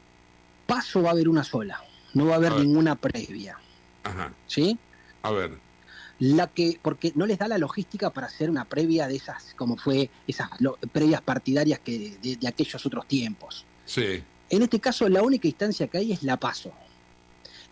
Paso 0.69 1.01
va 1.01 1.09
a 1.09 1.11
haber 1.11 1.27
una 1.27 1.43
sola, 1.43 1.83
no 2.13 2.25
va 2.27 2.33
a 2.33 2.37
haber 2.37 2.53
A 2.53 2.59
ninguna 2.59 2.95
previa. 2.95 3.57
Ajá. 4.03 4.33
¿Sí? 4.47 4.77
A 5.23 5.31
ver. 5.31 5.57
la 6.19 6.47
que 6.47 6.77
porque 6.81 7.11
no 7.15 7.25
les 7.25 7.37
da 7.37 7.47
la 7.47 7.57
logística 7.57 8.09
para 8.09 8.27
hacer 8.27 8.49
una 8.49 8.65
previa 8.65 9.07
de 9.07 9.15
esas 9.15 9.53
como 9.55 9.75
fue 9.77 10.09
esas 10.27 10.49
lo- 10.59 10.77
previas 10.91 11.21
partidarias 11.21 11.79
que 11.79 12.17
de, 12.21 12.35
de 12.35 12.47
aquellos 12.47 12.85
otros 12.85 13.07
tiempos 13.07 13.65
Sí. 13.85 14.21
en 14.49 14.61
este 14.61 14.79
caso 14.81 15.07
la 15.07 15.21
única 15.23 15.47
instancia 15.47 15.87
que 15.87 15.97
hay 15.97 16.11
es 16.11 16.23
la 16.23 16.35
paso 16.37 16.71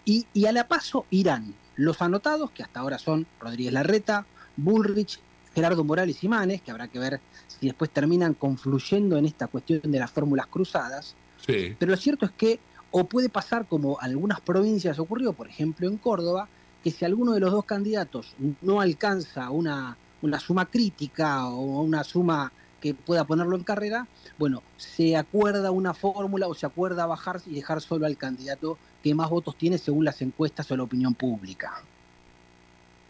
y, 0.05 0.25
y 0.33 0.45
a 0.45 0.51
la 0.53 0.67
paso 0.67 1.05
irán 1.09 1.53
los 1.75 2.01
anotados 2.01 2.51
que 2.51 2.63
hasta 2.63 2.79
ahora 2.79 2.97
son 2.99 3.27
Rodríguez 3.41 3.73
Larreta 3.73 4.25
Bullrich 4.55 5.19
Gerardo 5.53 5.83
Morales 5.83 6.23
y 6.23 6.29
Manes 6.29 6.61
que 6.61 6.71
habrá 6.71 6.87
que 6.87 6.99
ver 6.99 7.19
si 7.47 7.65
después 7.67 7.89
terminan 7.91 8.33
confluyendo 8.33 9.17
en 9.17 9.25
esta 9.25 9.47
cuestión 9.47 9.81
de 9.83 9.99
las 9.99 10.09
fórmulas 10.11 10.47
cruzadas 10.47 11.15
Sí. 11.45 11.75
pero 11.77 11.91
lo 11.91 11.97
cierto 11.97 12.25
es 12.25 12.31
que 12.31 12.59
o 12.91 13.03
puede 13.05 13.29
pasar 13.29 13.67
como 13.67 13.99
algunas 13.99 14.41
provincias 14.41 14.99
ocurrió, 14.99 15.33
por 15.33 15.47
ejemplo 15.47 15.87
en 15.87 15.97
Córdoba, 15.97 16.47
que 16.83 16.91
si 16.91 17.05
alguno 17.05 17.33
de 17.33 17.39
los 17.39 17.51
dos 17.51 17.65
candidatos 17.65 18.35
no 18.61 18.81
alcanza 18.81 19.49
una, 19.49 19.97
una 20.21 20.39
suma 20.39 20.65
crítica 20.65 21.47
o 21.47 21.81
una 21.81 22.03
suma 22.03 22.51
que 22.79 22.93
pueda 22.93 23.25
ponerlo 23.25 23.55
en 23.55 23.63
carrera, 23.63 24.07
bueno, 24.37 24.61
se 24.77 25.17
acuerda 25.17 25.71
una 25.71 25.93
fórmula 25.93 26.47
o 26.47 26.53
se 26.53 26.65
acuerda 26.65 27.05
bajar 27.05 27.41
y 27.45 27.55
dejar 27.55 27.81
solo 27.81 28.05
al 28.05 28.17
candidato 28.17 28.77
que 29.03 29.15
más 29.15 29.29
votos 29.29 29.57
tiene 29.57 29.77
según 29.77 30.05
las 30.05 30.21
encuestas 30.21 30.69
o 30.71 30.77
la 30.77 30.83
opinión 30.83 31.15
pública. 31.15 31.81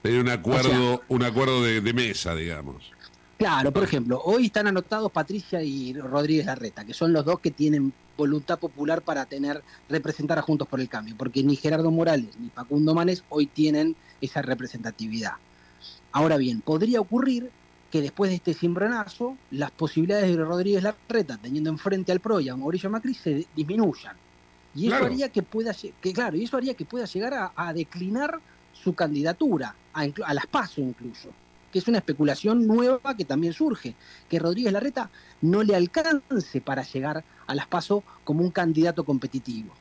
Hay 0.03 0.17
un 0.17 0.29
acuerdo, 0.29 1.01
un 1.09 1.23
acuerdo 1.23 1.63
de, 1.63 1.81
de 1.81 1.93
mesa, 1.93 2.33
digamos. 2.33 2.91
Claro, 3.37 3.71
por 3.71 3.83
ejemplo, 3.83 4.21
hoy 4.23 4.47
están 4.47 4.67
anotados 4.67 5.11
Patricia 5.11 5.61
y 5.61 5.93
Rodríguez 5.93 6.45
Larreta, 6.45 6.85
que 6.85 6.93
son 6.93 7.13
los 7.13 7.23
dos 7.23 7.39
que 7.39 7.51
tienen 7.51 7.93
voluntad 8.17 8.59
popular 8.59 9.01
para 9.01 9.25
tener 9.25 9.61
representar 9.87 10.39
a 10.39 10.41
Juntos 10.41 10.67
por 10.67 10.81
el 10.81 10.89
Cambio, 10.89 11.15
porque 11.17 11.43
ni 11.43 11.55
Gerardo 11.55 11.91
Morales 11.91 12.37
ni 12.39 12.49
Facundo 12.49 12.93
Manes 12.93 13.23
hoy 13.29 13.45
tienen 13.45 13.95
esa 14.19 14.41
representatividad. 14.41 15.33
Ahora 16.11 16.37
bien, 16.37 16.61
podría 16.61 16.99
ocurrir 16.99 17.51
que 17.91 18.01
después 18.01 18.29
de 18.31 18.35
este 18.35 18.53
cimbronazo, 18.53 19.37
las 19.51 19.71
posibilidades 19.71 20.35
de 20.35 20.43
Rodríguez 20.43 20.83
Larreta, 20.83 21.37
teniendo 21.37 21.69
enfrente 21.69 22.11
al 22.11 22.19
PRO 22.19 22.39
y 22.41 22.49
a 22.49 22.55
Mauricio 22.55 22.89
Macri, 22.89 23.13
se 23.13 23.45
disminuyan. 23.55 24.15
Y 24.75 24.87
eso 24.87 24.97
Claro. 24.97 25.05
haría 25.05 25.29
que 25.29 25.41
pueda, 25.43 25.73
que, 26.01 26.13
claro, 26.13 26.35
y 26.35 26.43
eso 26.43 26.57
haría 26.57 26.73
que 26.73 26.85
pueda 26.85 27.05
llegar 27.05 27.33
a, 27.33 27.51
a 27.55 27.71
declinar 27.73 28.39
su 28.73 28.93
candidatura, 28.93 29.75
a, 29.93 30.01
a 30.25 30.33
las 30.33 30.47
PASO 30.47 30.81
incluso 30.81 31.29
que 31.71 31.79
es 31.79 31.87
una 31.87 31.97
especulación 31.99 32.65
nueva 32.67 33.15
que 33.17 33.25
también 33.25 33.53
surge, 33.53 33.95
que 34.29 34.39
Rodríguez 34.39 34.73
Larreta 34.73 35.09
no 35.41 35.63
le 35.63 35.75
alcance 35.75 36.61
para 36.61 36.83
llegar 36.83 37.23
a 37.45 37.55
las 37.55 37.67
PASO 37.67 38.03
como 38.23 38.43
un 38.43 38.51
candidato 38.51 39.03
competitivo. 39.03 39.73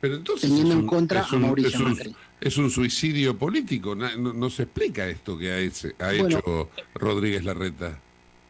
Pero 0.00 0.16
entonces 0.16 0.50
Teniendo 0.50 0.74
en 0.74 0.86
contra 0.86 1.24
a 1.24 1.36
Mauricio 1.36 1.70
es 1.70 1.80
un- 1.80 1.92
Macri. 1.92 2.16
es 2.40 2.58
un 2.58 2.70
suicidio 2.70 3.38
político. 3.38 3.94
No, 3.94 4.14
no 4.34 4.50
se 4.50 4.64
explica 4.64 5.06
esto 5.08 5.38
que 5.38 5.50
ha, 5.50 5.58
hecho- 5.58 5.88
ha 5.98 6.08
Bueno. 6.08 6.38
hecho 6.38 6.68
Rodríguez 6.94 7.44
Larreta. 7.44 7.98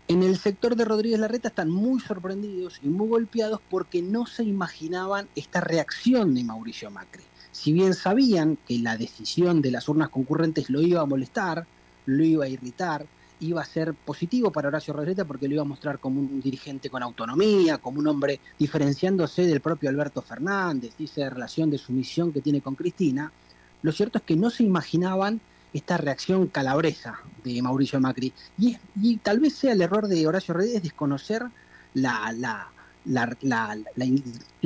En 0.09 0.23
el 0.23 0.37
sector 0.37 0.75
de 0.77 0.85
Rodríguez 0.85 1.19
Larreta 1.21 1.49
están 1.49 1.71
muy 1.71 2.01
sorprendidos 2.01 2.81
y 2.83 2.89
muy 2.89 3.09
golpeados 3.09 3.61
porque 3.71 4.03
no 4.03 4.27
se 4.27 4.43
imaginaban 4.45 5.29
esta 5.37 5.61
reacción 5.61 6.35
de 6.35 6.45
Mauricio 6.45 6.91
Macri. 6.91 7.23
Si 7.53 7.73
bien 7.73 7.95
sabían 7.95 8.59
que 8.67 8.79
la 8.81 8.97
decisión 8.99 9.63
de 9.63 9.71
las 9.71 9.89
urnas 9.89 10.09
concurrentes 10.11 10.69
lo 10.71 10.83
iba 10.83 11.01
a 11.01 11.07
molestar, 11.07 11.67
lo 12.07 12.25
iba 12.25 12.45
a 12.45 12.49
irritar, 12.49 13.07
iba 13.41 13.61
a 13.61 13.65
ser 13.65 13.95
positivo 13.95 14.51
para 14.51 14.69
Horacio 14.69 14.95
Rodríguez 14.95 15.25
porque 15.27 15.49
lo 15.49 15.55
iba 15.55 15.63
a 15.63 15.67
mostrar 15.67 15.99
como 15.99 16.21
un 16.21 16.41
dirigente 16.41 16.89
con 16.89 17.03
autonomía, 17.03 17.79
como 17.79 17.99
un 18.01 18.07
hombre 18.07 18.41
diferenciándose 18.59 19.47
del 19.47 19.61
propio 19.61 19.91
Alberto 19.91 20.23
Fernández 20.23 20.95
esa 20.99 21.29
relación 21.29 21.71
de 21.71 21.79
sumisión 21.79 22.33
que 22.33 22.41
tiene 22.41 22.61
con 22.61 22.75
Cristina, 22.75 23.31
lo 23.83 23.93
cierto 23.93 24.19
es 24.19 24.25
que 24.25 24.37
no 24.37 24.51
se 24.51 24.63
imaginaban 24.63 25.41
esta 25.73 25.97
reacción 25.97 26.47
calabresa 26.47 27.19
de 27.43 27.61
Mauricio 27.61 28.01
Macri. 28.01 28.33
Y, 28.59 28.77
y 29.03 29.17
tal 29.19 29.41
vez 29.41 29.55
sea 29.55 29.73
el 29.73 29.83
error 29.83 30.07
de 30.07 30.27
Horacio 30.27 30.55
Rodríguez 30.55 30.83
desconocer 30.83 31.43
la, 31.95 32.33
la, 32.33 32.71
la, 33.05 33.37
la- 33.43 33.77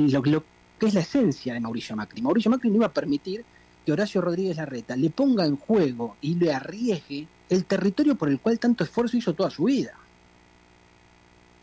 lo 0.07 0.43
que 0.79 0.85
es 0.87 0.93
la 0.93 1.01
esencia 1.01 1.53
de 1.53 1.59
Mauricio 1.59 1.95
Macri. 1.95 2.21
Mauricio 2.21 2.49
Macri 2.51 2.69
no 2.69 2.77
iba 2.77 2.85
a 2.85 2.93
permitir 2.93 3.43
que 3.85 3.91
Horacio 3.91 4.21
Rodríguez 4.21 4.57
Larreta 4.57 4.95
le 4.95 5.09
ponga 5.09 5.45
en 5.45 5.57
juego 5.57 6.17
y 6.21 6.35
le 6.35 6.53
arriesgue 6.53 7.27
el 7.49 7.65
territorio 7.65 8.15
por 8.15 8.29
el 8.29 8.39
cual 8.39 8.59
tanto 8.59 8.83
esfuerzo 8.83 9.17
hizo 9.17 9.33
toda 9.33 9.49
su 9.49 9.65
vida. 9.65 9.93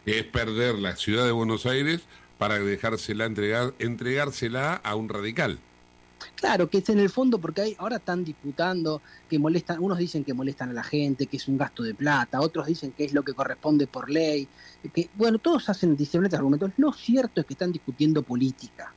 es 0.04 0.24
perder 0.24 0.76
la 0.76 0.96
ciudad 0.96 1.24
de 1.24 1.32
Buenos 1.32 1.66
Aires 1.66 2.02
para 2.38 2.58
dejársela 2.58 3.24
entregar, 3.24 3.74
entregársela 3.78 4.74
a 4.74 4.94
un 4.94 5.08
radical. 5.08 5.58
Claro, 6.34 6.68
que 6.68 6.78
es 6.78 6.88
en 6.88 6.98
el 6.98 7.10
fondo 7.10 7.38
porque 7.38 7.62
hay, 7.62 7.76
ahora 7.78 7.96
están 7.96 8.24
disputando 8.24 9.02
que 9.28 9.38
molestan, 9.38 9.82
unos 9.82 9.98
dicen 9.98 10.24
que 10.24 10.34
molestan 10.34 10.70
a 10.70 10.72
la 10.72 10.82
gente, 10.82 11.26
que 11.26 11.36
es 11.36 11.48
un 11.48 11.58
gasto 11.58 11.82
de 11.82 11.94
plata, 11.94 12.40
otros 12.40 12.66
dicen 12.66 12.92
que 12.92 13.04
es 13.04 13.12
lo 13.12 13.22
que 13.22 13.34
corresponde 13.34 13.86
por 13.86 14.10
ley, 14.10 14.48
que 14.92 15.08
bueno, 15.14 15.38
todos 15.38 15.68
hacen 15.68 15.96
diferentes 15.96 16.36
argumentos. 16.36 16.72
Lo 16.76 16.92
cierto 16.92 17.40
es 17.40 17.46
que 17.46 17.54
están 17.54 17.72
discutiendo 17.72 18.22
política 18.22 18.92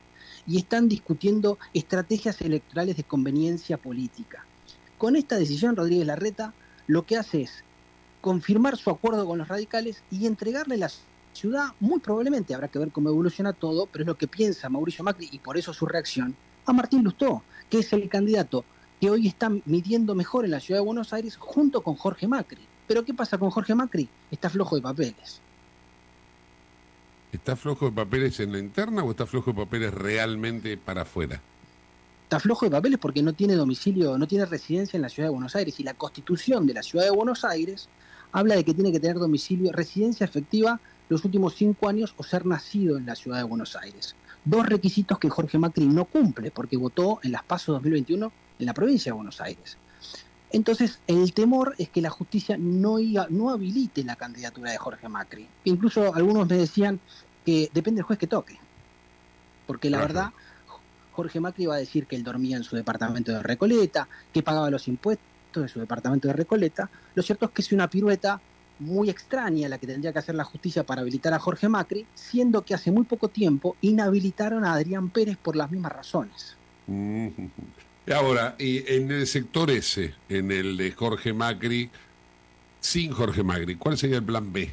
y 0.46 0.58
están 0.58 0.88
discutiendo 0.88 1.58
estrategias 1.74 2.40
electorales 2.40 2.96
de 2.96 3.04
conveniencia 3.04 3.76
política. 3.76 4.44
Con 4.98 5.16
esta 5.16 5.36
decisión, 5.36 5.76
Rodríguez 5.76 6.06
Larreta 6.06 6.54
lo 6.86 7.06
que 7.06 7.16
hace 7.16 7.42
es 7.42 7.64
confirmar 8.20 8.76
su 8.76 8.90
acuerdo 8.90 9.26
con 9.26 9.38
los 9.38 9.48
radicales 9.48 10.02
y 10.10 10.26
entregarle 10.26 10.76
la 10.76 10.90
ciudad, 11.32 11.68
muy 11.78 12.00
probablemente, 12.00 12.54
habrá 12.54 12.68
que 12.68 12.78
ver 12.78 12.90
cómo 12.90 13.08
evoluciona 13.08 13.52
todo, 13.52 13.86
pero 13.86 14.02
es 14.02 14.08
lo 14.08 14.18
que 14.18 14.28
piensa 14.28 14.68
Mauricio 14.68 15.04
Macri 15.04 15.28
y 15.30 15.38
por 15.38 15.56
eso 15.56 15.72
su 15.72 15.86
reacción, 15.86 16.34
a 16.66 16.72
Martín 16.72 17.02
Lustó, 17.02 17.42
que 17.68 17.78
es 17.78 17.92
el 17.92 18.08
candidato 18.08 18.64
que 19.00 19.08
hoy 19.08 19.28
está 19.28 19.50
midiendo 19.64 20.14
mejor 20.14 20.44
en 20.44 20.50
la 20.50 20.60
ciudad 20.60 20.80
de 20.80 20.84
Buenos 20.84 21.12
Aires 21.12 21.36
junto 21.36 21.82
con 21.82 21.94
Jorge 21.94 22.28
Macri. 22.28 22.60
Pero 22.86 23.04
¿qué 23.04 23.14
pasa 23.14 23.38
con 23.38 23.50
Jorge 23.50 23.74
Macri? 23.74 24.08
Está 24.30 24.50
flojo 24.50 24.76
de 24.76 24.82
papeles. 24.82 25.40
¿Está 27.32 27.54
flojo 27.54 27.86
de 27.86 27.92
papeles 27.92 28.40
en 28.40 28.52
la 28.52 28.58
interna 28.58 29.04
o 29.04 29.10
está 29.12 29.24
flojo 29.24 29.52
de 29.52 29.58
papeles 29.58 29.94
realmente 29.94 30.76
para 30.76 31.02
afuera? 31.02 31.40
Está 32.24 32.40
flojo 32.40 32.66
de 32.66 32.72
papeles 32.72 32.98
porque 32.98 33.22
no 33.22 33.32
tiene 33.32 33.54
domicilio, 33.54 34.18
no 34.18 34.26
tiene 34.26 34.46
residencia 34.46 34.96
en 34.96 35.02
la 35.02 35.08
ciudad 35.08 35.28
de 35.28 35.34
Buenos 35.34 35.54
Aires 35.54 35.78
y 35.78 35.84
la 35.84 35.94
constitución 35.94 36.66
de 36.66 36.74
la 36.74 36.82
ciudad 36.82 37.04
de 37.04 37.10
Buenos 37.10 37.44
Aires 37.44 37.88
habla 38.32 38.56
de 38.56 38.64
que 38.64 38.74
tiene 38.74 38.92
que 38.92 39.00
tener 39.00 39.18
domicilio, 39.18 39.72
residencia 39.72 40.24
efectiva 40.24 40.80
los 41.08 41.24
últimos 41.24 41.54
cinco 41.54 41.88
años 41.88 42.14
o 42.16 42.22
ser 42.22 42.46
nacido 42.46 42.96
en 42.96 43.06
la 43.06 43.14
ciudad 43.14 43.38
de 43.38 43.44
Buenos 43.44 43.76
Aires. 43.76 44.16
Dos 44.44 44.66
requisitos 44.66 45.18
que 45.18 45.28
Jorge 45.28 45.58
Macri 45.58 45.86
no 45.86 46.06
cumple 46.06 46.50
porque 46.50 46.76
votó 46.76 47.20
en 47.22 47.32
las 47.32 47.44
PASO 47.44 47.72
2021 47.72 48.32
en 48.58 48.66
la 48.66 48.74
provincia 48.74 49.10
de 49.10 49.16
Buenos 49.16 49.40
Aires. 49.40 49.76
Entonces, 50.52 50.98
el 51.06 51.32
temor 51.32 51.74
es 51.78 51.88
que 51.90 52.00
la 52.00 52.10
justicia 52.10 52.56
no, 52.58 52.98
iba- 52.98 53.26
no 53.30 53.50
habilite 53.50 54.02
la 54.04 54.16
candidatura 54.16 54.72
de 54.72 54.78
Jorge 54.78 55.08
Macri. 55.08 55.46
Incluso 55.64 56.14
algunos 56.14 56.48
me 56.48 56.56
decían 56.56 56.98
que 57.46 57.70
depende 57.72 57.98
del 57.98 58.04
juez 58.04 58.18
que 58.18 58.26
toque. 58.26 58.58
Porque 59.66 59.88
la 59.90 59.98
verdad, 59.98 60.30
Jorge 61.12 61.38
Macri 61.40 61.66
va 61.66 61.76
a 61.76 61.78
decir 61.78 62.06
que 62.06 62.16
él 62.16 62.24
dormía 62.24 62.56
en 62.56 62.64
su 62.64 62.74
departamento 62.76 63.30
de 63.32 63.42
Recoleta, 63.42 64.08
que 64.32 64.42
pagaba 64.42 64.70
los 64.70 64.88
impuestos 64.88 65.24
de 65.54 65.68
su 65.68 65.78
departamento 65.80 66.26
de 66.28 66.34
Recoleta. 66.34 66.90
Lo 67.14 67.22
cierto 67.22 67.46
es 67.46 67.50
que 67.52 67.62
es 67.62 67.72
una 67.72 67.88
pirueta 67.88 68.40
muy 68.80 69.10
extraña 69.10 69.68
la 69.68 69.78
que 69.78 69.86
tendría 69.86 70.12
que 70.12 70.18
hacer 70.20 70.34
la 70.34 70.44
justicia 70.44 70.84
para 70.84 71.02
habilitar 71.02 71.32
a 71.34 71.38
Jorge 71.38 71.68
Macri, 71.68 72.06
siendo 72.14 72.62
que 72.62 72.74
hace 72.74 72.90
muy 72.90 73.04
poco 73.04 73.28
tiempo 73.28 73.76
inhabilitaron 73.82 74.64
a 74.64 74.72
Adrián 74.72 75.10
Pérez 75.10 75.36
por 75.36 75.54
las 75.54 75.70
mismas 75.70 75.92
razones. 75.92 76.56
Ahora, 78.08 78.56
y 78.58 78.92
en 78.92 79.10
el 79.10 79.26
sector 79.26 79.70
ese, 79.70 80.14
en 80.28 80.50
el 80.50 80.76
de 80.76 80.92
Jorge 80.92 81.32
Macri, 81.32 81.90
sin 82.80 83.12
Jorge 83.12 83.42
Macri, 83.42 83.76
¿cuál 83.76 83.98
sería 83.98 84.16
el 84.16 84.24
plan 84.24 84.52
B? 84.52 84.70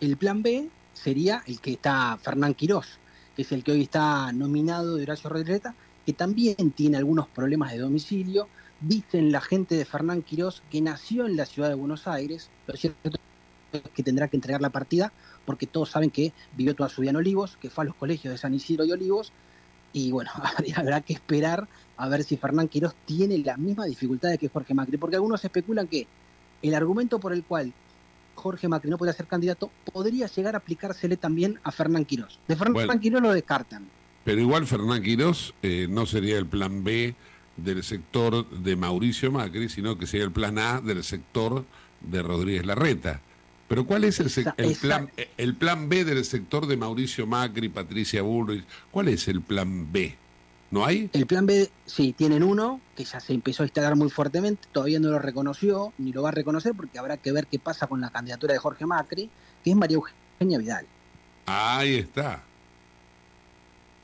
El 0.00 0.16
plan 0.16 0.42
B 0.42 0.68
sería 0.92 1.42
el 1.46 1.60
que 1.60 1.72
está 1.72 2.18
Fernán 2.18 2.54
Quirós, 2.54 2.98
que 3.34 3.42
es 3.42 3.52
el 3.52 3.64
que 3.64 3.72
hoy 3.72 3.82
está 3.82 4.30
nominado 4.32 4.96
de 4.96 5.04
Horacio 5.04 5.30
Rodríguez, 5.30 5.62
que 6.04 6.12
también 6.12 6.72
tiene 6.72 6.96
algunos 6.96 7.28
problemas 7.28 7.72
de 7.72 7.78
domicilio. 7.78 8.48
Dicen 8.80 9.32
la 9.32 9.40
gente 9.40 9.74
de 9.74 9.84
Fernán 9.84 10.22
Quirós 10.22 10.62
que 10.70 10.80
nació 10.80 11.26
en 11.26 11.36
la 11.36 11.46
ciudad 11.46 11.68
de 11.68 11.76
Buenos 11.76 12.06
Aires, 12.06 12.50
lo 12.66 12.76
cierto 12.76 13.18
que 13.94 14.02
tendrá 14.02 14.28
que 14.28 14.36
entregar 14.36 14.60
la 14.60 14.70
partida 14.70 15.12
porque 15.46 15.66
todos 15.66 15.90
saben 15.90 16.10
que 16.10 16.32
vivió 16.56 16.74
toda 16.74 16.88
su 16.88 17.00
vida 17.00 17.10
en 17.10 17.16
Olivos, 17.16 17.56
que 17.60 17.70
fue 17.70 17.82
a 17.82 17.86
los 17.86 17.96
colegios 17.96 18.32
de 18.32 18.38
San 18.38 18.54
Isidro 18.54 18.84
y 18.84 18.92
Olivos, 18.92 19.32
y 19.92 20.10
bueno, 20.10 20.30
habrá 20.76 21.00
que 21.00 21.12
esperar 21.12 21.68
a 21.96 22.08
ver 22.08 22.24
si 22.24 22.36
Fernán 22.36 22.68
Quirós 22.68 22.94
tiene 23.04 23.38
las 23.38 23.58
mismas 23.58 23.86
dificultades 23.86 24.38
que 24.38 24.48
Jorge 24.48 24.74
Macri, 24.74 24.96
porque 24.96 25.16
algunos 25.16 25.44
especulan 25.44 25.86
que 25.86 26.06
el 26.62 26.74
argumento 26.74 27.18
por 27.18 27.32
el 27.32 27.44
cual 27.44 27.72
Jorge 28.34 28.68
Macri 28.68 28.90
no 28.90 28.98
podría 28.98 29.12
ser 29.12 29.26
candidato 29.26 29.70
podría 29.92 30.26
llegar 30.26 30.54
a 30.54 30.58
aplicársele 30.58 31.16
también 31.16 31.58
a 31.62 31.70
Fernán 31.70 32.04
Quirós. 32.04 32.40
De 32.48 32.56
Fernán 32.56 32.86
Bueno. 32.86 33.00
Quirós 33.00 33.22
lo 33.22 33.32
descartan. 33.32 33.88
Pero 34.24 34.40
igual 34.40 34.66
Fernán 34.66 35.02
Quirós 35.02 35.54
eh, 35.62 35.86
no 35.88 36.06
sería 36.06 36.38
el 36.38 36.46
plan 36.46 36.84
B 36.84 37.14
del 37.56 37.82
sector 37.82 38.48
de 38.48 38.76
Mauricio 38.76 39.30
Macri, 39.30 39.68
sino 39.68 39.98
que 39.98 40.06
sería 40.06 40.24
el 40.24 40.32
plan 40.32 40.58
A 40.58 40.80
del 40.80 41.04
sector 41.04 41.64
de 42.00 42.22
Rodríguez 42.22 42.64
Larreta. 42.64 43.20
Pero 43.72 43.86
¿cuál 43.86 44.04
es 44.04 44.20
el, 44.20 44.30
el 44.58 44.76
plan, 44.76 45.10
eh, 45.16 45.30
el 45.38 45.54
plan 45.54 45.88
B 45.88 46.04
del 46.04 46.22
sector 46.26 46.66
de 46.66 46.76
Mauricio 46.76 47.26
Macri, 47.26 47.70
Patricia 47.70 48.20
Bullrich? 48.20 48.66
¿Cuál 48.90 49.08
es 49.08 49.28
el 49.28 49.40
plan 49.40 49.90
B? 49.90 50.14
¿No 50.70 50.84
hay? 50.84 51.08
El 51.14 51.24
plan 51.24 51.46
B, 51.46 51.70
sí, 51.86 52.12
tienen 52.12 52.42
uno 52.42 52.82
que 52.94 53.06
ya 53.06 53.18
se 53.18 53.32
empezó 53.32 53.62
a 53.62 53.64
instalar 53.64 53.96
muy 53.96 54.10
fuertemente, 54.10 54.68
todavía 54.72 55.00
no 55.00 55.08
lo 55.08 55.18
reconoció, 55.18 55.94
ni 55.96 56.12
lo 56.12 56.20
va 56.20 56.28
a 56.28 56.32
reconocer 56.32 56.74
porque 56.74 56.98
habrá 56.98 57.16
que 57.16 57.32
ver 57.32 57.46
qué 57.46 57.58
pasa 57.58 57.86
con 57.86 58.02
la 58.02 58.10
candidatura 58.10 58.52
de 58.52 58.58
Jorge 58.58 58.84
Macri, 58.84 59.30
que 59.64 59.70
es 59.70 59.76
María 59.76 59.96
Eugenia 59.96 60.58
Vidal. 60.58 60.86
Ahí 61.46 61.94
está. 61.94 62.42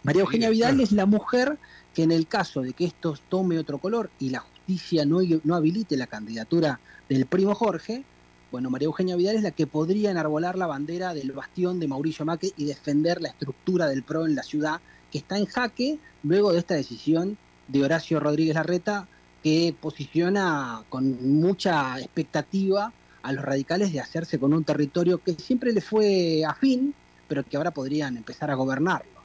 María 0.02 0.22
Eugenia 0.22 0.48
Vidal 0.48 0.80
es 0.80 0.92
la 0.92 1.04
mujer 1.04 1.58
que 1.92 2.04
en 2.04 2.12
el 2.12 2.26
caso 2.26 2.62
de 2.62 2.72
que 2.72 2.86
esto 2.86 3.18
tome 3.28 3.58
otro 3.58 3.76
color 3.76 4.08
y 4.18 4.30
la 4.30 4.38
justicia 4.38 5.04
no, 5.04 5.18
no 5.44 5.54
habilite 5.54 5.98
la 5.98 6.06
candidatura 6.06 6.80
del 7.10 7.26
primo 7.26 7.54
Jorge, 7.54 8.06
bueno, 8.50 8.70
María 8.70 8.86
Eugenia 8.86 9.16
Vidal 9.16 9.36
es 9.36 9.42
la 9.42 9.50
que 9.50 9.66
podría 9.66 10.10
enarbolar 10.10 10.56
la 10.56 10.66
bandera 10.66 11.12
del 11.12 11.32
bastión 11.32 11.78
de 11.80 11.88
Mauricio 11.88 12.24
Macri 12.24 12.52
y 12.56 12.64
defender 12.64 13.20
la 13.20 13.28
estructura 13.28 13.86
del 13.86 14.02
PRO 14.02 14.26
en 14.26 14.34
la 14.34 14.42
ciudad, 14.42 14.80
que 15.12 15.18
está 15.18 15.36
en 15.36 15.46
jaque 15.46 15.98
luego 16.22 16.52
de 16.52 16.60
esta 16.60 16.74
decisión 16.74 17.36
de 17.68 17.84
Horacio 17.84 18.20
Rodríguez 18.20 18.54
Larreta, 18.54 19.06
que 19.42 19.74
posiciona 19.78 20.82
con 20.88 21.38
mucha 21.40 21.98
expectativa 22.00 22.92
a 23.22 23.32
los 23.32 23.44
radicales 23.44 23.92
de 23.92 24.00
hacerse 24.00 24.38
con 24.38 24.54
un 24.54 24.64
territorio 24.64 25.18
que 25.18 25.34
siempre 25.34 25.72
le 25.72 25.82
fue 25.82 26.42
afín, 26.46 26.94
pero 27.28 27.44
que 27.44 27.56
ahora 27.56 27.70
podrían 27.70 28.16
empezar 28.16 28.50
a 28.50 28.54
gobernarlo. 28.54 29.18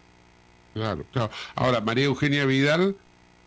Claro, 0.74 1.06
claro. 1.12 1.32
Ahora, 1.56 1.80
María 1.80 2.06
Eugenia 2.06 2.46
Vidal 2.46 2.98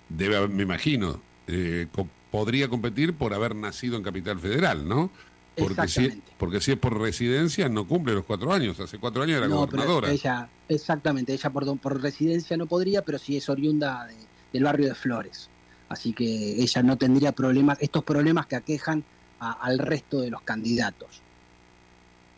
debe, 0.09 0.49
me 0.49 0.63
imagino, 0.63 1.21
eh, 1.47 1.87
podría 2.31 2.69
competir 2.69 3.15
por 3.15 3.35
haber 3.35 3.55
nacido 3.55 3.97
en 3.97 4.03
Capital 4.03 4.39
Federal, 4.39 4.89
¿no? 4.89 5.11
Porque 5.57 5.89
si, 5.89 6.23
porque 6.37 6.61
si 6.61 6.73
es 6.73 6.79
por 6.79 7.01
residencia 7.01 7.69
no 7.69 7.87
cumple 7.89 8.15
los 8.15 8.25
cuatro 8.25 8.53
años. 8.53 8.79
Hace 8.79 8.99
cuatro 8.99 9.23
años 9.23 9.39
era 9.39 9.49
No, 9.49 9.67
pero 9.67 9.83
gobernadora. 9.85 10.11
ella, 10.13 10.49
exactamente, 10.69 11.33
ella 11.33 11.51
por, 11.51 11.79
por 11.79 12.03
residencia 12.03 12.57
no 12.57 12.67
podría, 12.67 13.03
pero 13.03 13.19
sí 13.19 13.37
es 13.39 13.49
oriunda 13.49 14.05
de- 14.07 14.15
del 14.53 14.65
barrio 14.65 14.89
de 14.89 14.95
Flores. 14.95 15.49
Así 15.89 16.13
que 16.13 16.25
ella 16.63 16.83
no 16.83 16.97
tendría 16.99 17.33
problemas, 17.33 17.79
estos 17.81 18.05
problemas 18.05 18.47
que 18.47 18.57
aquejan 18.57 19.03
a- 19.41 19.53
al 19.53 19.79
resto 19.79 20.21
de 20.21 20.31
los 20.31 20.43
candidatos. 20.43 21.23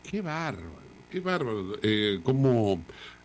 Qué 0.03 0.21
bárbaro, 0.21 0.71
qué 1.11 1.19
bárbaro. 1.19 1.73
Eh, 1.81 2.19
cómo, 2.23 2.81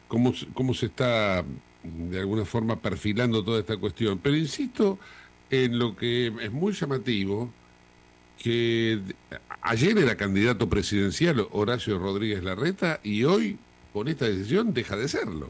cómo, 0.08 0.32
cómo 0.54 0.74
se 0.74 0.86
está 0.86 1.44
de 1.84 2.18
alguna 2.18 2.44
forma 2.44 2.80
perfilando 2.80 3.44
toda 3.44 3.60
esta 3.60 3.76
cuestión. 3.76 4.18
Pero 4.18 4.36
insisto 4.36 4.98
en 5.50 5.78
lo 5.78 5.94
que 5.94 6.32
es 6.40 6.50
muy 6.52 6.72
llamativo, 6.72 7.52
que 8.44 9.00
ayer 9.62 9.96
era 9.96 10.18
candidato 10.18 10.68
presidencial 10.68 11.48
Horacio 11.50 11.98
Rodríguez 11.98 12.44
Larreta 12.44 13.00
y 13.02 13.24
hoy, 13.24 13.58
con 13.94 14.06
esta 14.06 14.26
decisión, 14.26 14.74
deja 14.74 14.96
de 14.96 15.08
serlo. 15.08 15.48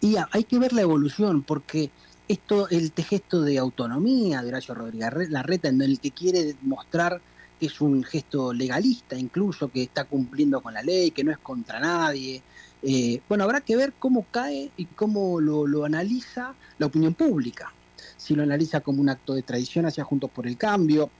Y 0.00 0.14
hay 0.30 0.44
que 0.44 0.60
ver 0.60 0.72
la 0.72 0.82
evolución, 0.82 1.42
porque 1.42 1.90
esto, 2.28 2.68
el 2.68 2.92
gesto 2.92 3.42
de 3.42 3.58
autonomía 3.58 4.42
de 4.42 4.48
Horacio 4.50 4.74
Rodríguez 4.76 5.08
Arre- 5.08 5.28
Larreta, 5.28 5.68
en 5.70 5.82
el 5.82 5.98
que 5.98 6.12
quiere 6.12 6.54
mostrar 6.62 7.20
que 7.58 7.66
es 7.66 7.80
un 7.80 8.04
gesto 8.04 8.52
legalista, 8.52 9.18
incluso 9.18 9.68
que 9.68 9.82
está 9.82 10.04
cumpliendo 10.04 10.60
con 10.60 10.74
la 10.74 10.82
ley, 10.82 11.10
que 11.10 11.24
no 11.24 11.32
es 11.32 11.38
contra 11.38 11.80
nadie. 11.80 12.42
Eh, 12.80 13.20
bueno, 13.28 13.42
habrá 13.42 13.60
que 13.60 13.74
ver 13.74 13.92
cómo 13.98 14.24
cae 14.30 14.70
y 14.76 14.84
cómo 14.86 15.40
lo, 15.40 15.66
lo 15.66 15.84
analiza 15.84 16.54
la 16.78 16.86
opinión 16.86 17.14
pública. 17.14 17.72
Si 18.16 18.36
lo 18.36 18.44
analiza 18.44 18.82
como 18.82 19.00
un 19.00 19.08
acto 19.08 19.34
de 19.34 19.42
traición 19.42 19.86
hacia 19.86 20.04
Juntos 20.04 20.30
por 20.30 20.46
el 20.46 20.56
Cambio, 20.56 21.10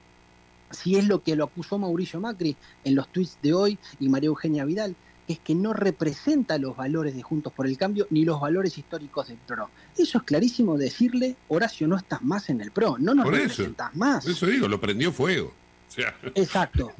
si 0.73 0.97
es 0.97 1.07
lo 1.07 1.23
que 1.23 1.35
lo 1.35 1.45
acusó 1.45 1.77
Mauricio 1.77 2.19
Macri 2.19 2.55
en 2.83 2.95
los 2.95 3.07
tweets 3.09 3.37
de 3.41 3.53
hoy 3.53 3.79
y 3.99 4.09
María 4.09 4.27
Eugenia 4.27 4.65
Vidal, 4.65 4.95
es 5.27 5.39
que 5.39 5.55
no 5.55 5.73
representa 5.73 6.57
los 6.57 6.75
valores 6.75 7.15
de 7.15 7.21
Juntos 7.21 7.53
por 7.53 7.65
el 7.65 7.77
Cambio 7.77 8.07
ni 8.09 8.25
los 8.25 8.41
valores 8.41 8.77
históricos 8.77 9.29
del 9.29 9.37
PRO. 9.37 9.69
Eso 9.97 10.17
es 10.17 10.23
clarísimo 10.23 10.77
decirle, 10.77 11.35
Horacio, 11.47 11.87
no 11.87 11.95
estás 11.95 12.21
más 12.21 12.49
en 12.49 12.61
el 12.61 12.71
PRO, 12.71 12.97
no 12.99 13.13
nos 13.13 13.25
Por 13.25 13.35
eso. 13.35 13.43
representas 13.43 13.95
más. 13.95 14.23
Por 14.23 14.33
eso 14.33 14.45
digo, 14.47 14.67
lo 14.67 14.79
prendió 14.81 15.11
fuego. 15.11 15.53
O 15.87 15.91
sea, 15.91 16.15
Exacto. 16.35 16.91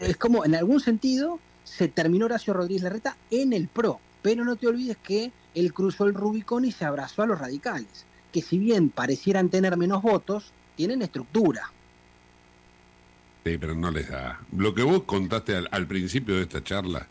Es 0.00 0.16
como, 0.16 0.44
en 0.44 0.54
algún 0.54 0.80
sentido, 0.80 1.38
se 1.62 1.88
terminó 1.88 2.26
Horacio 2.26 2.54
Rodríguez 2.54 2.82
Larreta 2.82 3.16
en 3.30 3.52
el 3.52 3.68
PRO, 3.68 4.00
pero 4.22 4.44
no 4.44 4.56
te 4.56 4.66
olvides 4.66 4.96
que 4.96 5.32
él 5.54 5.72
cruzó 5.72 6.06
el 6.06 6.14
Rubicón 6.14 6.64
y 6.64 6.72
se 6.72 6.84
abrazó 6.84 7.22
a 7.22 7.26
los 7.26 7.38
radicales, 7.38 8.06
que 8.32 8.42
si 8.42 8.58
bien 8.58 8.90
parecieran 8.90 9.48
tener 9.48 9.76
menos 9.76 10.02
votos, 10.02 10.52
tienen 10.76 11.02
estructura. 11.02 11.72
Sí, 13.50 13.58
pero 13.58 13.74
no 13.74 13.90
les 13.90 14.08
da. 14.08 14.40
Lo 14.56 14.74
que 14.74 14.82
vos 14.82 15.02
contaste 15.04 15.56
al, 15.56 15.68
al 15.72 15.86
principio 15.86 16.36
de 16.36 16.42
esta 16.42 16.62
charla 16.62 17.08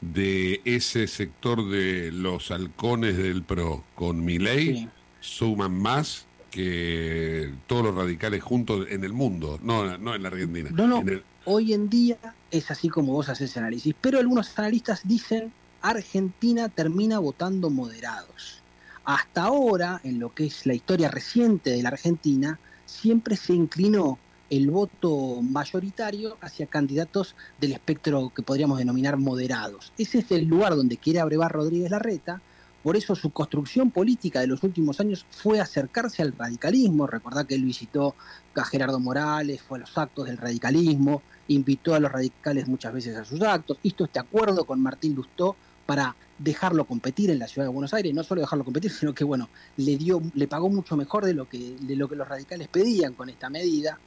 de 0.00 0.60
ese 0.64 1.06
sector 1.06 1.68
de 1.68 2.10
los 2.12 2.50
halcones 2.50 3.16
del 3.16 3.42
PRO 3.42 3.84
con 3.94 4.24
Milei 4.24 4.88
suman 5.20 5.72
más 5.80 6.26
que 6.50 7.52
todos 7.66 7.84
los 7.84 7.94
radicales 7.94 8.42
juntos 8.42 8.86
en 8.90 9.04
el 9.04 9.12
mundo, 9.12 9.58
no, 9.62 9.96
no 9.98 10.14
en 10.14 10.22
la 10.22 10.28
Argentina. 10.28 10.70
No, 10.72 10.86
no, 10.86 10.98
En 10.98 11.08
el- 11.08 11.22
hoy 11.46 11.72
en 11.72 11.88
día 11.88 12.18
es 12.50 12.70
así 12.70 12.88
como 12.88 13.12
vos 13.12 13.28
haces 13.28 13.56
análisis, 13.56 13.94
pero 14.00 14.18
algunos 14.18 14.56
analistas 14.58 15.00
dicen 15.04 15.52
Argentina 15.80 16.68
termina 16.68 17.18
votando 17.18 17.70
moderados. 17.70 18.62
Hasta 19.04 19.42
ahora, 19.44 20.00
en 20.04 20.20
lo 20.20 20.32
que 20.34 20.46
es 20.46 20.64
la 20.66 20.74
historia 20.74 21.08
reciente 21.08 21.70
de 21.70 21.82
la 21.82 21.88
Argentina, 21.88 22.58
siempre 22.86 23.36
se 23.36 23.54
inclinó 23.54 24.18
el 24.52 24.70
voto 24.70 25.40
mayoritario 25.40 26.36
hacia 26.42 26.66
candidatos 26.66 27.34
del 27.58 27.72
espectro 27.72 28.30
que 28.36 28.42
podríamos 28.42 28.76
denominar 28.76 29.16
moderados. 29.16 29.94
Ese 29.96 30.18
es 30.18 30.30
el 30.30 30.44
lugar 30.44 30.76
donde 30.76 30.98
quiere 30.98 31.20
abrevar 31.20 31.52
Rodríguez 31.52 31.90
Larreta, 31.90 32.42
por 32.82 32.94
eso 32.94 33.14
su 33.14 33.30
construcción 33.30 33.90
política 33.90 34.40
de 34.40 34.48
los 34.48 34.62
últimos 34.62 35.00
años 35.00 35.24
fue 35.30 35.58
acercarse 35.58 36.20
al 36.20 36.34
radicalismo. 36.36 37.06
Recordá 37.06 37.44
que 37.44 37.54
él 37.54 37.64
visitó 37.64 38.14
a 38.54 38.64
Gerardo 38.66 39.00
Morales, 39.00 39.62
fue 39.62 39.78
a 39.78 39.80
los 39.80 39.96
actos 39.96 40.26
del 40.26 40.36
radicalismo, 40.36 41.22
invitó 41.48 41.94
a 41.94 42.00
los 42.00 42.12
radicales 42.12 42.68
muchas 42.68 42.92
veces 42.92 43.16
a 43.16 43.24
sus 43.24 43.40
actos, 43.40 43.78
hizo 43.82 44.04
este 44.04 44.18
acuerdo 44.18 44.66
con 44.66 44.82
Martín 44.82 45.14
Lustó 45.14 45.56
para 45.86 46.14
dejarlo 46.38 46.84
competir 46.84 47.30
en 47.30 47.38
la 47.38 47.48
ciudad 47.48 47.68
de 47.68 47.72
Buenos 47.72 47.94
Aires, 47.94 48.12
no 48.12 48.22
solo 48.22 48.42
dejarlo 48.42 48.64
competir, 48.64 48.90
sino 48.90 49.14
que 49.14 49.24
bueno, 49.24 49.48
le 49.78 49.96
dio, 49.96 50.20
le 50.34 50.46
pagó 50.46 50.68
mucho 50.68 50.94
mejor 50.94 51.24
de 51.24 51.32
lo 51.32 51.48
que, 51.48 51.76
de 51.80 51.96
lo 51.96 52.06
que 52.06 52.16
los 52.16 52.28
radicales 52.28 52.68
pedían 52.68 53.14
con 53.14 53.30
esta 53.30 53.48
medida. 53.48 53.98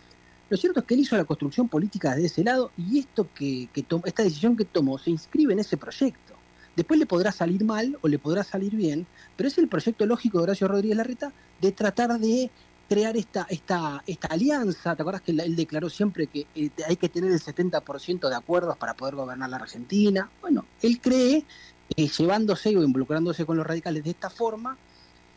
Lo 0.50 0.58
cierto 0.58 0.80
es 0.80 0.86
que 0.86 0.94
él 0.94 1.00
hizo 1.02 1.18
la 1.18 1.26
construcción 1.26 1.70
política 1.70 2.12
desde 2.14 2.28
ese 2.28 2.44
lado 2.44 2.72
y 2.78 3.00
esto 3.00 3.30
que, 3.34 3.70
que 3.74 3.84
tom- 3.84 4.02
esta 4.06 4.24
decisión 4.24 4.56
que 4.56 4.66
tomó 4.66 4.98
se 5.00 5.10
inscribe 5.12 5.54
en 5.54 5.60
ese 5.60 5.78
proyecto. 5.78 6.36
Después 6.76 7.00
le 7.00 7.06
podrá 7.06 7.32
salir 7.32 7.64
mal 7.64 7.98
o 8.02 8.08
le 8.08 8.20
podrá 8.20 8.44
salir 8.44 8.76
bien, 8.76 9.08
pero 9.36 9.48
es 9.48 9.58
el 9.58 9.68
proyecto 9.70 10.06
lógico 10.06 10.38
de 10.38 10.44
Horacio 10.44 10.68
Rodríguez 10.68 10.98
Larreta 10.98 11.34
de 11.62 11.72
tratar 11.72 12.20
de 12.20 12.52
crear 12.88 13.18
esta, 13.18 13.48
esta, 13.50 14.04
esta 14.06 14.28
alianza. 14.28 14.96
¿Te 14.96 15.02
acuerdas 15.02 15.22
que 15.24 15.32
él- 15.32 15.40
él 15.40 15.56
declaró 15.56 15.90
siempre 15.90 16.28
que 16.28 16.46
eh, 16.54 16.70
hay 16.88 16.98
que 16.98 17.10
tener 17.10 17.32
el 17.32 17.40
70% 17.40 18.30
de 18.30 18.36
acuerdos 18.36 18.78
para 18.78 18.94
poder 18.94 19.16
gobernar 19.16 19.50
la 19.50 19.58
Argentina? 19.58 20.30
Bueno, 20.42 20.66
él 20.82 21.00
cree 21.02 21.44
que 21.96 22.08
llevándose 22.08 22.76
o 22.78 22.84
involucrándose 22.84 23.46
con 23.46 23.58
los 23.58 23.66
radicales 23.66 24.04
de 24.04 24.12
esta 24.12 24.30
forma, 24.30 24.78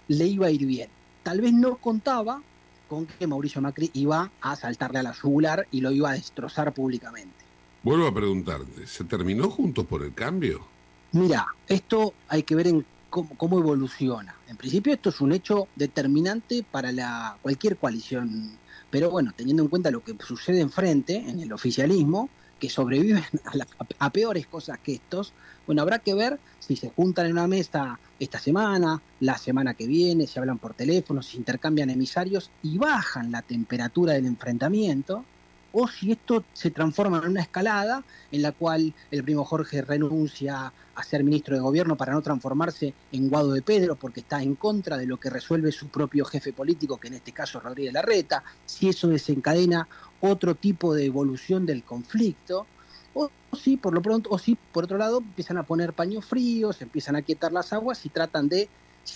le 0.09 0.27
iba 0.27 0.47
a 0.47 0.51
ir 0.51 0.67
bien. 0.67 0.91
Tal 1.23 1.41
vez 1.41 1.53
no 1.53 1.77
contaba 1.77 2.43
con 2.89 3.07
que 3.07 3.27
Mauricio 3.27 3.61
Macri 3.61 3.91
iba 3.95 4.31
a 4.41 4.57
saltarle 4.57 4.99
a 5.01 5.03
la 5.03 5.13
yugular 5.13 5.67
y 5.71 5.81
lo 5.81 5.91
iba 5.91 6.11
a 6.11 6.15
destrozar 6.15 6.73
públicamente. 6.73 7.45
Vuelvo 7.83 8.07
a 8.07 8.15
preguntarte, 8.15 8.87
¿se 8.87 9.05
terminó 9.05 9.51
juntos 9.51 9.87
por 9.87 10.03
el 10.03 10.15
cambio? 10.15 10.65
Mira, 11.13 11.47
esto 11.67 12.15
hay 12.29 12.43
que 12.43 12.55
ver 12.55 12.67
en 12.67 12.85
cómo, 13.09 13.31
cómo 13.37 13.59
evoluciona. 13.59 14.35
En 14.49 14.57
principio 14.57 14.93
esto 14.93 15.11
es 15.11 15.21
un 15.21 15.33
hecho 15.33 15.69
determinante 15.77 16.65
para 16.69 16.91
la, 16.91 17.39
cualquier 17.41 17.77
coalición, 17.77 18.59
pero 18.91 19.11
bueno, 19.11 19.33
teniendo 19.37 19.63
en 19.63 19.69
cuenta 19.69 19.91
lo 19.91 20.03
que 20.03 20.17
sucede 20.27 20.61
enfrente, 20.61 21.17
en 21.17 21.41
el 21.41 21.53
oficialismo, 21.53 22.29
que 22.59 22.69
sobreviven 22.71 23.23
a, 23.45 23.57
la- 23.57 23.67
a 23.99 24.11
peores 24.11 24.47
cosas 24.47 24.79
que 24.79 24.95
estos, 24.95 25.33
bueno, 25.67 25.83
habrá 25.83 25.99
que 25.99 26.15
ver 26.15 26.39
si 26.59 26.77
se 26.77 26.91
juntan 26.91 27.27
en 27.27 27.33
una 27.33 27.47
mesa 27.47 27.99
esta 28.19 28.39
semana, 28.39 29.01
la 29.21 29.39
semana 29.39 29.75
que 29.75 29.87
viene, 29.87 30.27
si 30.27 30.39
hablan 30.39 30.59
por 30.59 30.75
teléfono, 30.75 31.23
si 31.23 31.37
intercambian 31.37 31.91
emisarios 31.91 32.51
y 32.63 32.79
bajan 32.79 33.31
la 33.31 33.43
temperatura 33.43 34.15
del 34.15 34.27
enfrentamiento, 34.27 35.25
o 35.71 35.87
si 35.87 36.13
esto 36.13 36.45
se 36.55 36.71
transforma 36.71 37.19
en 37.19 37.29
una 37.31 37.43
escalada 37.43 38.03
en 38.33 38.41
la 38.43 38.53
cual 38.53 38.95
el 39.11 39.23
primo 39.23 39.45
Jorge 39.45 39.83
renuncia 39.83 40.73
a 40.95 41.05
ser 41.05 41.23
ministro 41.23 41.55
de 41.55 41.61
gobierno 41.61 41.95
para 41.97 42.15
no 42.15 42.23
transformarse 42.23 42.95
en 43.13 43.29
Guado 43.29 43.53
de 43.53 43.61
Pedro 43.63 43.95
porque 43.95 44.21
está 44.21 44.43
en 44.43 44.55
contra 44.57 44.97
de 44.97 45.07
lo 45.07 45.19
que 45.19 45.29
resuelve 45.31 45.71
su 45.71 45.89
propio 45.89 46.25
jefe 46.25 46.53
político, 46.55 46.97
que 46.97 47.09
en 47.09 47.15
este 47.15 47.33
caso 47.33 47.59
es 47.59 47.65
Rodríguez 47.65 47.93
Larreta, 47.93 48.43
si 48.65 48.89
eso 48.89 49.09
desencadena 49.09 49.87
otro 50.21 50.55
tipo 50.55 50.95
de 50.95 51.07
evolución 51.07 51.67
del 51.67 51.83
conflicto, 51.83 52.67
o 53.15 53.31
si 53.57 53.77
por 53.77 53.95
lo 53.95 54.03
pronto, 54.03 54.31
o 54.31 54.39
si 54.39 54.57
por 54.57 54.85
otro 54.85 54.99
lado 54.99 55.19
empiezan 55.19 55.59
a 55.59 55.63
poner 55.63 55.93
paños 55.93 56.25
fríos, 56.25 56.83
empiezan 56.83 57.17
a 57.17 57.23
quietar 57.23 57.53
las 57.53 57.73
aguas 57.73 58.05
y 58.05 58.09
tratan 58.09 58.49
de 58.49 58.69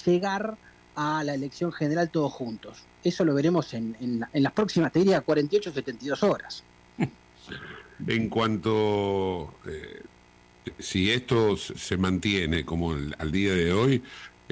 llegar 0.04 0.56
a 0.94 1.24
la 1.24 1.34
elección 1.34 1.72
general 1.72 2.10
todos 2.10 2.32
juntos. 2.32 2.84
Eso 3.02 3.24
lo 3.24 3.34
veremos 3.34 3.72
en, 3.74 3.96
en 4.00 4.24
en 4.32 4.42
las 4.42 4.52
próximas, 4.52 4.92
te 4.92 5.00
diría, 5.00 5.20
48 5.20 5.70
o 5.70 5.72
72 5.72 6.22
horas. 6.22 6.62
En 8.04 8.28
cuanto, 8.30 9.54
eh, 9.64 10.02
si 10.78 11.10
esto 11.10 11.56
se 11.56 11.96
mantiene 11.96 12.64
como 12.64 12.92
al 12.92 13.30
día 13.30 13.54
de 13.54 13.72
hoy, 13.72 14.02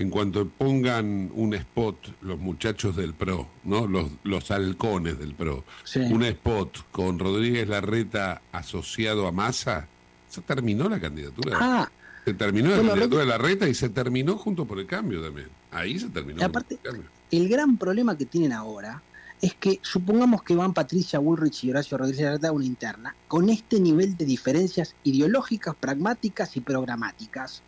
en 0.01 0.09
cuanto 0.09 0.49
pongan 0.49 1.31
un 1.35 1.53
spot 1.53 2.23
los 2.23 2.39
muchachos 2.39 2.97
del 2.97 3.13
PRO, 3.13 3.49
¿no? 3.65 3.87
Los, 3.87 4.07
los 4.25 4.51
halcones 4.51 5.19
del 5.19 5.35
PRO, 5.35 5.65
un 6.11 6.25
spot 6.25 6.91
con 6.91 7.19
Rodríguez 7.19 7.69
Larreta 7.69 8.41
asociado 8.51 9.27
a 9.27 9.33
Massa, 9.33 9.89
se 10.27 10.41
terminó 10.41 10.89
la 10.89 10.99
candidatura. 10.99 11.59
Ah, 11.61 11.91
se 12.25 12.33
terminó 12.33 12.71
la 12.71 12.77
bueno, 12.77 12.91
candidatura 12.93 13.21
de 13.25 13.29
Larreta 13.29 13.69
y 13.69 13.75
se 13.75 13.91
terminó 13.91 14.39
junto 14.39 14.65
por 14.65 14.79
el 14.79 14.87
cambio 14.87 15.23
también. 15.23 15.49
Ahí 15.71 15.99
se 15.99 16.09
terminó. 16.09 16.43
Aparte- 16.43 16.75
el 16.77 16.81
Cambio. 16.81 17.11
El 17.31 17.49
gran 17.49 17.77
problema 17.77 18.17
que 18.17 18.25
tienen 18.25 18.53
ahora 18.53 19.03
es 19.43 19.55
que 19.55 19.81
supongamos 19.83 20.43
que 20.43 20.55
van 20.55 20.73
Patricia 20.73 21.19
Bullrich 21.19 21.65
y 21.65 21.71
Horacio 21.71 21.99
Rodríguez 21.99 22.25
Larreta 22.25 22.49
a 22.49 22.53
una 22.53 22.65
interna, 22.65 23.15
con 23.29 23.51
este 23.51 23.79
nivel 23.81 24.17
de 24.17 24.25
diferencias 24.25 24.95
ideológicas, 25.05 25.75
pragmáticas 25.79 26.57
y 26.57 26.61
programáticas. 26.61 27.63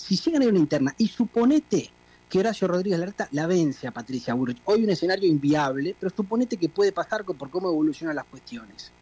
Si 0.00 0.16
llegan 0.16 0.42
a 0.42 0.48
una 0.48 0.58
interna 0.58 0.94
y 0.98 1.08
suponete 1.08 1.90
que 2.28 2.38
Horacio 2.38 2.68
Rodríguez 2.68 2.98
Larreta 2.98 3.28
la 3.32 3.46
vence 3.46 3.86
a 3.86 3.90
Patricia 3.90 4.34
Bullrich, 4.34 4.60
hoy 4.64 4.84
un 4.84 4.90
escenario 4.90 5.28
inviable, 5.28 5.94
pero 5.98 6.12
suponete 6.14 6.56
que 6.56 6.68
puede 6.68 6.92
pasar 6.92 7.24
por 7.24 7.50
cómo 7.50 7.68
evolucionan 7.68 8.16
las 8.16 8.24
cuestiones. 8.24 8.92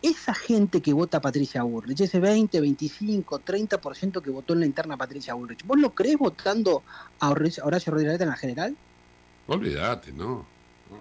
Esa 0.00 0.34
gente 0.34 0.80
que 0.80 0.92
vota 0.92 1.18
a 1.18 1.20
Patricia 1.20 1.62
Bullrich, 1.62 2.00
ese 2.00 2.20
20, 2.20 2.60
25, 2.60 3.40
30% 3.40 4.22
que 4.22 4.30
votó 4.30 4.52
en 4.52 4.60
la 4.60 4.66
interna 4.66 4.94
a 4.94 4.98
Patricia 4.98 5.34
Bullrich, 5.34 5.64
¿vos 5.66 5.78
lo 5.78 5.94
crees 5.94 6.18
votando 6.18 6.82
a 7.20 7.30
Horacio 7.30 7.62
Rodríguez 7.64 8.04
Larreta 8.04 8.24
en 8.24 8.30
la 8.30 8.36
general? 8.36 8.76
Olvídate, 9.46 10.12
¿no? 10.12 10.46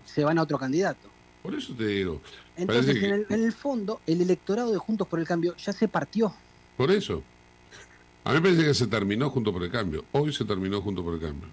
se 0.06 0.24
van 0.24 0.38
a 0.40 0.42
otro 0.42 0.58
candidato. 0.58 1.08
Por 1.44 1.54
eso 1.54 1.74
te 1.76 1.86
digo. 1.86 2.22
Entonces, 2.58 2.98
que- 2.98 3.06
en, 3.06 3.14
el, 3.14 3.26
en 3.30 3.44
el 3.44 3.52
fondo, 3.52 4.00
el 4.08 4.22
electorado 4.22 4.72
de 4.72 4.78
Juntos 4.80 5.08
por 5.08 5.20
el 5.20 5.28
Cambio 5.28 5.56
ya 5.58 5.72
se 5.74 5.88
partió. 5.88 6.34
Por 6.78 6.90
eso. 6.90 7.22
A 8.24 8.30
mí 8.30 8.36
me 8.36 8.42
parece 8.42 8.64
que 8.66 8.74
se 8.74 8.88
terminó 8.88 9.30
junto 9.30 9.52
por 9.52 9.64
el 9.64 9.72
cambio. 9.72 10.06
Hoy 10.12 10.34
se 10.34 10.46
terminó 10.46 10.82
junto 10.82 11.04
por 11.04 11.16
el 11.16 11.20
cambio. 11.20 11.50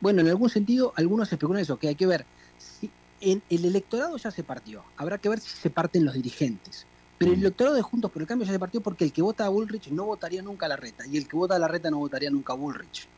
Bueno, 0.00 0.20
en 0.20 0.28
algún 0.28 0.48
sentido, 0.48 0.92
algunos 0.96 1.32
especulan 1.32 1.62
eso, 1.62 1.78
que 1.78 1.88
hay 1.88 1.94
que 1.94 2.06
ver 2.06 2.24
si 2.58 2.90
en 3.20 3.42
el 3.50 3.64
electorado 3.64 4.16
ya 4.16 4.30
se 4.30 4.44
partió. 4.44 4.84
Habrá 4.96 5.18
que 5.18 5.28
ver 5.28 5.40
si 5.40 5.48
se 5.56 5.70
parten 5.70 6.04
los 6.04 6.14
dirigentes. 6.14 6.86
Pero 7.18 7.32
el 7.32 7.40
electorado 7.40 7.74
de 7.74 7.82
Juntos 7.82 8.10
por 8.10 8.20
el 8.20 8.28
Cambio 8.28 8.46
ya 8.46 8.52
se 8.52 8.58
partió 8.58 8.82
porque 8.82 9.04
el 9.04 9.12
que 9.12 9.22
vota 9.22 9.46
a 9.46 9.48
Bullrich 9.48 9.88
no 9.88 10.04
votaría 10.04 10.42
nunca 10.42 10.66
a 10.66 10.68
la 10.68 10.76
reta 10.76 11.06
y 11.06 11.16
el 11.16 11.26
que 11.26 11.34
vota 11.34 11.56
a 11.56 11.58
la 11.58 11.66
reta 11.66 11.90
no 11.90 11.98
votaría 11.98 12.30
nunca 12.30 12.52
a 12.52 12.56
Bullrich. 12.56 13.08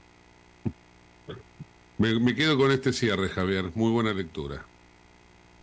Me, 1.98 2.18
me 2.20 2.34
quedo 2.34 2.56
con 2.56 2.70
este 2.70 2.92
cierre, 2.92 3.28
Javier. 3.28 3.72
Muy 3.74 3.90
buena 3.90 4.14
lectura. 4.14 4.64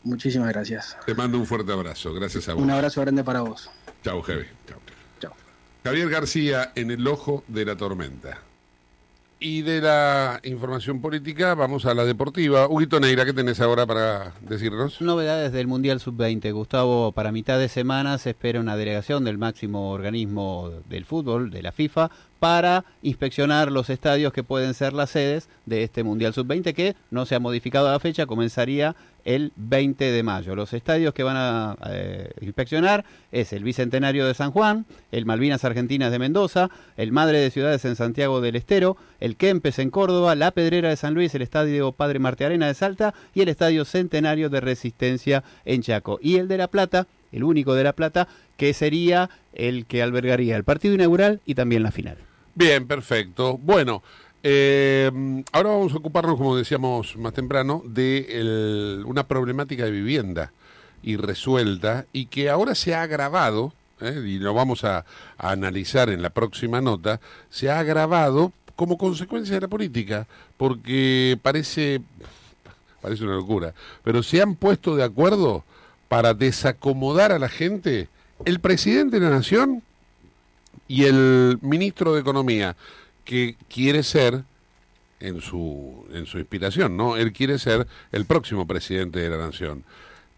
Muchísimas 0.03 0.49
gracias. 0.49 0.97
Te 1.05 1.15
mando 1.15 1.39
un 1.39 1.45
fuerte 1.45 1.71
abrazo. 1.71 2.13
Gracias 2.13 2.49
a 2.49 2.53
vos. 2.53 2.61
Un 2.61 2.71
abrazo 2.71 2.99
grande 3.01 3.23
para 3.23 3.39
vos. 3.39 3.69
Chau, 4.03 4.21
Javi. 4.21 4.45
Chau. 4.67 4.80
Javier 5.86 6.10
García 6.10 6.72
en 6.74 6.90
el 6.90 7.06
ojo 7.06 7.44
de 7.48 7.64
la 7.64 7.76
tormenta. 7.76 8.40
Y 9.40 9.62
de 9.62 9.82
la 9.82 10.40
información 10.44 11.00
política 11.00 11.54
vamos 11.54 11.86
a 11.86 11.94
la 11.94 12.06
deportiva. 12.06 12.68
Huguito 12.68 13.00
Neira, 13.00 13.24
¿qué 13.24 13.34
tenés 13.34 13.62
ahora 13.62 13.86
para 13.86 14.34
decirnos? 14.42 15.00
Novedades 15.00 15.52
del 15.52 15.68
Mundial 15.68 16.00
Sub-20. 16.00 16.52
Gustavo, 16.54 17.12
para 17.12 17.32
mitad 17.32 17.60
de 17.60 17.70
semana 17.70 18.18
se 18.18 18.32
espera 18.32 18.60
una 18.60 18.76
delegación 18.76 19.26
del 19.26 19.38
máximo 19.38 19.92
organismo 19.92 20.72
del 20.90 21.06
fútbol, 21.06 21.52
de 21.52 21.62
la 21.62 21.72
FIFA, 21.72 22.10
para 22.46 22.86
inspeccionar 23.02 23.72
los 23.72 23.89
estadios 23.89 24.32
que 24.32 24.43
pueden 24.43 24.76
ser 24.76 24.93
las 24.93 25.10
sedes 25.10 25.50
de 25.66 25.82
este 25.82 26.04
Mundial 26.04 26.32
Sub-20 26.32 26.76
que 26.76 26.96
no 27.10 27.26
se 27.26 27.34
ha 27.34 27.39
modificado 27.39 27.91
la 27.91 28.00
fecha, 28.00 28.28
comenzaría 28.28 28.96
el 29.24 29.52
20 29.56 30.12
de 30.12 30.22
mayo. 30.22 30.56
Los 30.56 30.72
estadios 30.74 31.16
que 31.16 31.24
van 31.24 31.38
a 31.38 31.76
eh, 31.88 32.30
inspeccionar 32.41 33.04
es 33.32 33.52
el 33.52 33.64
Bicentenario 33.64 34.28
de 34.28 34.36
San 34.36 34.52
Juan, 34.52 34.86
el 35.12 35.26
Malvinas 35.26 35.66
Argentinas 35.66 36.12
de 36.12 36.20
Mendoza, 36.20 36.70
el 36.98 37.12
Madre 37.12 37.39
de 37.39 37.50
Ciudades 37.50 37.84
en 37.84 37.96
Santiago 37.96 38.41
del 38.41 38.58
Estero, 38.58 38.96
el 39.20 39.38
Kempes 39.38 39.80
en 39.80 39.89
Córdoba, 39.89 40.36
la 40.36 40.52
Pedrera 40.52 40.89
de 40.89 40.98
San 40.98 41.16
Luis, 41.16 41.34
el 41.34 41.41
Estadio 41.41 41.93
Padre 41.93 42.20
Marte 42.20 42.46
Arena 42.46 42.68
de 42.68 42.76
Salta 42.76 43.16
y 43.34 43.41
el 43.41 43.50
Estadio 43.50 43.86
Centenario 43.86 44.52
de 44.52 44.62
Resistencia 44.62 45.43
en 45.66 45.82
Chaco. 45.82 46.20
Y 46.22 46.36
el 46.36 46.48
de 46.48 46.58
La 46.58 46.68
Plata, 46.68 47.08
el 47.32 47.43
único 47.43 47.74
de 47.74 47.86
La 47.86 47.93
Plata, 47.93 48.28
que 48.56 48.72
sería 48.76 49.32
el 49.56 49.88
que 49.88 50.04
albergaría 50.04 50.56
el 50.56 50.64
partido 50.64 50.93
inaugural 50.93 51.41
y 51.43 51.56
también 51.56 51.82
la 51.82 51.91
final. 51.91 52.18
Bien, 52.56 52.88
perfecto. 52.88 53.58
Bueno, 53.58 54.01
eh, 54.43 55.12
ahora 55.51 55.70
vamos 55.70 55.93
a 55.93 55.97
ocuparnos, 55.97 56.38
como 56.38 56.56
decíamos 56.56 57.18
más 57.18 57.34
temprano, 57.34 57.82
de 57.86 58.20
el- 58.30 59.03
una 59.06 59.28
problemática 59.28 59.84
de 59.86 59.91
vivienda 59.91 60.51
irresuelta 61.03 62.06
y 62.14 62.28
que 62.28 62.49
ahora 62.49 62.74
se 62.74 62.95
ha 62.95 63.03
agravado 63.03 63.74
¿eh? 64.01 64.24
y 64.26 64.39
lo 64.39 64.53
vamos 64.53 64.84
a, 64.84 64.99
a 65.38 65.51
analizar 65.51 66.10
en 66.10 66.22
la 66.22 66.30
próxima 66.32 66.82
nota, 66.82 67.20
se 67.49 67.70
ha 67.70 67.80
agravado 67.80 68.51
como 68.76 68.97
consecuencia 68.97 69.56
de 69.56 69.62
la 69.62 69.68
política, 69.68 70.28
porque 70.58 71.38
parece, 71.41 72.01
parece 73.01 73.24
una 73.24 73.36
locura, 73.36 73.74
pero 74.03 74.24
se 74.24 74.41
han 74.41 74.56
puesto 74.56 74.95
de 74.95 75.03
acuerdo 75.03 75.64
para 76.10 76.34
desacomodar 76.34 77.32
a 77.32 77.39
la 77.39 77.49
gente 77.49 78.10
el 78.45 78.60
presidente 78.60 79.20
de 79.20 79.26
la 79.30 79.36
nación 79.36 79.82
y 80.88 81.05
el 81.05 81.57
ministro 81.61 82.13
de 82.13 82.21
Economía, 82.21 82.76
que 83.23 83.55
quiere 83.69 84.03
ser, 84.03 84.43
en 85.19 85.41
su, 85.41 86.05
en 86.13 86.26
su 86.26 86.38
inspiración, 86.38 86.97
¿no? 86.97 87.17
Él 87.17 87.34
quiere 87.34 87.57
ser 87.57 87.88
el 88.11 88.26
próximo 88.26 88.67
presidente 88.67 89.19
de 89.19 89.30
la 89.30 89.38
nación. 89.38 89.84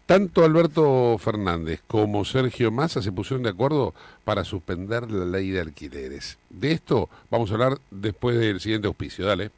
Tanto 0.06 0.42
Alberto 0.42 1.18
Fernández 1.18 1.82
como 1.86 2.24
Sergio 2.24 2.70
Massa 2.70 3.02
se 3.02 3.12
pusieron 3.12 3.42
de 3.42 3.50
acuerdo 3.50 3.94
para 4.24 4.44
suspender 4.44 5.10
la 5.10 5.26
ley 5.26 5.50
de 5.50 5.60
alquileres. 5.60 6.38
De 6.48 6.72
esto 6.72 7.10
vamos 7.30 7.50
a 7.50 7.54
hablar 7.54 7.78
después 7.90 8.38
del 8.38 8.60
siguiente 8.60 8.86
auspicio. 8.88 9.26
Dale. 9.26 9.50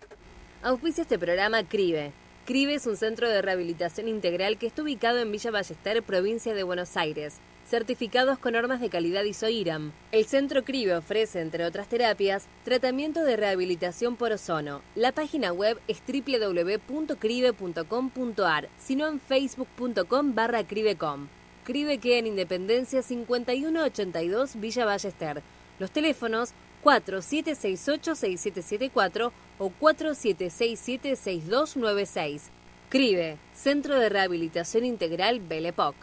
Auspicia 0.63 1.03
este 1.03 1.19
programa 1.19 1.63
CRIBE. 1.63 2.13
CRIBE 2.51 2.75
es 2.75 2.87
un 2.89 2.97
centro 2.97 3.29
de 3.29 3.43
rehabilitación 3.43 4.09
integral 4.09 4.59
que 4.59 4.67
está 4.67 4.83
ubicado 4.83 5.21
en 5.21 5.31
Villa 5.31 5.53
Ballester, 5.53 6.03
provincia 6.03 6.53
de 6.53 6.65
Buenos 6.65 6.97
Aires. 6.97 7.37
Certificados 7.65 8.41
con 8.41 8.55
normas 8.55 8.81
de 8.81 8.89
calidad 8.89 9.23
ISOIRAM. 9.23 9.93
El 10.11 10.25
centro 10.25 10.65
CRIBE 10.65 10.97
ofrece, 10.97 11.43
entre 11.43 11.65
otras 11.65 11.87
terapias, 11.87 12.49
tratamiento 12.65 13.23
de 13.23 13.37
rehabilitación 13.37 14.17
por 14.17 14.33
ozono. 14.33 14.83
La 14.97 15.13
página 15.13 15.53
web 15.53 15.79
es 15.87 16.03
www.cribe.com.ar, 16.05 18.69
sino 18.81 19.07
en 19.07 19.21
facebook.com 19.21 20.35
barra 20.35 20.67
cribecom. 20.67 21.29
CRIBE 21.63 21.99
queda 21.99 22.17
en 22.17 22.27
Independencia 22.27 23.03
5182 23.03 24.59
Villa 24.59 24.85
Ballester. 24.85 25.41
Los 25.79 25.93
teléfonos 25.93 26.53
4768-6774 26.85 29.33
o 29.59 29.73
4767-6296. 29.81 32.43
CRIBE, 32.89 33.39
Centro 33.55 33.99
de 33.99 34.09
Rehabilitación 34.09 34.85
Integral 34.85 35.41
Belepoc. 35.41 35.97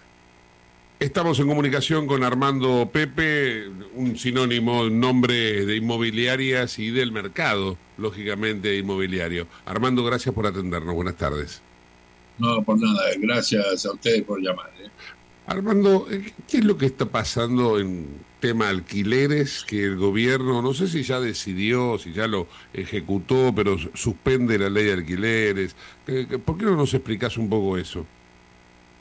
Estamos 0.99 1.39
en 1.39 1.47
comunicación 1.47 2.07
con 2.07 2.23
Armando 2.23 2.89
Pepe, 2.91 3.67
un 3.93 4.17
sinónimo, 4.17 4.81
un 4.81 4.99
nombre 4.99 5.65
de 5.65 5.75
inmobiliarias 5.75 6.79
y 6.79 6.89
del 6.89 7.11
mercado, 7.11 7.77
lógicamente, 7.97 8.75
inmobiliario. 8.77 9.47
Armando, 9.65 10.03
gracias 10.03 10.33
por 10.33 10.47
atendernos. 10.47 10.95
Buenas 10.95 11.15
tardes. 11.15 11.61
No, 12.39 12.63
por 12.63 12.79
nada. 12.79 13.01
Gracias 13.19 13.85
a 13.85 13.91
ustedes 13.91 14.23
por 14.23 14.41
llamar. 14.41 14.71
¿eh? 14.79 14.89
Armando, 15.45 16.07
¿qué 16.47 16.57
es 16.57 16.65
lo 16.65 16.77
que 16.77 16.87
está 16.87 17.05
pasando 17.05 17.79
en 17.79 18.07
tema 18.39 18.69
alquileres 18.69 19.63
que 19.67 19.83
el 19.83 19.95
gobierno, 19.97 20.61
no 20.61 20.73
sé 20.73 20.87
si 20.87 21.03
ya 21.03 21.19
decidió, 21.19 21.97
si 21.97 22.13
ya 22.13 22.27
lo 22.27 22.47
ejecutó, 22.73 23.53
pero 23.55 23.77
suspende 23.95 24.57
la 24.59 24.69
ley 24.69 24.85
de 24.85 24.93
alquileres? 24.93 25.75
¿Qué- 26.05 26.27
qué- 26.27 26.39
¿Por 26.39 26.57
qué 26.57 26.65
no 26.65 26.75
nos 26.75 26.93
explicas 26.93 27.37
un 27.37 27.49
poco 27.49 27.77
eso? 27.77 28.05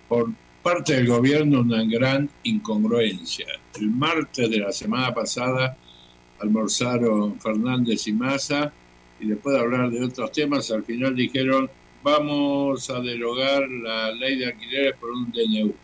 Por 0.08 0.30
parte 0.62 0.94
del 0.94 1.06
gobierno 1.06 1.60
una 1.60 1.84
gran 1.84 2.28
incongruencia. 2.44 3.46
El 3.78 3.90
martes 3.90 4.48
de 4.50 4.58
la 4.58 4.72
semana 4.72 5.12
pasada 5.14 5.76
almorzaron 6.40 7.38
Fernández 7.40 8.06
y 8.06 8.12
Massa 8.12 8.72
y 9.20 9.26
después 9.28 9.54
de 9.54 9.60
hablar 9.60 9.90
de 9.90 10.04
otros 10.04 10.30
temas, 10.32 10.70
al 10.70 10.84
final 10.84 11.14
dijeron 11.14 11.70
vamos 12.02 12.88
a 12.90 13.00
derogar 13.00 13.68
la 13.68 14.12
ley 14.12 14.38
de 14.38 14.46
alquileres 14.46 14.96
por 14.96 15.10
un 15.10 15.32
DNU. 15.32 15.74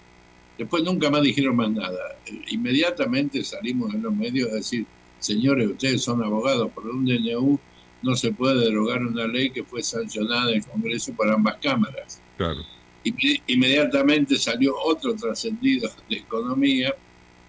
Después 0.58 0.82
nunca 0.84 1.10
más 1.10 1.22
dijeron 1.22 1.56
más 1.56 1.70
nada. 1.70 2.16
Inmediatamente 2.50 3.42
salimos 3.44 3.92
en 3.94 4.02
los 4.02 4.14
medios 4.14 4.50
a 4.50 4.56
decir, 4.56 4.86
señores, 5.18 5.68
ustedes 5.70 6.02
son 6.02 6.22
abogados, 6.22 6.70
por 6.72 6.86
un 6.86 7.04
DNU 7.04 7.58
no 8.02 8.16
se 8.16 8.32
puede 8.32 8.64
derogar 8.64 9.04
una 9.04 9.26
ley 9.26 9.50
que 9.50 9.62
fue 9.64 9.82
sancionada 9.82 10.50
en 10.50 10.56
el 10.58 10.66
Congreso 10.66 11.12
por 11.14 11.30
ambas 11.30 11.56
cámaras. 11.62 12.20
Claro. 12.36 12.60
Inme- 13.04 13.40
Inmediatamente 13.46 14.36
salió 14.36 14.74
otro 14.84 15.14
trascendido 15.14 15.90
de 16.08 16.16
economía 16.16 16.94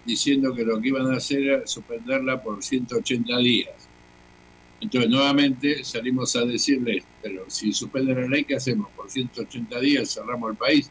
diciendo 0.04 0.54
que 0.54 0.64
lo 0.64 0.80
que 0.80 0.88
iban 0.88 1.12
a 1.12 1.16
hacer 1.16 1.42
era 1.42 1.66
suspenderla 1.66 2.42
por 2.42 2.62
180 2.62 3.38
días. 3.38 3.70
Entonces, 4.80 5.10
nuevamente 5.10 5.82
salimos 5.82 6.36
a 6.36 6.44
decirles, 6.44 7.04
pero 7.22 7.44
si 7.48 7.72
suspenden 7.72 8.20
la 8.20 8.28
ley, 8.28 8.44
¿qué 8.44 8.56
hacemos? 8.56 8.88
Por 8.94 9.10
180 9.10 9.80
días 9.80 10.12
cerramos 10.12 10.50
el 10.50 10.56
país. 10.56 10.90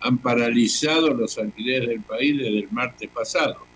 Han 0.00 0.18
paralizado 0.18 1.14
los 1.14 1.38
alquileres 1.38 1.88
del 1.88 2.02
país 2.02 2.36
desde 2.36 2.58
el 2.58 2.70
martes 2.70 3.08
pasado. 3.10 3.66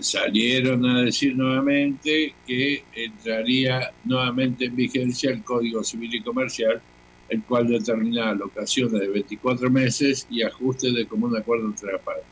Salieron 0.00 0.84
a 0.86 1.02
decir 1.02 1.36
nuevamente 1.36 2.34
que 2.46 2.84
entraría 2.94 3.92
nuevamente 4.04 4.66
en 4.66 4.76
vigencia 4.76 5.30
el 5.30 5.42
Código 5.42 5.82
Civil 5.82 6.14
y 6.14 6.22
Comercial, 6.22 6.80
el 7.28 7.42
cual 7.42 7.66
determina 7.66 8.32
locaciones 8.34 9.00
de 9.00 9.08
24 9.08 9.70
meses 9.70 10.26
y 10.30 10.42
ajustes 10.42 10.94
de 10.94 11.06
común 11.06 11.36
acuerdo 11.36 11.66
entre 11.66 11.92
las 11.92 12.02
partes. 12.02 12.26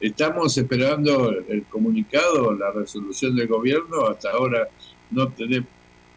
Estamos 0.00 0.56
esperando 0.56 1.30
el 1.48 1.64
comunicado, 1.64 2.52
la 2.54 2.70
resolución 2.70 3.34
del 3.34 3.48
gobierno. 3.48 4.06
Hasta 4.06 4.30
ahora 4.30 4.68
no 5.10 5.28
tenemos 5.28 5.68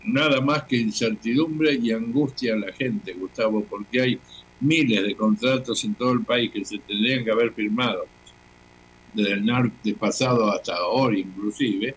nada 0.04 0.40
más 0.42 0.64
que 0.64 0.78
incertidumbre 0.78 1.74
y 1.74 1.92
angustia 1.92 2.54
a 2.54 2.58
la 2.58 2.72
gente, 2.74 3.14
Gustavo, 3.14 3.66
porque 3.70 4.02
hay 4.02 4.20
miles 4.62 5.04
de 5.04 5.16
contratos 5.16 5.84
en 5.84 5.96
todo 5.96 6.14
el 6.14 6.24
país 6.24 6.52
que 6.52 6.64
se 6.64 6.78
tendrían 6.80 7.26
que 7.26 7.32
haber 7.32 7.52
firmado 7.52 8.06
desde 9.14 9.34
el 9.34 9.96
pasado 9.96 10.50
hasta 10.52 10.76
ahora 10.76 11.18
inclusive, 11.18 11.96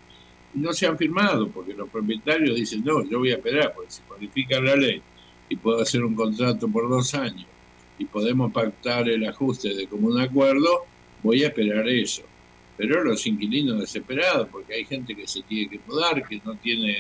no 0.55 0.73
se 0.73 0.87
han 0.87 0.97
firmado 0.97 1.49
porque 1.49 1.75
los 1.75 1.89
propietarios 1.89 2.57
dicen, 2.57 2.85
no, 2.85 3.05
yo 3.09 3.19
voy 3.19 3.33
a 3.33 3.37
esperar, 3.37 3.73
porque 3.75 3.91
si 3.91 4.03
modifica 4.09 4.61
la 4.61 4.77
ley 4.77 5.03
y 5.49 5.57
puedo 5.57 5.81
hacer 5.81 6.05
un 6.05 6.15
contrato 6.15 6.69
por 6.69 6.89
dos 6.89 7.15
años 7.15 7.47
y 7.99 8.05
podemos 8.05 8.53
pactar 8.53 9.09
el 9.09 9.27
ajuste 9.27 9.75
de 9.75 9.87
común 9.87 10.21
acuerdo, 10.21 10.85
voy 11.23 11.45
a 11.45 11.49
esperar 11.49 11.89
eso. 11.89 12.23
Pero 12.77 13.05
los 13.05 13.25
inquilinos 13.27 13.81
desesperados, 13.81 14.49
porque 14.51 14.75
hay 14.75 14.85
gente 14.85 15.15
que 15.15 15.29
se 15.29 15.43
tiene 15.43 15.71
que 15.71 15.81
mudar, 15.87 16.27
que 16.27 16.41
no 16.45 16.57
tiene... 16.57 16.97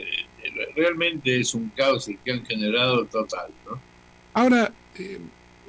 Realmente 0.77 1.41
es 1.41 1.53
un 1.55 1.71
caos 1.71 2.07
el 2.07 2.19
que 2.19 2.31
han 2.31 2.47
generado 2.47 3.05
total, 3.07 3.51
¿no? 3.67 3.81
Ahora, 4.35 4.73
eh, 4.97 5.19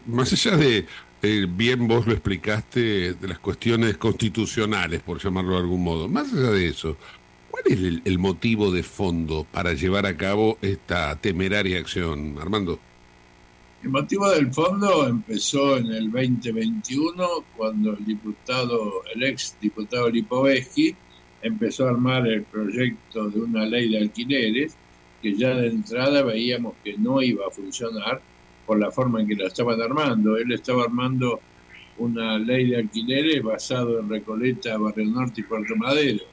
más 0.06 0.34
allá 0.34 0.58
de, 0.58 0.86
eh, 1.22 1.48
bien 1.50 1.88
vos 1.88 2.06
lo 2.06 2.14
explicaste, 2.14 3.14
de 3.14 3.28
las 3.28 3.40
cuestiones 3.40 3.98
constitucionales, 3.98 5.02
por 5.02 5.22
llamarlo 5.22 5.54
de 5.54 5.60
algún 5.60 5.84
modo, 5.84 6.08
más 6.08 6.32
allá 6.34 6.52
de 6.52 6.68
eso, 6.68 6.98
¿cuál 7.50 7.64
es 7.68 7.80
el, 7.80 8.02
el 8.06 8.20
motivo 8.20 8.72
de 8.72 8.84
fondo 8.84 9.46
para 9.52 9.74
llevar 9.74 10.06
a 10.06 10.18
cabo 10.18 10.58
esta 10.62 11.16
temeraria 11.16 11.80
acción, 11.80 12.38
Armando? 12.40 12.80
El 13.86 13.92
motivo 13.92 14.28
del 14.32 14.52
fondo 14.52 15.08
empezó 15.08 15.78
en 15.78 15.86
el 15.88 16.12
2021 16.12 17.28
cuando 17.56 17.94
el 17.94 18.04
diputado, 18.04 19.04
el 19.14 19.22
ex 19.22 19.56
diputado 19.62 20.10
Lipovetsky 20.10 20.96
empezó 21.44 21.86
a 21.86 21.92
armar 21.92 22.28
el 22.28 22.42
proyecto 22.42 23.30
de 23.30 23.40
una 23.42 23.64
ley 23.64 23.92
de 23.92 24.00
alquileres 24.00 24.76
que 25.22 25.36
ya 25.36 25.50
de 25.50 25.68
entrada 25.68 26.24
veíamos 26.24 26.74
que 26.84 26.98
no 26.98 27.22
iba 27.22 27.46
a 27.46 27.52
funcionar 27.52 28.22
por 28.66 28.80
la 28.80 28.92
forma 28.92 29.22
en 29.22 29.28
que 29.28 29.36
la 29.36 29.48
estaban 29.48 29.82
armando. 29.82 30.38
Él 30.38 30.52
estaba 30.52 30.84
armando 30.84 31.40
una 31.98 32.38
ley 32.38 32.70
de 32.70 32.78
alquileres 32.78 33.42
basado 33.42 34.00
en 34.00 34.10
Recoleta, 34.10 34.78
Barrio 34.78 35.06
Norte 35.06 35.42
y 35.42 35.44
Puerto 35.44 35.76
Madero. 35.76 36.24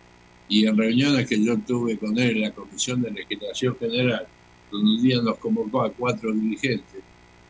Y 0.48 0.66
en 0.66 0.76
reuniones 0.76 1.28
que 1.28 1.42
yo 1.42 1.58
tuve 1.58 1.98
con 1.98 2.18
él 2.18 2.36
en 2.36 2.42
la 2.42 2.50
Comisión 2.50 3.00
de 3.02 3.10
Legislación 3.10 3.76
General, 3.78 4.26
donde 4.70 4.90
un 4.90 5.02
día 5.02 5.22
nos 5.22 5.38
convocó 5.38 5.82
a 5.82 5.90
cuatro 5.90 6.32
dirigentes, 6.32 7.00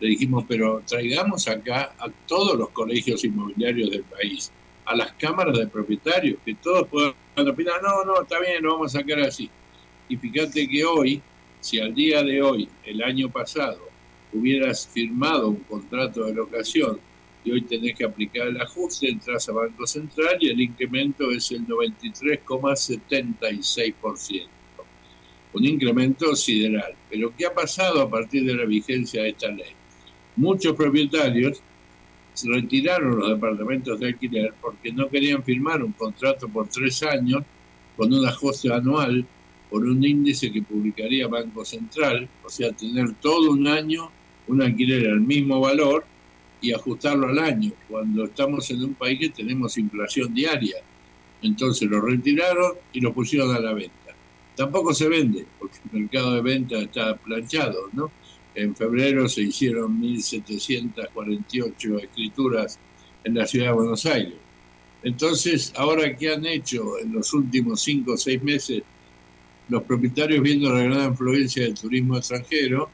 le 0.01 0.09
dijimos, 0.09 0.45
pero 0.49 0.83
traigamos 0.85 1.47
acá 1.49 1.95
a 1.99 2.09
todos 2.27 2.59
los 2.59 2.71
colegios 2.71 3.25
inmobiliarios 3.25 3.91
del 3.91 4.03
país, 4.03 4.51
a 4.85 4.97
las 4.97 5.13
cámaras 5.13 5.57
de 5.59 5.67
propietarios, 5.69 6.39
que 6.45 6.55
todos 6.57 6.89
puedan 6.89 7.15
opinar, 7.49 7.81
no, 7.83 8.05
no, 8.05 8.23
está 8.23 8.41
bien, 8.41 8.63
lo 8.63 8.73
vamos 8.73 8.95
a 8.95 9.01
sacar 9.01 9.21
así. 9.21 9.49
Y 10.09 10.17
fíjate 10.17 10.69
que 10.69 10.85
hoy, 10.85 11.23
si 11.61 11.79
al 11.79 11.95
día 11.95 12.23
de 12.23 12.43
hoy, 12.43 12.69
el 12.85 13.03
año 13.03 13.31
pasado, 13.31 13.92
hubieras 14.33 14.89
firmado 14.89 15.49
un 15.49 15.65
contrato 15.65 16.25
de 16.25 16.35
locación 16.35 17.01
y 17.45 17.51
hoy 17.51 17.63
tenés 17.63 17.97
que 17.97 18.05
aplicar 18.05 18.47
el 18.49 18.61
ajuste, 18.61 19.09
entras 19.09 19.49
a 19.49 19.53
Banco 19.53 19.87
Central 19.87 20.37
y 20.41 20.51
el 20.51 20.61
incremento 20.61 21.31
es 21.31 21.51
el 21.51 21.67
93,76%. 21.67 24.49
Un 25.55 25.65
incremento 25.65 26.37
sideral. 26.37 26.95
Pero 27.11 27.35
¿qué 27.37 27.47
ha 27.47 27.53
pasado 27.53 28.01
a 28.01 28.09
partir 28.09 28.45
de 28.45 28.55
la 28.55 28.65
vigencia 28.65 29.23
de 29.23 29.31
esta 29.31 29.49
ley? 29.49 29.73
Muchos 30.37 30.75
propietarios 30.75 31.61
retiraron 32.45 33.19
los 33.19 33.29
departamentos 33.29 34.01
de 34.01 34.09
alquiler 34.09 34.55
porque 34.61 34.93
no 34.93 35.09
querían 35.09 35.43
firmar 35.43 35.83
un 35.83 35.93
contrato 35.93 36.49
por 36.49 36.69
tres 36.69 37.03
años 37.03 37.43
con 37.97 38.13
un 38.13 38.27
ajuste 38.27 38.73
anual 38.73 39.27
por 39.69 39.85
un 39.85 40.05
índice 40.05 40.53
que 40.53 40.63
publicaría 40.63 41.29
Banco 41.29 41.65
Central, 41.65 42.29
o 42.45 42.49
sea, 42.49 42.73
tener 42.73 43.15
todo 43.15 43.51
un 43.51 43.67
año 43.67 44.11
un 44.49 44.63
alquiler 44.63 45.09
al 45.09 45.21
mismo 45.21 45.61
valor 45.61 46.05
y 46.61 46.73
ajustarlo 46.73 47.29
al 47.29 47.39
año, 47.39 47.73
cuando 47.89 48.25
estamos 48.25 48.71
en 48.71 48.85
un 48.85 48.95
país 48.95 49.19
que 49.19 49.31
tenemos 49.31 49.77
inflación 49.79 50.33
diaria. 50.33 50.77
Entonces 51.43 51.91
lo 51.91 52.01
retiraron 52.01 52.75
y 52.93 53.01
lo 53.01 53.13
pusieron 53.13 53.53
a 53.55 53.59
la 53.59 53.73
venta. 53.73 53.93
Tampoco 54.55 54.95
se 54.95 55.09
vende, 55.09 55.45
porque 55.59 55.79
el 55.93 56.03
mercado 56.03 56.35
de 56.35 56.43
venta 56.43 56.79
está 56.79 57.17
planchado, 57.17 57.89
¿no? 57.93 58.13
En 58.55 58.77
febrero 58.77 59.29
se 59.29 59.43
hicieron 59.43 60.01
1.748 60.01 62.05
escrituras 62.05 62.79
en 63.25 63.35
la 63.35 63.47
ciudad 63.47 63.69
de 63.69 63.73
Buenos 63.73 64.05
Aires. 64.07 64.35
Entonces, 65.03 65.73
ahora 65.77 66.17
que 66.17 66.33
han 66.33 66.47
hecho 66.47 66.99
en 66.99 67.13
los 67.13 67.33
últimos 67.33 67.81
cinco 67.81 68.13
o 68.13 68.17
seis 68.17 68.41
meses 68.43 68.83
los 69.69 69.83
propietarios 69.85 70.43
viendo 70.43 70.73
la 70.73 70.85
gran 70.85 71.11
influencia 71.11 71.65
del 71.65 71.75
turismo 71.75 72.19
extranjero, 72.19 72.89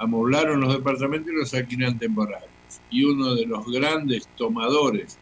amoblaron 0.00 0.60
los 0.60 0.72
departamentos 0.72 1.30
y 1.32 1.36
los 1.36 1.54
alquilan 1.54 1.98
temporales. 1.98 2.48
Y 2.90 3.04
uno 3.04 3.34
de 3.34 3.46
los 3.46 3.66
grandes 3.66 4.26
tomadores 4.36 5.18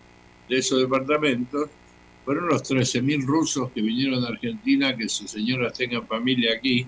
de 0.48 0.58
esos 0.58 0.80
departamentos 0.80 1.68
fueron 2.24 2.48
los 2.48 2.62
13.000 2.62 3.26
rusos 3.26 3.70
que 3.72 3.82
vinieron 3.82 4.24
a 4.24 4.28
Argentina, 4.28 4.96
que 4.96 5.08
sus 5.08 5.30
señoras 5.30 5.72
tengan 5.72 6.06
familia 6.06 6.54
aquí 6.56 6.86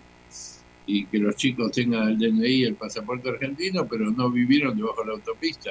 y 0.87 1.07
que 1.07 1.19
los 1.19 1.35
chicos 1.35 1.73
tengan 1.73 2.11
el 2.11 2.19
DNI, 2.19 2.65
el 2.65 2.75
pasaporte 2.77 3.29
argentino, 3.29 3.87
pero 3.89 4.11
no 4.11 4.31
vivieron 4.31 4.77
debajo 4.77 5.03
de 5.03 5.09
la 5.09 5.15
autopista. 5.15 5.71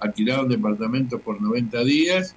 Alquilaron 0.00 0.48
departamentos 0.48 1.20
por 1.20 1.40
90 1.40 1.84
días 1.84 2.34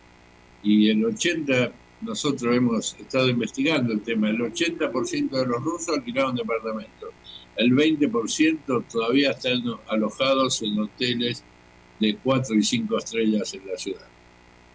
y 0.61 0.89
el 0.89 1.05
80, 1.05 1.71
nosotros 2.01 2.55
hemos 2.55 2.95
estado 2.99 3.29
investigando 3.29 3.93
el 3.93 4.01
tema, 4.01 4.29
el 4.29 4.39
80% 4.39 5.29
de 5.29 5.45
los 5.45 5.63
rusos 5.63 5.95
alquilaron 5.95 6.35
departamentos, 6.35 7.09
el 7.57 7.71
20% 7.71 8.85
todavía 8.91 9.31
están 9.31 9.61
alojados 9.87 10.61
en 10.61 10.79
hoteles 10.79 11.43
de 11.99 12.15
4 12.15 12.55
y 12.55 12.63
5 12.63 12.97
estrellas 12.97 13.53
en 13.53 13.67
la 13.67 13.77
ciudad. 13.77 14.07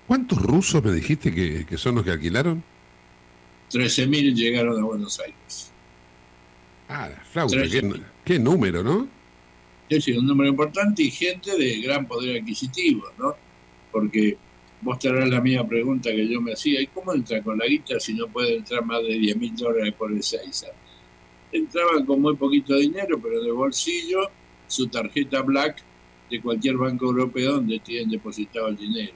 ¿Cuántos 0.07 0.41
rusos 0.41 0.83
me 0.85 0.93
dijiste 0.93 1.35
que, 1.35 1.67
que 1.67 1.77
son 1.77 1.97
los 1.97 2.05
que 2.05 2.13
alquilaron? 2.13 2.63
13.000 3.73 4.35
llegaron 4.35 4.81
a 4.81 4.85
Buenos 4.85 5.19
Aires. 5.19 5.73
Ah, 6.89 7.09
la 7.09 7.25
flauta, 7.25 7.63
qué, 7.63 8.01
qué 8.25 8.39
número, 8.39 8.83
¿no? 8.85 9.09
Es 9.89 9.99
decir, 9.99 10.19
un 10.19 10.27
número 10.27 10.51
importante 10.51 11.03
y 11.03 11.11
gente 11.11 11.57
de 11.57 11.81
gran 11.81 12.07
poder 12.07 12.41
adquisitivo, 12.41 13.07
¿no? 13.19 13.35
Porque 13.91 14.37
vos 14.81 14.99
te 14.99 15.09
harás 15.09 15.29
la 15.29 15.41
misma 15.41 15.67
pregunta 15.67 16.11
que 16.11 16.29
yo 16.29 16.41
me 16.41 16.53
hacía, 16.53 16.81
¿y 16.81 16.87
cómo 16.89 17.13
entra 17.13 17.43
con 17.43 17.59
la 17.59 17.67
guita 17.67 17.99
si 17.99 18.15
no 18.15 18.29
puede 18.29 18.57
entrar 18.57 18.85
más 18.85 19.03
de 19.03 19.19
10 19.19 19.37
mil 19.37 19.57
dólares 19.57 19.95
por 19.95 20.13
el 20.13 20.23
6? 20.23 20.67
Entraban 21.57 22.05
con 22.05 22.21
muy 22.21 22.37
poquito 22.37 22.77
dinero, 22.77 23.19
pero 23.23 23.43
de 23.43 23.51
bolsillo, 23.51 24.31
su 24.67 24.89
tarjeta 24.89 25.43
Black 25.43 25.83
de 26.31 26.41
cualquier 26.41 26.77
banco 26.77 27.07
europeo 27.07 27.55
donde 27.55 27.79
tienen 27.81 28.11
depositado 28.11 28.69
el 28.69 28.77
dinero. 28.77 29.13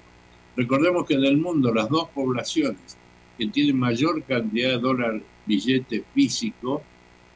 Recordemos 0.57 1.07
que 1.07 1.15
en 1.15 1.25
el 1.25 1.37
mundo 1.37 1.73
las 1.75 1.89
dos 1.89 2.09
poblaciones 2.11 2.97
que 3.37 3.47
tienen 3.47 3.79
mayor 3.79 4.23
cantidad 4.25 4.71
de 4.71 4.79
dólar 4.79 5.23
billete 5.47 6.05
físico 6.15 6.83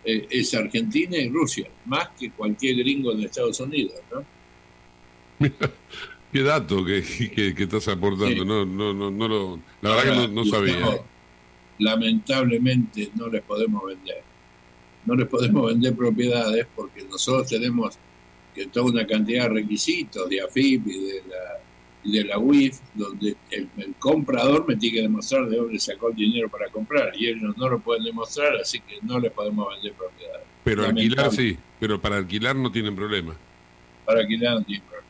eh, 0.05 0.27
es 0.31 0.55
Argentina 0.55 1.17
y 1.17 1.29
Rusia, 1.29 1.69
más 1.87 2.09
que 2.19 2.31
cualquier 2.31 2.77
gringo 2.77 3.15
de 3.15 3.25
Estados 3.25 3.59
Unidos, 3.61 3.95
¿no? 4.13 4.25
Qué 6.33 6.43
dato 6.43 6.85
que, 6.85 7.03
que, 7.35 7.55
que 7.55 7.63
estás 7.63 7.89
aportando, 7.89 8.43
Sí. 8.43 8.49
no, 8.49 8.65
no, 8.65 8.93
no, 8.93 9.11
no 9.11 9.29
lo, 9.29 9.61
la 9.83 9.91
verdad 9.97 10.27
que 10.27 10.29
no, 10.29 10.45
sabía. 10.45 11.01
Lamentablemente 11.79 13.11
no 13.15 13.29
les 13.29 13.43
podemos 13.43 13.85
vender. 13.85 14.23
No 15.07 15.15
les 15.15 15.29
podemos 15.29 15.67
vender 15.73 15.95
propiedades 15.95 16.67
porque 16.75 17.05
nosotros 17.05 17.49
tenemos 17.49 17.99
que 18.55 18.67
toda 18.67 18.87
una 18.87 19.07
cantidad 19.07 19.45
de 19.45 19.55
requisitos 19.55 20.29
de 20.29 20.41
AFIP 20.41 20.87
y 20.87 20.99
de 20.99 21.23
la, 21.29 21.61
y 22.05 22.19
de 22.19 22.25
la 22.25 22.39
UIF, 22.39 22.79
donde 22.95 23.37
el, 23.51 23.69
el 23.79 23.95
comprador 23.99 24.67
me 24.69 24.77
tiene 24.77 24.97
que 24.97 25.03
demostrar 25.03 25.49
de 25.49 25.57
dónde 25.57 25.79
sacó 25.79 26.11
el 26.11 26.17
dinero 26.17 26.49
para 26.49 26.69
comprar 26.71 27.13
y 27.17 27.29
ellos 27.29 27.57
no 27.57 27.69
lo 27.69 27.81
pueden 27.81 28.05
demostrar, 28.05 28.55
así 28.57 28.81
que 28.81 28.99
no 29.03 29.19
les 29.19 29.33
podemos 29.33 29.69
vender 29.75 29.93
propiedades. 29.95 30.47
Pero 30.63 30.87
alquilar 30.87 31.31
sí, 31.31 31.59
pero 31.79 32.01
para 32.01 32.17
alquilar 32.17 32.57
no 32.57 32.73
tienen 32.73 32.97
problema. 32.97 33.35
Para 34.07 34.21
alquilar 34.21 34.55
no 34.55 34.63
tiene 34.63 34.83
problema. 34.83 35.09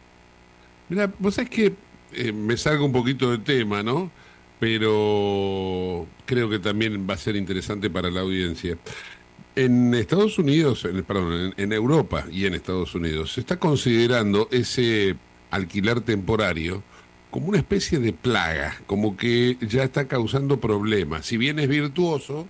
Mira, 0.89 1.13
vos 1.19 1.35
sabés 1.35 1.51
que 1.51 1.73
eh, 2.13 2.33
me 2.33 2.57
salgo 2.57 2.85
un 2.85 2.93
poquito 2.93 3.31
de 3.31 3.39
tema, 3.39 3.83
¿no? 3.83 4.11
Pero 4.59 6.07
creo 6.27 6.49
que 6.49 6.59
también 6.59 7.07
va 7.09 7.15
a 7.15 7.19
ser 7.19 7.37
interesante 7.37 7.91
para 7.91 8.11
la 8.11 8.21
audiencia. 8.21 8.79
En 9.57 9.95
Estados 9.95 10.39
Unidos, 10.39 10.85
en, 10.85 11.05
perdón, 11.05 11.55
en, 11.57 11.73
Europa 11.73 12.27
y 12.31 12.47
en 12.47 12.55
Estados 12.55 12.95
Unidos, 12.97 13.35
se 13.35 13.41
está 13.41 13.59
considerando 13.61 14.49
ese 14.51 15.15
alquiler 15.51 16.01
temporario 16.01 16.83
como 17.31 17.49
una 17.49 17.59
especie 17.59 18.01
de 18.01 18.13
plaga, 18.13 18.81
como 18.87 19.17
que 19.17 19.57
ya 19.61 19.85
está 19.85 20.09
causando 20.09 20.59
problemas. 20.59 21.27
Si 21.27 21.37
bien 21.37 21.61
es 21.61 21.69
virtuoso, 21.69 22.49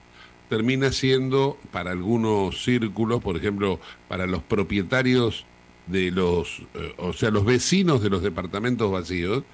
termina 0.48 0.92
siendo 0.92 1.58
para 1.72 1.90
algunos 1.90 2.64
círculos, 2.64 3.22
por 3.22 3.36
ejemplo, 3.36 3.80
para 4.08 4.26
los 4.26 4.42
propietarios 4.42 5.44
de 5.86 6.10
los, 6.10 6.62
eh, 6.72 6.94
o 6.96 7.12
sea, 7.12 7.30
los 7.30 7.44
vecinos 7.44 8.02
de 8.02 8.08
los 8.08 8.22
departamentos 8.22 8.90
vacíos, 8.90 9.44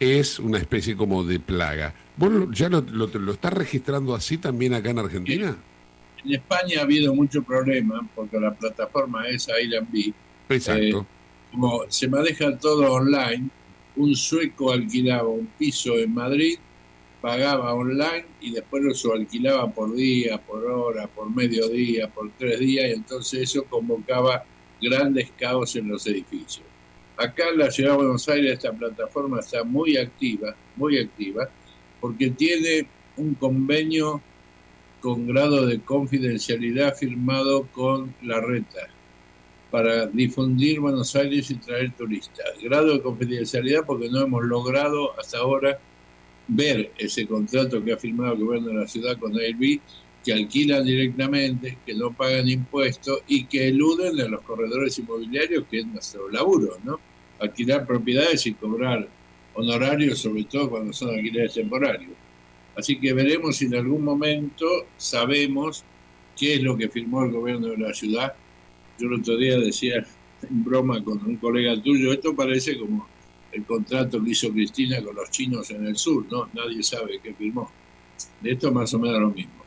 es 0.00 0.38
una 0.38 0.56
especie 0.56 0.96
como 0.96 1.22
de 1.22 1.38
plaga. 1.38 1.94
¿Vos 2.16 2.32
ya 2.52 2.70
lo, 2.70 2.80
lo 2.80 3.32
estás 3.32 3.52
registrando 3.52 4.14
así 4.14 4.38
también 4.38 4.72
acá 4.72 4.88
en 4.88 4.98
Argentina? 4.98 5.56
En 6.24 6.34
España 6.34 6.80
ha 6.80 6.82
habido 6.82 7.14
mucho 7.14 7.42
problema 7.42 8.06
porque 8.14 8.40
la 8.40 8.54
plataforma 8.54 9.28
es 9.28 9.48
Airbnb. 9.48 10.12
Exacto. 10.48 11.00
Eh, 11.00 11.06
como 11.50 11.84
se 11.88 12.08
maneja 12.08 12.56
todo 12.58 12.92
online, 12.92 13.48
un 13.96 14.14
sueco 14.16 14.72
alquilaba 14.72 15.28
un 15.28 15.46
piso 15.58 15.96
en 15.98 16.12
Madrid, 16.12 16.58
pagaba 17.20 17.74
online 17.74 18.26
y 18.40 18.52
después 18.52 18.82
lo 18.82 18.94
subalquilaba 18.94 19.70
por 19.70 19.94
día, 19.94 20.38
por 20.38 20.64
hora, 20.66 21.06
por 21.06 21.34
mediodía, 21.34 22.08
por 22.08 22.30
tres 22.36 22.58
días, 22.58 22.86
y 22.88 22.92
entonces 22.92 23.42
eso 23.42 23.64
convocaba 23.64 24.44
grandes 24.80 25.30
caos 25.38 25.76
en 25.76 25.88
los 25.88 26.06
edificios. 26.06 26.66
Acá 27.16 27.44
en 27.52 27.58
la 27.58 27.70
ciudad 27.70 27.92
de 27.92 27.96
Buenos 27.96 28.28
Aires 28.28 28.54
esta 28.54 28.72
plataforma 28.72 29.40
está 29.40 29.62
muy 29.62 29.96
activa, 29.96 30.54
muy 30.74 30.98
activa, 30.98 31.48
porque 32.00 32.30
tiene 32.30 32.88
un 33.16 33.34
convenio 33.34 34.20
con 35.04 35.26
grado 35.26 35.66
de 35.66 35.80
confidencialidad 35.80 36.96
firmado 36.96 37.68
con 37.72 38.14
la 38.22 38.40
reta 38.40 38.88
para 39.70 40.06
difundir 40.06 40.80
Buenos 40.80 41.14
Aires 41.14 41.50
y 41.50 41.56
traer 41.56 41.92
turistas. 41.92 42.54
Grado 42.62 42.94
de 42.94 43.02
confidencialidad 43.02 43.84
porque 43.84 44.08
no 44.08 44.22
hemos 44.22 44.42
logrado 44.44 45.12
hasta 45.20 45.40
ahora 45.40 45.78
ver 46.48 46.90
ese 46.96 47.26
contrato 47.26 47.84
que 47.84 47.92
ha 47.92 47.98
firmado 47.98 48.32
el 48.32 48.44
gobierno 48.46 48.68
de 48.68 48.74
la 48.76 48.88
ciudad 48.88 49.18
con 49.18 49.38
Airbnb, 49.38 49.78
que 50.24 50.32
alquilan 50.32 50.86
directamente, 50.86 51.76
que 51.84 51.94
no 51.94 52.10
pagan 52.10 52.48
impuestos 52.48 53.18
y 53.28 53.44
que 53.44 53.68
eluden 53.68 54.18
a 54.22 54.28
los 54.28 54.40
corredores 54.40 54.98
inmobiliarios, 54.98 55.64
que 55.70 55.80
es 55.80 55.86
nuestro 55.86 56.30
laburo, 56.30 56.78
¿no? 56.82 56.98
Alquilar 57.40 57.86
propiedades 57.86 58.46
y 58.46 58.54
cobrar 58.54 59.06
honorarios, 59.52 60.20
sobre 60.20 60.44
todo 60.44 60.70
cuando 60.70 60.94
son 60.94 61.10
alquileres 61.10 61.52
temporarios. 61.52 62.23
Así 62.76 62.98
que 62.98 63.12
veremos 63.12 63.56
si 63.56 63.66
en 63.66 63.76
algún 63.76 64.02
momento 64.02 64.66
sabemos 64.96 65.84
qué 66.36 66.54
es 66.54 66.62
lo 66.62 66.76
que 66.76 66.88
firmó 66.88 67.24
el 67.24 67.32
gobierno 67.32 67.68
de 67.68 67.78
la 67.78 67.94
ciudad. 67.94 68.34
Yo 68.98 69.08
el 69.08 69.20
otro 69.20 69.36
día 69.36 69.58
decía 69.58 70.04
en 70.42 70.64
broma 70.64 71.02
con 71.02 71.24
un 71.24 71.36
colega 71.36 71.80
tuyo, 71.82 72.12
esto 72.12 72.34
parece 72.34 72.78
como 72.78 73.06
el 73.52 73.64
contrato 73.64 74.22
que 74.22 74.30
hizo 74.30 74.50
Cristina 74.52 75.02
con 75.02 75.14
los 75.14 75.30
chinos 75.30 75.70
en 75.70 75.86
el 75.86 75.96
sur, 75.96 76.26
¿no? 76.30 76.48
Nadie 76.52 76.82
sabe 76.82 77.20
qué 77.22 77.32
firmó. 77.34 77.70
De 78.40 78.52
esto 78.52 78.72
más 78.72 78.92
o 78.94 78.98
menos 78.98 79.20
lo 79.20 79.30
mismo. 79.30 79.64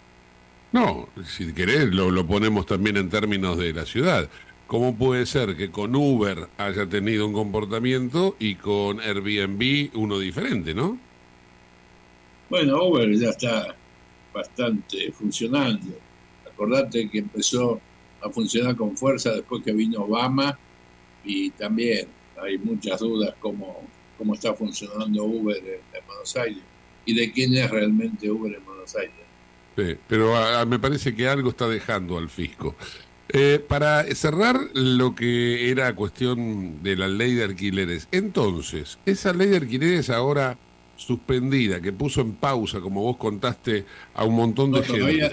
No, 0.74 1.08
si 1.26 1.54
querés 1.54 1.86
lo, 1.86 2.12
lo 2.12 2.28
ponemos 2.28 2.66
también 2.66 2.98
en 2.98 3.10
términos 3.10 3.58
de 3.58 3.74
la 3.74 3.86
ciudad. 3.86 4.30
¿Cómo 4.68 4.98
puede 4.98 5.26
ser 5.26 5.56
que 5.56 5.72
con 5.72 5.96
Uber 5.96 6.50
haya 6.58 6.88
tenido 6.88 7.26
un 7.26 7.32
comportamiento 7.32 8.36
y 8.38 8.56
con 8.56 9.00
Airbnb 9.00 9.92
uno 9.96 10.20
diferente, 10.20 10.74
no? 10.74 11.00
Bueno, 12.50 12.84
Uber 12.84 13.12
ya 13.14 13.30
está 13.30 13.76
bastante 14.34 15.12
funcionando. 15.12 15.98
Acordate 16.46 17.10
que 17.10 17.20
empezó 17.20 17.80
a 18.22 18.30
funcionar 18.30 18.76
con 18.76 18.96
fuerza 18.96 19.32
después 19.32 19.64
que 19.64 19.74
vino 19.74 20.04
Obama 20.04 20.58
y 21.24 21.50
también 21.52 22.08
hay 22.42 22.58
muchas 22.58 23.00
dudas 23.00 23.34
cómo, 23.40 23.84
cómo 24.18 24.34
está 24.34 24.54
funcionando 24.54 25.24
Uber 25.24 25.58
en, 25.58 25.98
en 25.98 26.06
Buenos 26.06 26.36
Aires 26.36 26.64
y 27.06 27.14
de 27.14 27.32
quién 27.32 27.56
es 27.56 27.70
realmente 27.70 28.30
Uber 28.30 28.54
en 28.54 28.66
Buenos 28.66 28.96
Aires. 28.96 29.14
Sí, 29.76 29.96
pero 30.08 30.36
ah, 30.36 30.66
me 30.66 30.80
parece 30.80 31.16
que 31.16 31.28
algo 31.28 31.50
está 31.50 31.68
dejando 31.68 32.18
al 32.18 32.30
fisco. 32.30 32.76
Eh, 33.30 33.64
para 33.66 34.04
cerrar 34.16 34.58
lo 34.74 35.14
que 35.14 35.70
era 35.70 35.94
cuestión 35.96 36.82
de 36.82 36.96
la 36.96 37.08
ley 37.08 37.34
de 37.34 37.44
alquileres, 37.44 38.08
entonces, 38.12 38.98
esa 39.06 39.34
ley 39.34 39.50
de 39.50 39.58
alquileres 39.58 40.10
ahora 40.10 40.58
suspendida, 40.98 41.80
que 41.80 41.94
puso 41.94 42.22
en 42.22 42.34
pausa, 42.34 42.82
como 42.82 43.02
vos 43.04 43.16
contaste, 43.18 43.86
a 44.14 44.26
un 44.26 44.36
montón 44.36 44.72
de 44.74 44.80
No, 44.80 44.86
gente. 44.86 45.32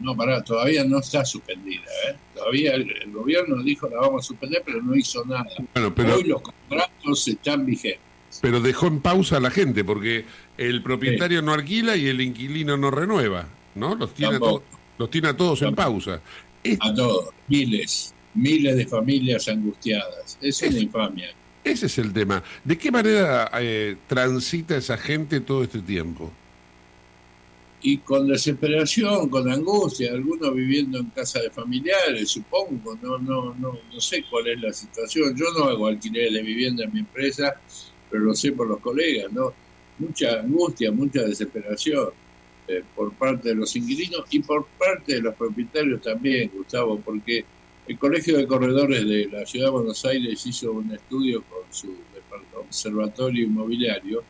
no, 0.00 0.16
pará, 0.16 0.42
todavía 0.42 0.82
no 0.84 0.98
está 0.98 1.24
suspendida. 1.24 1.84
¿eh? 2.08 2.16
Todavía 2.34 2.74
el, 2.74 2.90
el 3.02 3.12
gobierno 3.12 3.62
dijo 3.62 3.88
la 3.88 4.00
vamos 4.00 4.24
a 4.24 4.26
suspender, 4.28 4.62
pero 4.64 4.82
no 4.82 4.96
hizo 4.96 5.24
nada. 5.24 5.46
Bueno, 5.74 5.94
pero- 5.94 6.16
Hoy 6.16 6.24
los 6.24 6.40
contratos 6.42 7.28
están 7.28 7.64
vigentes. 7.64 8.00
Pero 8.42 8.60
dejó 8.60 8.88
en 8.88 9.00
pausa 9.00 9.36
a 9.36 9.40
la 9.40 9.50
gente 9.50 9.84
porque 9.84 10.24
el 10.58 10.82
propietario 10.82 11.40
no 11.40 11.52
alquila 11.54 11.96
y 11.96 12.08
el 12.08 12.20
inquilino 12.20 12.76
no 12.76 12.90
renueva, 12.90 13.46
¿no? 13.76 13.94
Los 13.94 14.12
tiene, 14.14 14.36
a 14.36 14.38
to- 14.40 14.64
los 14.98 15.08
tiene 15.10 15.28
a 15.28 15.36
todos 15.36 15.62
en 15.62 15.74
pausa. 15.74 16.20
A 16.80 16.94
todos, 16.94 17.28
miles, 17.46 18.12
miles 18.34 18.74
de 18.76 18.86
familias 18.86 19.46
angustiadas. 19.48 20.36
Es 20.40 20.60
una 20.62 20.78
infamia. 20.80 21.28
Ese 21.64 21.86
es 21.86 21.98
el 21.98 22.12
tema. 22.12 22.44
¿De 22.62 22.76
qué 22.76 22.92
manera 22.92 23.50
eh, 23.58 23.96
transita 24.06 24.76
esa 24.76 24.98
gente 24.98 25.40
todo 25.40 25.62
este 25.62 25.80
tiempo? 25.80 26.30
Y 27.80 27.98
con 27.98 28.28
desesperación, 28.28 29.28
con 29.30 29.50
angustia, 29.50 30.12
algunos 30.12 30.54
viviendo 30.54 30.98
en 30.98 31.06
casa 31.06 31.40
de 31.40 31.50
familiares, 31.50 32.30
supongo, 32.30 32.98
no, 33.02 33.18
no, 33.18 33.54
no, 33.54 33.78
no 33.92 34.00
sé 34.00 34.24
cuál 34.30 34.48
es 34.48 34.60
la 34.60 34.72
situación. 34.72 35.34
Yo 35.36 35.46
no 35.56 35.64
hago 35.64 35.86
alquiler 35.86 36.32
de 36.32 36.42
vivienda 36.42 36.84
en 36.84 36.92
mi 36.92 37.00
empresa, 37.00 37.54
pero 38.10 38.24
lo 38.24 38.34
sé 38.34 38.52
por 38.52 38.68
los 38.68 38.80
colegas, 38.80 39.32
¿no? 39.32 39.52
Mucha 39.98 40.40
angustia, 40.40 40.92
mucha 40.92 41.22
desesperación 41.22 42.08
eh, 42.68 42.82
por 42.94 43.12
parte 43.12 43.50
de 43.50 43.54
los 43.54 43.74
inquilinos 43.76 44.24
y 44.30 44.40
por 44.40 44.66
parte 44.78 45.14
de 45.14 45.20
los 45.20 45.34
propietarios 45.34 46.00
también, 46.00 46.50
Gustavo, 46.54 46.98
porque 46.98 47.44
el 47.86 47.98
Colegio 47.98 48.38
de 48.38 48.46
Corredores 48.46 49.06
de 49.06 49.28
la 49.28 49.44
Ciudad 49.44 49.66
de 49.66 49.72
Buenos 49.72 50.04
Aires 50.04 50.46
hizo 50.46 50.72
un 50.72 50.90
estudio 50.92 51.42
con 51.42 51.62
su 51.70 51.94
observatorio 52.56 53.44
inmobiliario 53.44 54.22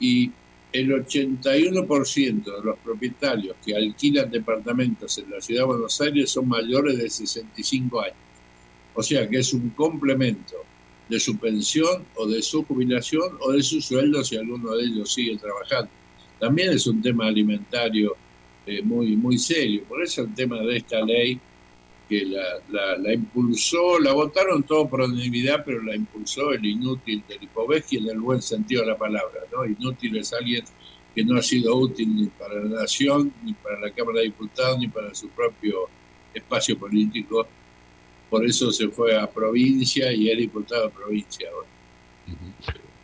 y 0.00 0.30
el 0.72 0.90
81% 0.90 2.44
de 2.44 2.64
los 2.64 2.78
propietarios 2.78 3.56
que 3.64 3.76
alquilan 3.76 4.30
departamentos 4.30 5.16
en 5.18 5.30
la 5.30 5.40
Ciudad 5.40 5.62
de 5.62 5.66
Buenos 5.66 6.00
Aires 6.00 6.30
son 6.30 6.48
mayores 6.48 6.98
de 6.98 7.08
65 7.08 8.00
años. 8.00 8.16
O 8.94 9.02
sea 9.02 9.28
que 9.28 9.38
es 9.38 9.52
un 9.52 9.70
complemento 9.70 10.56
de 11.08 11.20
su 11.20 11.38
pensión 11.38 12.04
o 12.16 12.26
de 12.26 12.42
su 12.42 12.64
jubilación 12.64 13.36
o 13.40 13.52
de 13.52 13.62
su 13.62 13.80
sueldo 13.80 14.24
si 14.24 14.36
alguno 14.36 14.74
de 14.74 14.84
ellos 14.84 15.12
sigue 15.12 15.36
trabajando. 15.36 15.90
También 16.40 16.72
es 16.72 16.86
un 16.86 17.00
tema 17.00 17.26
alimentario 17.26 18.16
eh, 18.66 18.82
muy, 18.82 19.16
muy 19.16 19.38
serio. 19.38 19.84
Por 19.88 20.02
eso 20.02 20.22
el 20.22 20.34
tema 20.34 20.60
de 20.60 20.78
esta 20.78 21.00
ley 21.02 21.38
que 22.08 22.24
la, 22.24 22.44
la, 22.70 22.96
la 22.98 23.12
impulsó, 23.12 23.98
la 23.98 24.12
votaron 24.12 24.62
todo 24.62 24.88
por 24.88 25.00
unanimidad, 25.00 25.64
pero 25.64 25.82
la 25.82 25.94
impulsó 25.94 26.52
el 26.52 26.64
inútil 26.64 27.22
de 27.28 27.38
Lipovetsky 27.38 27.98
en 27.98 28.08
el 28.08 28.20
buen 28.20 28.40
sentido 28.40 28.82
de 28.82 28.88
la 28.88 28.98
palabra. 28.98 29.40
¿no? 29.52 29.64
Inútil 29.64 30.16
es 30.16 30.32
alguien 30.32 30.64
que 31.14 31.24
no 31.24 31.38
ha 31.38 31.42
sido 31.42 31.74
útil 31.74 32.14
ni 32.14 32.26
para 32.26 32.54
la 32.54 32.80
nación, 32.80 33.32
ni 33.42 33.54
para 33.54 33.80
la 33.80 33.90
Cámara 33.90 34.18
de 34.18 34.26
Diputados, 34.26 34.78
ni 34.78 34.88
para 34.88 35.14
su 35.14 35.28
propio 35.28 35.88
espacio 36.32 36.78
político. 36.78 37.46
Por 38.28 38.44
eso 38.44 38.70
se 38.70 38.88
fue 38.88 39.18
a 39.18 39.28
provincia 39.28 40.12
y 40.12 40.30
es 40.30 40.38
diputado 40.38 40.84
de 40.84 40.90
provincia 40.90 41.48
ahora. 41.52 41.68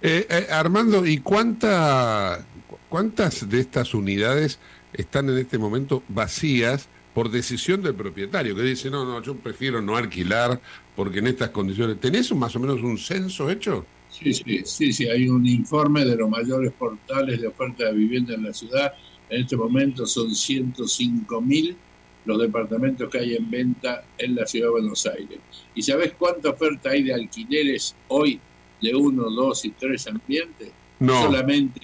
Eh, 0.02 0.26
eh, 0.28 0.46
Armando, 0.50 1.06
¿y 1.06 1.18
cuánta, 1.18 2.44
cuántas 2.88 3.48
de 3.48 3.60
estas 3.60 3.94
unidades 3.94 4.58
están 4.92 5.28
en 5.30 5.38
este 5.38 5.58
momento 5.58 6.02
vacías 6.08 6.88
por 7.14 7.30
decisión 7.30 7.82
del 7.82 7.94
propietario? 7.94 8.54
Que 8.56 8.62
dice, 8.62 8.90
no, 8.90 9.04
no, 9.04 9.20
yo 9.22 9.34
prefiero 9.36 9.80
no 9.82 9.96
alquilar 9.96 10.60
porque 10.96 11.18
en 11.20 11.26
estas 11.28 11.50
condiciones... 11.50 12.00
¿Tenés 12.00 12.30
un- 12.30 12.38
más 12.38 12.54
o 12.56 12.60
menos 12.60 12.82
un 12.82 12.98
censo 12.98 13.50
hecho? 13.50 13.84
Sí, 14.10 14.32
sí, 14.34 14.60
sí, 14.64 14.92
sí, 14.92 15.08
hay 15.08 15.28
un 15.28 15.46
informe 15.46 16.04
de 16.04 16.16
los 16.16 16.28
mayores 16.28 16.72
portales 16.72 17.40
de 17.40 17.46
oferta 17.46 17.86
de 17.86 17.92
vivienda 17.94 18.34
en 18.34 18.44
la 18.44 18.52
ciudad. 18.52 18.92
En 19.30 19.42
este 19.42 19.56
momento 19.56 20.04
son 20.06 20.34
105 20.34 21.40
mil 21.40 21.76
los 22.24 22.38
departamentos 22.40 23.08
que 23.10 23.18
hay 23.18 23.34
en 23.34 23.50
venta 23.50 24.04
en 24.18 24.34
la 24.36 24.46
ciudad 24.46 24.66
de 24.66 24.70
Buenos 24.72 25.06
Aires. 25.06 25.38
¿Y 25.74 25.82
sabés 25.82 26.12
cuánta 26.18 26.50
oferta 26.50 26.90
hay 26.90 27.02
de 27.02 27.14
alquileres 27.14 27.96
hoy 28.08 28.38
de 28.80 28.94
uno, 28.94 29.30
dos 29.30 29.64
y 29.64 29.70
tres 29.70 30.06
ambientes? 30.06 30.70
No. 31.00 31.20
Solamente 31.22 31.80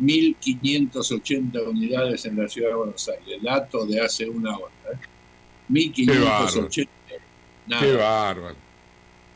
1.580 0.00 1.68
unidades 1.68 2.24
en 2.26 2.36
la 2.36 2.48
ciudad 2.48 2.68
de 2.70 2.74
Buenos 2.74 3.08
Aires. 3.08 3.42
Dato 3.42 3.86
de 3.86 4.00
hace 4.00 4.28
una 4.28 4.56
hora. 4.56 4.72
¿eh? 4.92 4.98
1.580. 5.70 6.88
Nada. 7.66 7.82
Qué 7.82 7.92
bárbaro. 7.92 8.56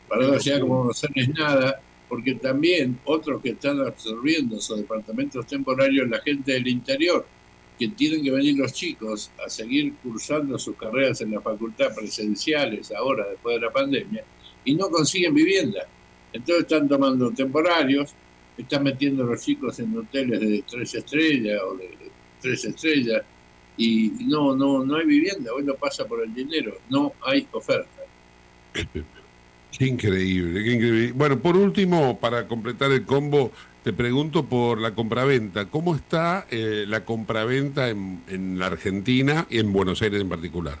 Para 0.07 0.27
la 0.27 0.39
ciudad 0.39 0.59
como 0.59 0.77
Buenos 0.77 1.03
Aires 1.03 1.29
nada, 1.29 1.81
porque 2.07 2.35
también 2.35 2.99
otros 3.05 3.41
que 3.41 3.49
están 3.49 3.81
absorbiendo 3.81 4.57
esos 4.57 4.77
departamentos 4.77 5.45
temporarios, 5.47 6.07
la 6.09 6.19
gente 6.21 6.53
del 6.53 6.67
interior, 6.67 7.25
que 7.77 7.89
tienen 7.89 8.23
que 8.23 8.31
venir 8.31 8.57
los 8.57 8.71
chicos 8.73 9.31
a 9.45 9.49
seguir 9.49 9.93
cursando 10.01 10.57
sus 10.57 10.75
carreras 10.77 11.19
en 11.21 11.31
la 11.31 11.41
facultad 11.41 11.93
presenciales 11.93 12.91
ahora, 12.91 13.27
después 13.29 13.55
de 13.55 13.65
la 13.65 13.71
pandemia, 13.71 14.23
y 14.63 14.75
no 14.75 14.89
consiguen 14.89 15.33
vivienda. 15.33 15.85
Entonces 16.31 16.63
están 16.63 16.87
tomando 16.87 17.31
temporarios, 17.31 18.13
están 18.57 18.83
metiendo 18.83 19.23
a 19.23 19.27
los 19.27 19.41
chicos 19.41 19.79
en 19.79 19.97
hoteles 19.97 20.39
de 20.39 20.63
tres 20.69 20.95
estrellas 20.95 21.61
o 21.67 21.75
de 21.75 21.89
tres 22.41 22.65
estrellas, 22.65 23.23
y 23.77 24.11
no, 24.27 24.55
no, 24.55 24.85
no 24.85 24.95
hay 24.95 25.05
vivienda, 25.05 25.51
hoy 25.53 25.63
lo 25.63 25.75
pasa 25.75 26.05
por 26.05 26.23
el 26.23 26.33
dinero, 26.33 26.77
no 26.89 27.13
hay 27.25 27.45
oferta. 27.51 27.89
Qué 29.77 29.85
increíble, 29.85 30.63
qué 30.63 30.73
increíble. 30.73 31.11
Bueno, 31.13 31.39
por 31.39 31.57
último, 31.57 32.17
para 32.17 32.47
completar 32.47 32.91
el 32.91 33.03
combo, 33.03 33.51
te 33.83 33.91
pregunto 33.91 34.45
por 34.45 34.79
la 34.79 34.95
compraventa. 34.95 35.65
¿Cómo 35.65 35.95
está 35.95 36.47
eh, 36.49 36.85
la 36.87 37.03
compraventa 37.03 37.89
en, 37.89 38.21
en 38.29 38.57
la 38.57 38.67
Argentina 38.67 39.47
y 39.49 39.59
en 39.59 39.73
Buenos 39.73 40.01
Aires 40.01 40.21
en 40.21 40.29
particular? 40.29 40.77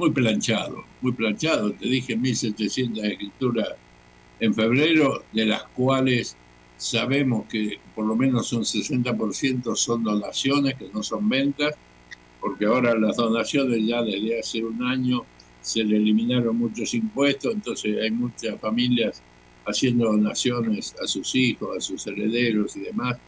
muy 0.00 0.10
planchado, 0.10 0.82
muy 1.02 1.12
planchado. 1.12 1.72
Te 1.72 1.86
dije 1.86 2.16
1.700 2.16 3.04
escrituras 3.04 3.68
en 4.40 4.54
febrero, 4.54 5.24
de 5.32 5.46
las 5.46 5.62
cuales 5.64 6.36
sabemos 6.76 7.46
que 7.46 7.78
por 7.94 8.06
lo 8.06 8.16
menos 8.16 8.52
un 8.52 8.62
60% 8.62 9.76
son 9.76 10.02
donaciones, 10.02 10.74
que 10.74 10.88
no 10.92 11.02
son 11.02 11.28
ventas, 11.28 11.74
porque 12.40 12.64
ahora 12.64 12.94
las 12.94 13.16
donaciones 13.16 13.86
ya 13.86 14.02
desde 14.02 14.40
hace 14.40 14.64
un 14.64 14.82
año 14.82 15.24
se 15.60 15.84
le 15.84 15.98
eliminaron 15.98 16.56
muchos 16.56 16.94
impuestos, 16.94 17.52
entonces 17.52 17.98
hay 18.00 18.10
muchas 18.10 18.58
familias 18.58 19.22
haciendo 19.66 20.06
donaciones 20.06 20.94
a 21.02 21.06
sus 21.06 21.34
hijos, 21.34 21.76
a 21.76 21.80
sus 21.80 22.06
herederos 22.06 22.74
y 22.76 22.80
demás, 22.80 23.18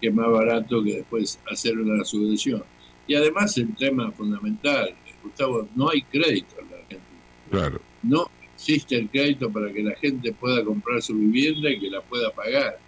que 0.00 0.08
es 0.08 0.14
más 0.14 0.30
barato 0.30 0.82
que 0.82 0.96
después 0.98 1.40
hacer 1.50 1.76
una 1.76 2.04
subvención. 2.04 2.62
Y 3.08 3.16
además 3.16 3.58
el 3.58 3.74
tema 3.74 4.12
fundamental, 4.12 4.94
Gustavo, 5.24 5.68
no 5.74 5.90
hay 5.90 6.02
crédito 6.02 6.54
en 6.60 6.70
la 6.70 6.76
Argentina. 6.76 7.02
Claro. 7.50 7.80
No 8.04 8.30
existe 8.62 8.96
el 8.96 9.10
crédito 9.10 9.50
para 9.50 9.72
que 9.72 9.82
la 9.82 9.96
gente 9.96 10.32
pueda 10.32 10.64
comprar 10.64 11.02
su 11.02 11.14
vivienda 11.14 11.68
y 11.68 11.80
que 11.80 11.90
la 11.90 12.00
pueda 12.00 12.30
pagar. 12.30 12.78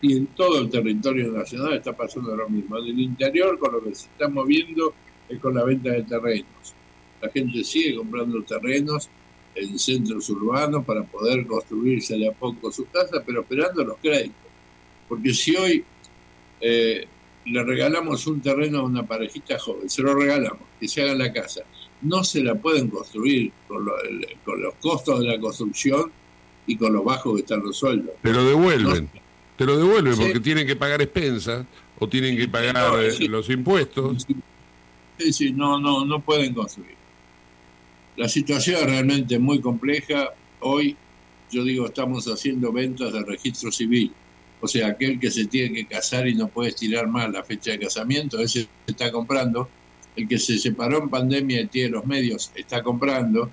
Y 0.00 0.16
en 0.16 0.26
todo 0.28 0.60
el 0.62 0.70
territorio 0.70 1.30
nacional 1.32 1.74
está 1.74 1.92
pasando 1.92 2.34
lo 2.34 2.48
mismo. 2.48 2.78
En 2.78 2.86
el 2.86 3.00
interior, 3.00 3.58
con 3.58 3.72
lo 3.72 3.84
que 3.84 3.94
se 3.94 4.06
está 4.06 4.28
moviendo, 4.28 4.94
es 5.28 5.38
con 5.38 5.54
la 5.54 5.64
venta 5.64 5.90
de 5.90 6.02
terrenos. 6.02 6.74
La 7.20 7.28
gente 7.30 7.62
sigue 7.62 7.96
comprando 7.96 8.42
terrenos 8.42 9.08
en 9.54 9.78
centros 9.78 10.28
urbanos 10.30 10.84
para 10.84 11.04
poder 11.04 11.46
construirse 11.46 12.16
de 12.16 12.28
a 12.28 12.32
poco 12.32 12.72
su 12.72 12.86
casa, 12.86 13.22
pero 13.24 13.42
esperando 13.42 13.84
los 13.84 13.98
créditos. 13.98 14.50
Porque 15.08 15.32
si 15.34 15.54
hoy 15.56 15.84
eh, 16.60 17.06
le 17.44 17.64
regalamos 17.64 18.26
un 18.26 18.40
terreno 18.40 18.80
a 18.80 18.82
una 18.84 19.06
parejita 19.06 19.58
joven, 19.58 19.88
se 19.88 20.02
lo 20.02 20.14
regalamos, 20.14 20.62
que 20.80 20.88
se 20.88 21.02
haga 21.02 21.14
la 21.14 21.32
casa, 21.32 21.62
no 22.04 22.22
se 22.24 22.42
la 22.42 22.54
pueden 22.54 22.88
construir 22.88 23.50
con, 23.66 23.84
lo- 23.84 24.00
el- 24.02 24.26
con 24.44 24.62
los 24.62 24.74
costos 24.76 25.20
de 25.20 25.26
la 25.26 25.38
construcción 25.40 26.10
y 26.66 26.76
con 26.76 26.92
los 26.92 27.04
bajos 27.04 27.34
que 27.34 27.40
están 27.40 27.60
los 27.62 27.76
sueldos. 27.76 28.14
Te 28.22 28.32
lo 28.32 28.44
devuelven. 28.44 29.08
Te 29.56 29.64
lo 29.64 29.76
devuelven 29.76 30.14
Sí. 30.16 30.22
porque 30.22 30.40
tienen 30.40 30.66
que 30.66 30.76
pagar 30.76 31.00
expensas 31.02 31.66
o 31.98 32.08
tienen 32.08 32.36
que 32.36 32.48
pagar 32.48 32.74
no, 32.74 33.00
eh, 33.00 33.10
sí. 33.12 33.28
los 33.28 33.48
impuestos. 33.50 34.26
Sí, 35.18 35.32
sí, 35.32 35.52
no, 35.52 35.78
no, 35.78 36.04
no 36.04 36.20
pueden 36.20 36.54
construir. 36.54 36.94
La 38.16 38.28
situación 38.28 38.80
es 38.80 38.86
realmente 38.86 39.38
muy 39.38 39.60
compleja. 39.60 40.30
Hoy, 40.60 40.96
yo 41.50 41.62
digo, 41.64 41.86
estamos 41.86 42.26
haciendo 42.26 42.72
ventas 42.72 43.12
de 43.12 43.22
registro 43.24 43.70
civil. 43.72 44.12
O 44.60 44.66
sea, 44.68 44.88
aquel 44.88 45.20
que 45.20 45.30
se 45.30 45.46
tiene 45.46 45.74
que 45.74 45.86
casar 45.86 46.26
y 46.26 46.34
no 46.34 46.48
puede 46.48 46.70
estirar 46.70 47.06
más 47.06 47.30
la 47.30 47.44
fecha 47.44 47.72
de 47.72 47.78
casamiento, 47.80 48.38
ese 48.38 48.62
se 48.62 48.68
está 48.86 49.12
comprando. 49.12 49.68
El 50.16 50.28
que 50.28 50.38
se 50.38 50.58
separó 50.58 51.02
en 51.02 51.08
pandemia 51.08 51.60
y 51.60 51.66
tiene 51.66 51.90
los 51.90 52.06
medios, 52.06 52.52
está 52.54 52.82
comprando. 52.82 53.50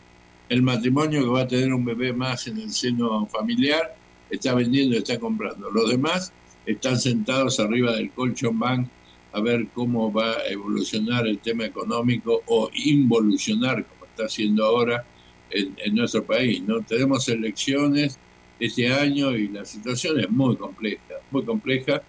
El 0.47 0.61
matrimonio 0.61 1.21
que 1.21 1.29
va 1.29 1.41
a 1.41 1.47
tener 1.47 1.73
un 1.73 1.85
bebé 1.85 2.13
más 2.13 2.47
en 2.47 2.57
el 2.59 2.71
seno 2.71 3.25
familiar, 3.27 3.95
está 4.29 4.53
vendiendo 4.53 4.97
está 4.97 5.19
comprando. 5.19 5.69
Los 5.71 5.89
demás 5.89 6.31
están 6.65 6.99
sentados 6.99 7.59
arriba 7.59 7.93
del 7.93 8.11
colchón 8.11 8.59
bank 8.59 8.87
a 9.33 9.39
ver 9.39 9.67
cómo 9.73 10.11
va 10.11 10.33
a 10.33 10.47
evolucionar 10.47 11.25
el 11.25 11.39
tema 11.39 11.65
económico 11.65 12.41
o 12.47 12.69
involucionar, 12.73 13.85
como 13.85 14.05
está 14.05 14.25
haciendo 14.25 14.65
ahora 14.65 15.05
en, 15.49 15.75
en 15.83 15.95
nuestro 15.95 16.23
país. 16.23 16.61
¿no? 16.61 16.81
Tenemos 16.81 17.27
elecciones 17.29 18.19
este 18.59 18.93
año 18.93 19.35
y 19.35 19.47
la 19.47 19.65
situación 19.65 20.19
es 20.19 20.29
muy 20.29 20.55
compleja, 20.55 21.15
muy 21.31 21.43
compleja 21.43 22.01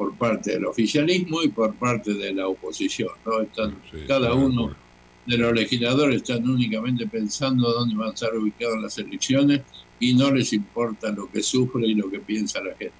por 0.00 0.14
parte 0.14 0.52
del 0.52 0.64
oficialismo 0.64 1.42
y 1.42 1.48
por 1.48 1.74
parte 1.74 2.14
de 2.14 2.32
la 2.32 2.48
oposición. 2.48 3.10
¿no? 3.26 3.42
Están 3.42 3.76
cada 4.08 4.32
uno 4.32 4.74
de 5.26 5.36
los 5.36 5.52
legisladores 5.52 6.22
están 6.22 6.48
únicamente 6.48 7.06
pensando 7.06 7.70
dónde 7.70 7.94
van 7.96 8.08
a 8.08 8.14
estar 8.14 8.34
ubicadas 8.34 8.80
las 8.80 8.96
elecciones 8.96 9.60
y 9.98 10.14
no 10.14 10.30
les 10.32 10.54
importa 10.54 11.12
lo 11.12 11.30
que 11.30 11.42
sufre 11.42 11.86
y 11.86 11.94
lo 11.94 12.10
que 12.10 12.18
piensa 12.18 12.62
la 12.62 12.74
gente. 12.76 12.94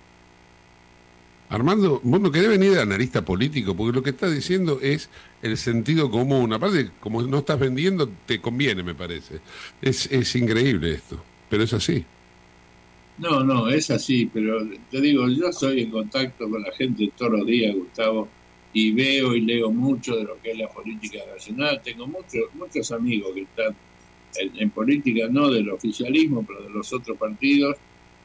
Armando, 1.49 2.03
vos 2.05 2.21
no 2.21 2.31
querés 2.31 2.51
venir 2.51 2.73
de 2.73 2.83
analista 2.83 3.25
político, 3.25 3.75
porque 3.75 3.97
lo 3.97 4.03
que 4.03 4.11
estás 4.11 4.35
diciendo 4.35 4.79
es 4.83 5.09
el 5.41 5.57
sentido 5.57 6.11
común. 6.11 6.53
Aparte, 6.53 6.91
como 7.01 7.23
no 7.23 7.39
estás 7.39 7.59
vendiendo, 7.59 8.11
te 8.27 8.43
conviene, 8.43 8.83
me 8.83 8.95
parece. 8.95 9.41
Es, 9.81 10.05
es 10.13 10.37
increíble 10.37 10.93
esto, 10.93 11.25
pero 11.49 11.63
es 11.63 11.73
así. 11.73 12.05
No, 13.21 13.45
no, 13.45 13.69
es 13.69 13.91
así, 13.91 14.25
pero 14.33 14.67
te 14.91 14.99
digo, 14.99 15.29
yo 15.29 15.49
estoy 15.49 15.83
en 15.83 15.91
contacto 15.91 16.49
con 16.49 16.63
la 16.63 16.73
gente 16.73 17.13
todos 17.15 17.33
los 17.33 17.47
días, 17.47 17.75
Gustavo, 17.75 18.29
y 18.73 18.93
veo 18.93 19.35
y 19.37 19.43
leo 19.43 19.71
mucho 19.71 20.17
de 20.17 20.25
lo 20.25 20.41
que 20.41 20.53
es 20.53 20.59
la 20.59 20.69
política 20.69 21.19
nacional. 21.31 21.83
Tengo 21.85 22.07
muchos 22.07 22.45
muchos 22.55 22.91
amigos 22.93 23.35
que 23.35 23.43
están 23.43 23.77
en, 24.37 24.63
en 24.63 24.71
política, 24.71 25.29
no 25.31 25.51
del 25.51 25.69
oficialismo, 25.69 26.45
pero 26.47 26.63
de 26.63 26.71
los 26.71 26.91
otros 26.95 27.19
partidos, 27.19 27.77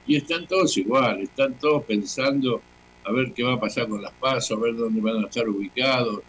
y 0.08 0.16
están 0.16 0.48
todos 0.48 0.78
igual, 0.78 1.24
están 1.24 1.60
todos 1.60 1.84
pensando 1.84 2.62
a 3.04 3.12
ver 3.12 3.34
qué 3.34 3.44
va 3.44 3.56
a 3.56 3.60
pasar 3.60 3.90
con 3.90 4.02
las 4.02 4.14
pasos, 4.14 4.58
a 4.58 4.62
ver 4.62 4.78
dónde 4.78 5.02
van 5.02 5.26
a 5.26 5.28
estar 5.28 5.48
ubicados. 5.50 6.22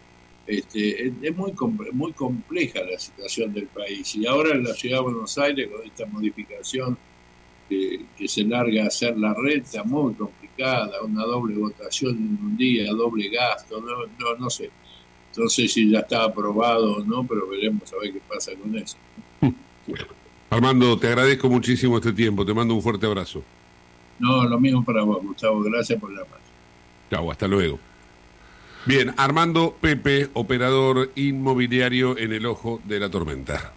Este, 0.44 1.06
es, 1.06 1.36
muy, 1.36 1.52
muy 1.92 2.12
compleja 2.14 2.80
la 2.82 2.98
situación 2.98 3.52
del 3.52 3.68
país. 3.68 4.12
Y 4.16 4.26
ahora 4.26 4.56
en 4.56 4.64
la 4.64 4.74
ciudad 4.74 4.96
de 4.96 5.02
Buenos 5.02 5.38
Aires, 5.38 5.68
con 5.68 5.86
esta 5.86 6.06
modificación 6.06 6.98
que, 7.68 8.06
que 8.16 8.28
se 8.28 8.44
larga 8.44 8.84
a 8.84 8.86
hacer 8.86 9.16
la 9.16 9.34
está 9.54 9.84
muy 9.84 10.14
complicada, 10.14 11.02
una 11.02 11.24
doble 11.24 11.56
votación 11.56 12.16
en 12.16 12.38
un 12.44 12.56
día, 12.56 12.90
doble 12.92 13.28
gasto, 13.28 13.80
no, 13.80 14.06
no, 14.18 14.36
no 14.38 14.50
sé. 14.50 14.70
No 15.36 15.48
sé 15.50 15.68
si 15.68 15.90
ya 15.90 15.98
está 15.98 16.24
aprobado 16.24 16.94
o 16.96 17.04
no, 17.04 17.26
pero 17.26 17.46
veremos 17.46 17.92
a 17.92 17.98
ver 17.98 18.12
qué 18.12 18.20
pasa 18.26 18.52
con 18.54 18.74
eso. 18.76 18.96
Armando, 20.50 20.98
te 20.98 21.08
agradezco 21.08 21.50
muchísimo 21.50 21.98
este 21.98 22.12
tiempo, 22.12 22.46
te 22.46 22.54
mando 22.54 22.74
un 22.74 22.82
fuerte 22.82 23.06
abrazo. 23.06 23.42
No, 24.18 24.44
lo 24.44 24.58
mismo 24.58 24.84
para 24.84 25.02
vos, 25.02 25.22
Gustavo. 25.22 25.60
Gracias 25.62 26.00
por 26.00 26.10
la 26.10 26.22
mano. 26.22 26.44
Chau, 27.10 27.30
hasta 27.30 27.46
luego. 27.46 27.78
Bien, 28.86 29.12
Armando 29.16 29.76
Pepe, 29.80 30.30
operador 30.32 31.10
inmobiliario 31.16 32.16
en 32.16 32.32
el 32.32 32.46
ojo 32.46 32.80
de 32.84 33.00
la 33.00 33.10
tormenta. 33.10 33.72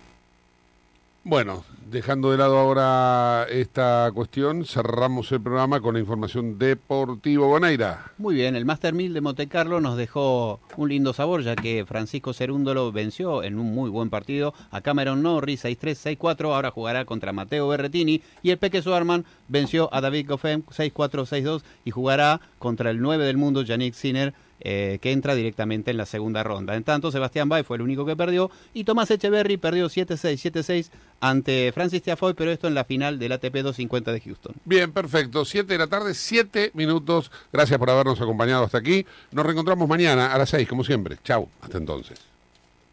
Bueno, 1.23 1.63
dejando 1.89 2.31
de 2.31 2.37
lado 2.37 2.57
ahora 2.57 3.45
esta 3.49 4.11
cuestión, 4.13 4.65
cerramos 4.65 5.31
el 5.31 5.41
programa 5.41 5.81
con 5.81 5.95
la 5.95 5.99
información 5.99 6.57
deportiva. 6.59 7.47
Boneira. 7.47 8.11
Muy 8.17 8.35
bien, 8.35 8.55
el 8.55 8.65
Master 8.65 8.93
1000 8.93 9.13
de 9.13 9.21
Monte 9.21 9.47
Carlo 9.47 9.81
nos 9.81 9.97
dejó 9.97 10.59
un 10.77 10.89
lindo 10.89 11.13
sabor, 11.13 11.41
ya 11.41 11.55
que 11.55 11.85
Francisco 11.85 12.33
Cerúndolo 12.33 12.91
venció 12.91 13.43
en 13.43 13.57
un 13.57 13.73
muy 13.73 13.89
buen 13.89 14.09
partido 14.09 14.53
a 14.71 14.81
Cameron 14.81 15.23
Norris 15.23 15.65
6-3, 15.65 16.17
6-4. 16.17 16.53
Ahora 16.53 16.71
jugará 16.71 17.05
contra 17.05 17.33
Mateo 17.33 17.67
Berretini. 17.67 18.21
Y 18.41 18.51
el 18.51 18.57
Peque 18.57 18.81
Suarman 18.81 19.25
venció 19.47 19.93
a 19.93 20.01
David 20.01 20.27
Goffin 20.29 20.65
6-4, 20.65 20.93
6-2 21.25 21.63
y 21.85 21.91
jugará 21.91 22.41
contra 22.59 22.91
el 22.91 23.01
9 23.01 23.25
del 23.25 23.37
mundo, 23.37 23.63
Yannick 23.63 23.93
Sinner. 23.93 24.33
Eh, 24.61 24.99
que 25.01 25.11
entra 25.11 25.35
directamente 25.35 25.91
en 25.91 25.97
la 25.97 26.05
segunda 26.05 26.43
ronda. 26.43 26.75
En 26.75 26.83
tanto, 26.83 27.11
Sebastián 27.11 27.49
Bay 27.49 27.63
fue 27.63 27.77
el 27.77 27.81
único 27.81 28.05
que 28.05 28.15
perdió 28.15 28.51
y 28.73 28.83
Tomás 28.83 29.09
Echeverry 29.11 29.57
perdió 29.57 29.87
7-6, 29.87 30.51
7-6 30.51 30.89
ante 31.21 31.71
Francis 31.71 32.01
Tiafoe, 32.01 32.33
pero 32.33 32.51
esto 32.51 32.67
en 32.67 32.73
la 32.73 32.83
final 32.83 33.19
del 33.19 33.31
ATP 33.31 33.55
250 33.55 34.11
de 34.11 34.21
Houston. 34.21 34.55
Bien, 34.65 34.91
perfecto. 34.91 35.45
Siete 35.45 35.73
de 35.73 35.79
la 35.79 35.87
tarde, 35.87 36.13
siete 36.13 36.71
minutos. 36.73 37.31
Gracias 37.51 37.79
por 37.79 37.89
habernos 37.89 38.19
acompañado 38.21 38.65
hasta 38.65 38.77
aquí. 38.77 39.05
Nos 39.31 39.45
reencontramos 39.45 39.87
mañana 39.87 40.33
a 40.33 40.37
las 40.37 40.49
seis, 40.49 40.67
como 40.67 40.83
siempre. 40.83 41.17
Chau, 41.23 41.49
hasta 41.61 41.77
entonces. 41.77 42.19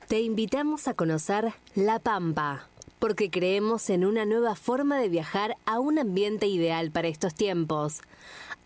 Te 0.09 0.21
invitamos 0.21 0.87
a 0.87 0.95
conocer 0.95 1.53
La 1.75 1.99
Pampa, 1.99 2.69
porque 3.01 3.29
creemos 3.29 3.91
en 3.91 4.05
una 4.05 4.25
nueva 4.25 4.55
forma 4.55 4.99
de 4.99 5.09
viajar 5.09 5.57
a 5.67 5.81
un 5.81 5.99
ambiente 5.99 6.47
ideal 6.47 6.93
para 6.93 7.09
estos 7.09 7.35
tiempos. 7.35 8.03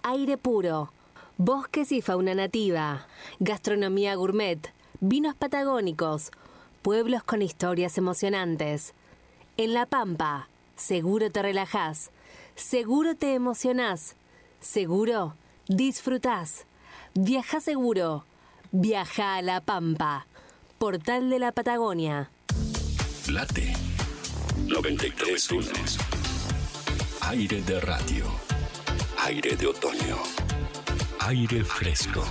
Aire 0.03 0.37
puro, 0.37 0.93
bosques 1.41 1.91
y 1.91 2.03
fauna 2.03 2.35
nativa, 2.35 3.07
gastronomía 3.39 4.15
gourmet, 4.15 4.59
vinos 5.01 5.35
patagónicos, 5.35 6.33
pueblos 6.83 7.23
con 7.23 7.41
historias 7.41 7.97
emocionantes. 7.97 8.93
En 9.57 9.73
La 9.73 9.87
Pampa, 9.87 10.51
seguro 10.77 11.31
te 11.31 11.41
relajás, 11.41 12.11
seguro 12.57 13.17
te 13.17 13.33
emocionás, 13.33 14.17
seguro 14.61 15.35
disfrutás. 15.67 16.67
Viaja 17.15 17.61
seguro, 17.61 18.27
viaja 18.71 19.37
a 19.37 19.43
La 19.43 19.63
Pampa. 19.63 20.27
Portal 20.77 21.31
de 21.31 21.39
la 21.39 21.53
Patagonia. 21.53 22.31
Late 23.31 23.73
931. 24.67 25.67
Aire 27.23 27.63
de 27.63 27.81
radio. 27.81 28.27
Aire 29.25 29.57
de 29.57 29.67
otoño. 29.67 30.50
Aire 31.27 31.63
fresco. 31.65 32.25